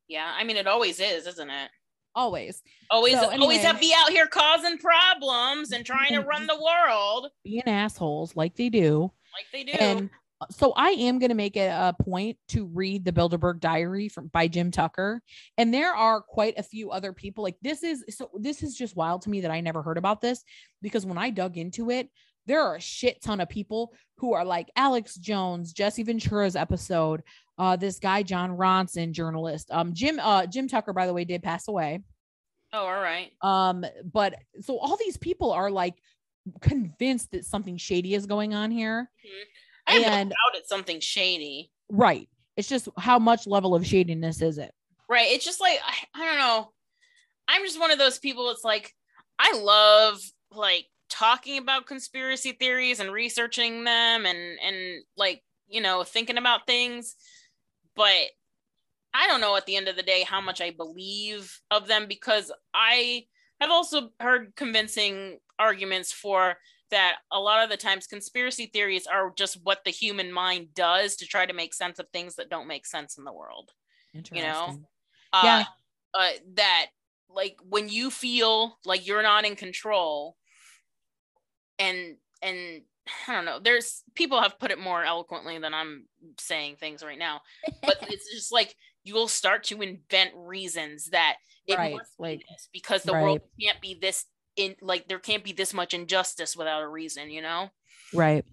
[0.09, 0.31] Yeah.
[0.37, 1.71] I mean, it always is, isn't it?
[2.17, 3.57] Always Always, So, always anyway.
[3.59, 8.57] have be out here causing problems and trying to run the world being assholes like
[8.57, 9.13] they do.
[9.35, 9.79] like they do.
[9.79, 10.11] And
[10.41, 14.09] uh, so I am going to make it a point to read the Bilderberg Diary
[14.09, 15.21] from by Jim Tucker.
[15.59, 18.97] And there are quite a few other people like this is so this is just
[18.97, 20.43] wild to me that I never heard about this
[20.83, 22.09] because when I dug into it,
[22.47, 27.23] there are a shit ton of people who are like Alex Jones, Jesse Ventura's episode,
[27.59, 29.69] uh, this guy Jon Ronson, journalist.
[29.71, 32.03] Um, Jim, uh, Jim Tucker, by the way, did pass away.
[32.73, 33.33] oh, all right.
[33.43, 35.95] Um, but so all these people are like
[36.61, 39.11] convinced that something shady is going on here.
[39.87, 41.71] I And- doubt it's something shady.
[41.89, 42.29] Right.
[42.57, 44.73] It's just how much level of shadiness is it?
[45.09, 45.29] Right.
[45.31, 46.73] It's just like, I, I don't know.
[47.49, 48.51] I'm just one of those people.
[48.51, 48.93] It's like,
[49.39, 50.19] I love
[50.51, 56.67] like talking about conspiracy theories and researching them and, and like, you know, thinking about
[56.67, 57.15] things.
[57.97, 58.31] But
[59.15, 62.07] I don't know at the end of the day how much I believe of them
[62.09, 63.25] because I
[63.61, 66.57] have also heard convincing arguments for
[66.91, 71.17] that a lot of the times conspiracy theories are just what the human mind does
[71.17, 73.71] to try to make sense of things that don't make sense in the world.
[74.15, 74.47] Interesting.
[74.47, 74.81] know?
[75.43, 75.65] Yeah.
[76.15, 76.87] uh, that
[77.29, 80.37] like when you feel like you're not in control
[81.79, 82.83] and and
[83.29, 83.61] I don't know.
[83.61, 86.07] There's people have put it more eloquently than I'm
[86.39, 87.41] saying things right now,
[87.83, 88.75] but it's just like
[89.05, 93.23] you'll start to invent reasons that it Right, must be this because the right.
[93.23, 94.25] world can't be this
[94.57, 97.69] in like there can't be this much injustice without a reason, you know.
[98.13, 98.45] Right.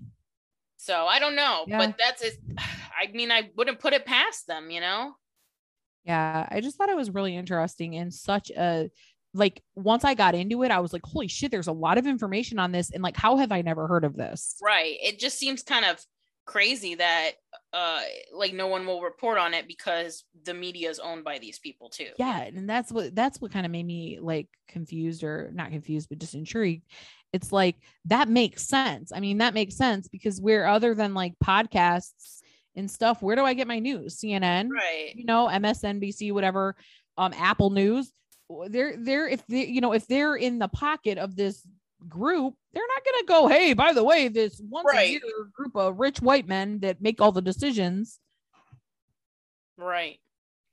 [0.78, 1.78] So I don't know, Yeah.
[1.78, 2.38] but that's it.
[2.58, 5.16] I mean, I wouldn't put it past them, you know.
[6.04, 6.48] Yeah.
[6.50, 8.90] I just thought it was really interesting and such a
[9.34, 12.06] like once I got into it, I was like, holy shit, there's a lot of
[12.06, 12.92] information on this.
[12.92, 14.56] And like, how have I never heard of this?
[14.62, 14.98] Right.
[15.02, 16.00] It just seems kind of
[16.46, 17.32] crazy that
[17.72, 18.02] uh
[18.34, 21.90] like no one will report on it because the media is owned by these people
[21.90, 22.10] too.
[22.20, 22.42] Yeah.
[22.42, 26.20] And that's what that's what kind of made me like confused or not confused, but
[26.20, 26.84] just intrigued.
[27.32, 29.12] It's like that makes sense.
[29.14, 32.42] I mean, that makes sense because we're other than like podcasts
[32.76, 34.20] and stuff, where do I get my news?
[34.20, 35.14] CNN, Right.
[35.16, 36.76] you know, MSNBC, whatever,
[37.18, 38.12] um, Apple News.
[38.68, 41.66] They're they're if they you know if they're in the pocket of this
[42.08, 45.10] group, they're not gonna go, hey, by the way, this once a Right.
[45.10, 45.22] year
[45.54, 48.20] group of rich white men that make all the decisions.
[49.78, 50.20] Right.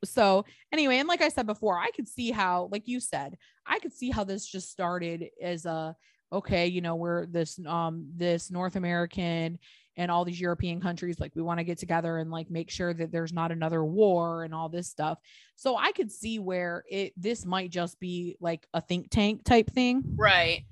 [0.03, 3.79] So anyway, and like I said before, I could see how, like you said, I
[3.79, 5.95] could see how this just started as a
[6.33, 9.59] okay, you know, we're this um this North American
[9.97, 12.93] and all these European countries, like we want to get together and like make sure
[12.93, 15.19] that there's not another war and all this stuff.
[15.55, 19.69] So I could see where it this might just be like a think tank type
[19.71, 20.03] thing.
[20.15, 20.63] Right.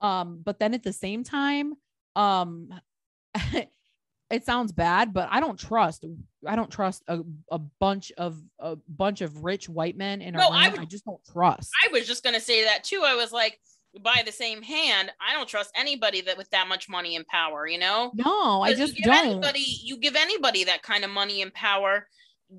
[0.00, 1.74] Um, but then at the same time,
[2.16, 2.68] um
[4.30, 6.04] it sounds bad, but I don't trust
[6.46, 10.48] I don't trust a, a bunch of a bunch of rich white men in No,
[10.48, 11.70] a I would- I just don't trust.
[11.84, 13.02] I was just gonna say that too.
[13.04, 13.58] I was like,
[14.02, 17.66] by the same hand, I don't trust anybody that with that much money and power,
[17.66, 18.10] you know?
[18.14, 19.26] No, I just you don't.
[19.26, 22.06] Anybody, you give anybody that kind of money and power,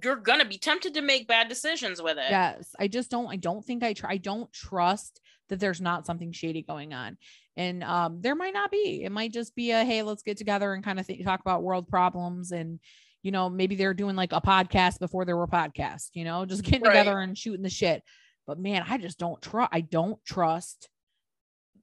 [0.04, 2.30] you're gonna be tempted to make bad decisions with it.
[2.30, 3.28] Yes, I just don't.
[3.28, 4.12] I don't think I try.
[4.12, 7.18] I don't trust that there's not something shady going on,
[7.58, 9.04] and um, there might not be.
[9.04, 11.64] It might just be a hey, let's get together and kind of th- talk about
[11.64, 12.80] world problems, and
[13.24, 16.10] you know maybe they're doing like a podcast before there were podcasts.
[16.14, 16.98] You know, just getting Right.
[17.00, 18.04] together and shooting the shit.
[18.46, 19.70] But man, I just don't trust.
[19.72, 20.88] I don't trust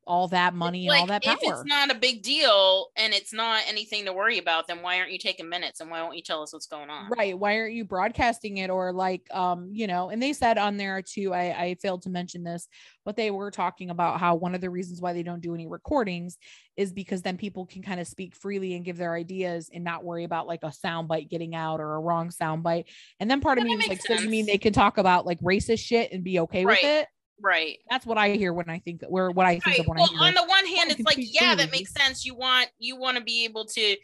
[0.06, 1.36] all that money and all that power.
[1.40, 4.98] if it's not a big deal and it's not anything to worry about, then why
[4.98, 7.06] aren't you taking minutes and why won't you tell us what's going on?
[7.16, 10.76] right why aren't you broadcasting it or like um you know and they said on
[10.76, 12.68] there too i i failed to mention this
[13.04, 15.66] but they were talking about how one of the reasons why they don't do any
[15.66, 16.38] recordings
[16.76, 20.04] is because then people can kind of speak freely and give their ideas and not
[20.04, 22.86] worry about like a sound bite getting out or a wrong sound bite
[23.20, 24.98] and then part of me that was like makes so you mean they can talk
[24.98, 27.08] about like racist shit and be okay with it
[27.40, 27.78] Right.
[27.90, 29.80] that's what i hear when i think where what i think Right.
[29.80, 32.24] of when Well, i hear on the one hand, it's like, yeah, that makes sense.
[32.24, 33.96] You want you want to be able to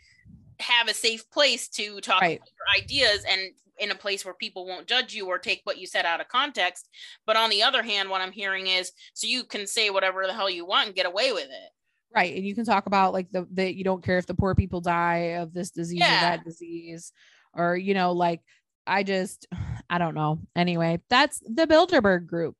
[0.60, 2.38] have a safe place to talk Right.
[2.38, 3.40] about your ideas and
[3.78, 6.28] in a place where people won't judge you or take what you said out of
[6.28, 6.88] context.
[7.26, 10.34] But on the other hand, what I'm hearing is so you can say whatever the
[10.34, 11.70] hell you want and get away with it.
[12.14, 14.54] right and you can talk about like the that you don't care if the poor
[14.54, 16.18] people die of this disease Yeah.
[16.18, 17.10] or that disease
[17.54, 18.40] or you know like
[18.86, 19.46] i just
[19.90, 22.56] i don't know anyway that's the bilderberg group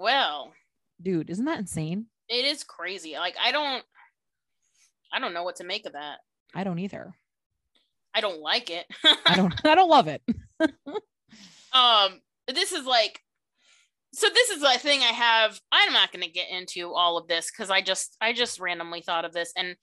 [0.00, 0.52] Well,
[1.02, 3.14] dude isn't that insane it is crazy.
[3.14, 3.82] Like I don't
[5.12, 6.18] I don't know what to make of that.
[6.54, 7.12] i don't either
[8.14, 8.86] I don't like it.
[9.26, 10.22] i don't i don't love it
[11.72, 13.20] um this is like
[14.12, 17.28] so this is a thing i have i'm not going to get into all of
[17.28, 19.76] this because i just i just randomly thought of this and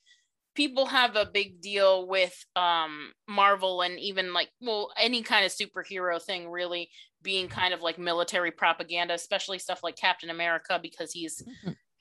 [0.54, 5.52] people have a big deal with um marvel and even like well any kind of
[5.52, 6.90] superhero thing really
[7.22, 11.42] being kind of like military propaganda especially stuff like captain america because he's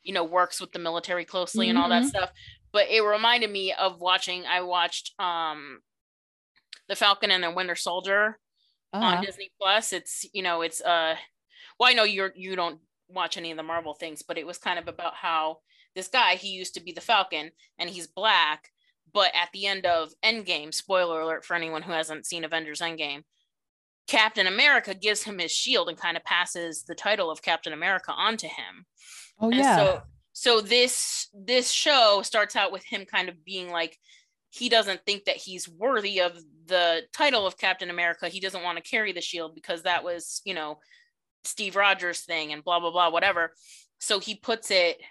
[0.04, 2.10] you know works with the military closely and all that Mhm.
[2.10, 2.32] stuff
[2.72, 5.80] but it reminded me of watching i watched um
[6.88, 8.40] the falcon and the winter soldier
[8.94, 9.06] Uh-huh.
[9.18, 9.92] on Disney Plus.
[9.94, 11.16] It's you know it's uh
[11.80, 12.80] well I know you're you don't
[13.10, 15.60] watch any of the Marvel things, but it was kind of about how
[15.96, 18.70] this guy he used to be the Falcon and he's black,
[19.14, 23.24] but at the end of Endgame, spoiler alert for anyone who hasn't seen Avengers Endgame,
[24.08, 28.12] Captain America gives him his shield and kind of passes the title of Captain America
[28.12, 28.86] onto him.
[29.40, 30.02] oh And yeah so
[30.34, 33.98] so this this show starts out with him kind of being like
[34.50, 38.30] he doesn't think that he's worthy of the title of Captain America.
[38.30, 40.80] He doesn't want to carry the shield because that was, you know,
[41.44, 43.54] Steve Rogers thing and blah blah blah whatever.
[44.00, 45.02] So he puts it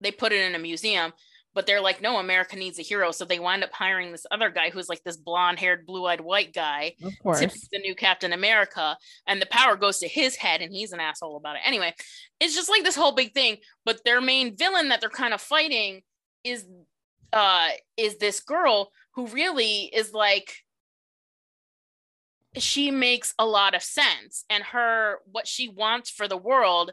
[0.00, 1.12] they put it in a museum,
[1.56, 4.50] but they're like no, America needs a hero, so they wind up hiring this other
[4.50, 8.96] guy who's like this blonde-haired, blue-eyed white guy of to be the new Captain America,
[9.26, 11.62] and the power goes to his head, and he's an asshole about it.
[11.64, 11.94] Anyway,
[12.40, 13.56] it's just like this whole big thing.
[13.86, 16.02] But their main villain that they're kind of fighting
[16.44, 16.66] is
[17.32, 20.56] uh is this girl who really is like
[22.58, 26.92] she makes a lot of sense and her what she wants for the world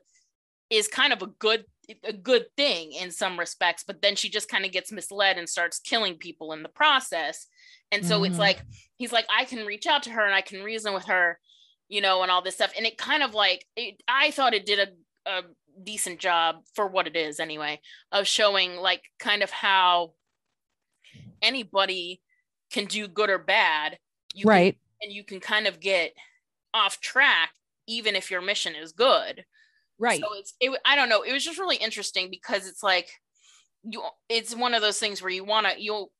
[0.69, 1.65] is kind of a good
[2.03, 5.49] a good thing in some respects but then she just kind of gets misled and
[5.49, 7.47] starts killing people in the process.
[7.91, 8.39] And so it's Mhm.
[8.39, 8.61] like
[8.95, 11.39] he's like i can reach out to her and i can reason with her
[11.89, 12.72] you know and all this stuff.
[12.77, 15.41] And it kind of like it, i thought it did a, a
[15.84, 17.80] decent job for what it is anyway
[18.11, 20.14] of showing like kind of how
[21.41, 22.22] anybody
[22.72, 23.97] can do good or bad
[24.34, 24.77] you can- right.
[25.01, 26.14] and you can kind of get
[26.73, 27.51] off track
[27.88, 29.43] even if your mission is good
[29.99, 33.10] right so it's it, i don't know it was just really interesting because it's like
[33.84, 36.11] you it's one of those things where you want to you'll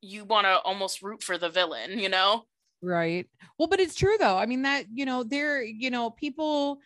[0.00, 2.44] you want to almost root for the villain you know
[2.80, 3.26] Right.
[3.58, 4.36] Well, but it's true though.
[4.36, 6.78] I mean that, you know, there, you know, people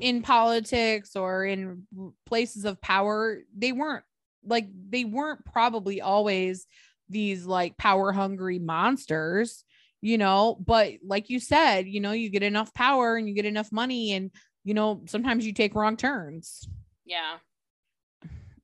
[0.00, 1.86] in politics or in
[2.26, 4.04] places of power, they weren't
[4.44, 6.66] like they weren't probably always
[7.08, 9.64] these like power hungry monsters,
[10.00, 13.46] you know, but like you said, you know, you get enough power and you get
[13.46, 14.30] enough money and
[14.68, 16.68] you know, sometimes you take wrong turns.
[17.06, 17.38] yeah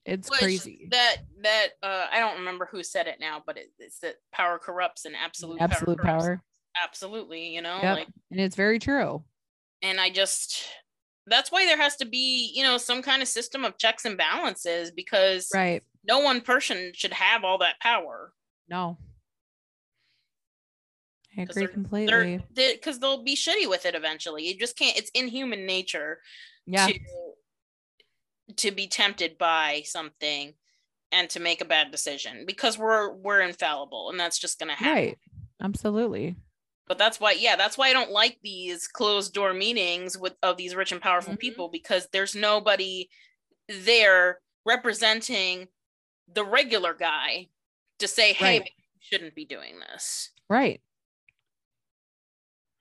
[0.05, 0.89] It's Which crazy.
[0.91, 4.59] that that uh i don't remember who said it now but it, it's that power
[4.59, 6.43] corrupts and absolute Absolute power, power.
[6.83, 7.97] absolutely you know Yep.
[7.97, 9.25] like And it's very true.
[9.83, 10.67] and i just
[11.27, 14.19] that's why there has to be you know some kind of system of checks and
[14.19, 15.83] balances because Right.
[16.07, 18.33] no one person should have all that power
[18.69, 18.99] No.
[21.37, 22.41] I agree completely.
[22.55, 26.21] because they'll be shitty with it eventually you just can't it's in human nature
[26.67, 26.87] Yeah.
[26.89, 26.99] to
[28.57, 30.55] to be tempted by something
[31.13, 34.93] and to make a bad decision because we're we're infallible and that's just gonna happen
[34.93, 35.19] Right.
[35.63, 36.37] Absolutely.
[36.87, 40.57] but that's why yeah that's why i don't like these closed door meetings with of
[40.57, 41.39] these rich and powerful Mhm.
[41.39, 43.09] people because there's nobody
[43.69, 45.69] there representing
[46.29, 47.49] the regular guy
[47.99, 48.71] to say, hey, Right.
[48.77, 50.31] you shouldn't be doing this.
[50.49, 50.81] Right.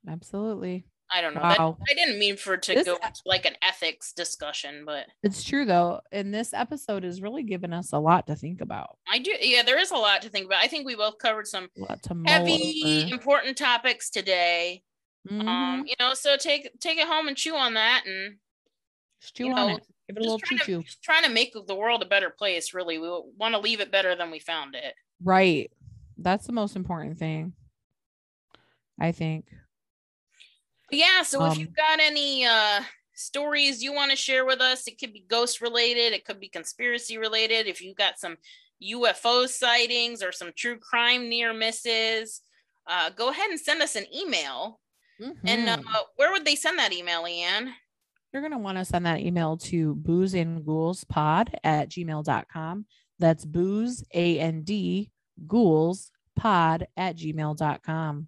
[0.07, 0.85] Absolutely.
[1.11, 1.41] I don't know.
[1.41, 1.77] Wow.
[1.79, 5.05] That, I didn't mean for it to This- go into like an ethics discussion, but
[5.21, 6.01] It's true though.
[6.11, 8.97] And this episode has really given us a lot to think about.
[9.07, 9.31] I do.
[9.39, 10.63] Yeah, there is a lot to think about.
[10.63, 13.13] I think we both covered some A lot to mull heavy, over.
[13.13, 14.81] important topics today.
[15.29, 15.47] Mhm.
[15.47, 18.37] Um, you know, so take take it home and chew on that, and
[19.21, 19.87] Just chew you on it.
[20.09, 22.29] Give it a little chew trying, to, just trying to make the world a better
[22.29, 22.73] place.
[22.73, 23.07] Really, we
[23.37, 24.95] want to leave it better than we found it.
[25.23, 25.71] Right.
[26.17, 27.53] That's the most important thing.
[28.99, 29.45] I think.
[30.93, 31.23] Yeah.
[31.23, 32.81] So if Um, you've got any uh
[33.15, 36.49] stories you want to share with us, it could be ghost related, it could be
[36.49, 37.67] conspiracy related.
[37.67, 38.37] If you've got some
[38.81, 42.41] UFO sightings or some true crime near misses,
[42.87, 44.79] uh, go ahead and send us an email.
[45.45, 46.03] And uh, Mhm.
[46.15, 47.73] where would they send that email, Leanne?
[48.33, 52.85] you're going to want to send that email to booze and ghouls pod at gmail.com.
[53.19, 55.11] That's booze, A N D,
[55.47, 58.27] ghouls pod at gmail.com.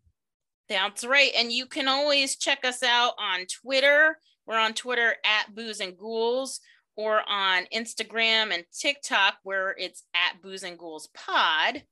[0.69, 1.31] That's right.
[1.37, 4.17] And you can always check us out on Twitter.
[4.47, 6.59] We're on Twitter at Booze and Ghouls
[6.95, 11.83] or on Instagram and TikTok where it's at Booze and Ghouls Pod.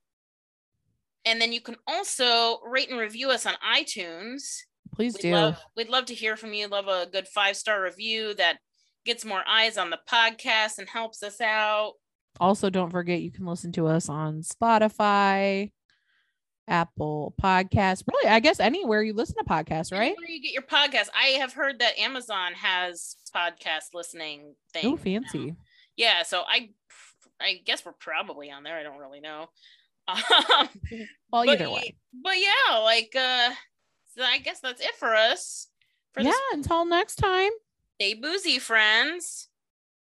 [1.26, 4.60] And then you can also rate and review us on iTunes.
[4.94, 5.32] Please We'd do.
[5.32, 6.68] love, we'd love to hear from you.
[6.68, 8.58] Love a good five star review that
[9.06, 11.94] gets more eyes on the podcast and helps us out.
[12.40, 15.72] Also, don't forget you can listen to us on Spotify,
[16.68, 18.04] Apple Podcasts.
[18.12, 20.16] Really, I guess anywhere you listen to podcasts, right?
[20.18, 21.10] Where you get your podcast.
[21.14, 24.86] I have heard that Amazon has podcast listening things.
[24.86, 24.96] Oh, now.
[24.98, 25.56] fancy.
[25.98, 26.70] yeah so i
[27.42, 29.48] i guess we're probably on there i don't really know
[30.08, 30.18] um,
[31.32, 31.96] Well, but, either way.
[32.24, 33.50] but yeah like uh
[34.16, 35.68] so i guess that's it for us
[36.14, 37.50] for Yeah, this until next time.
[38.00, 39.50] stay boozy friends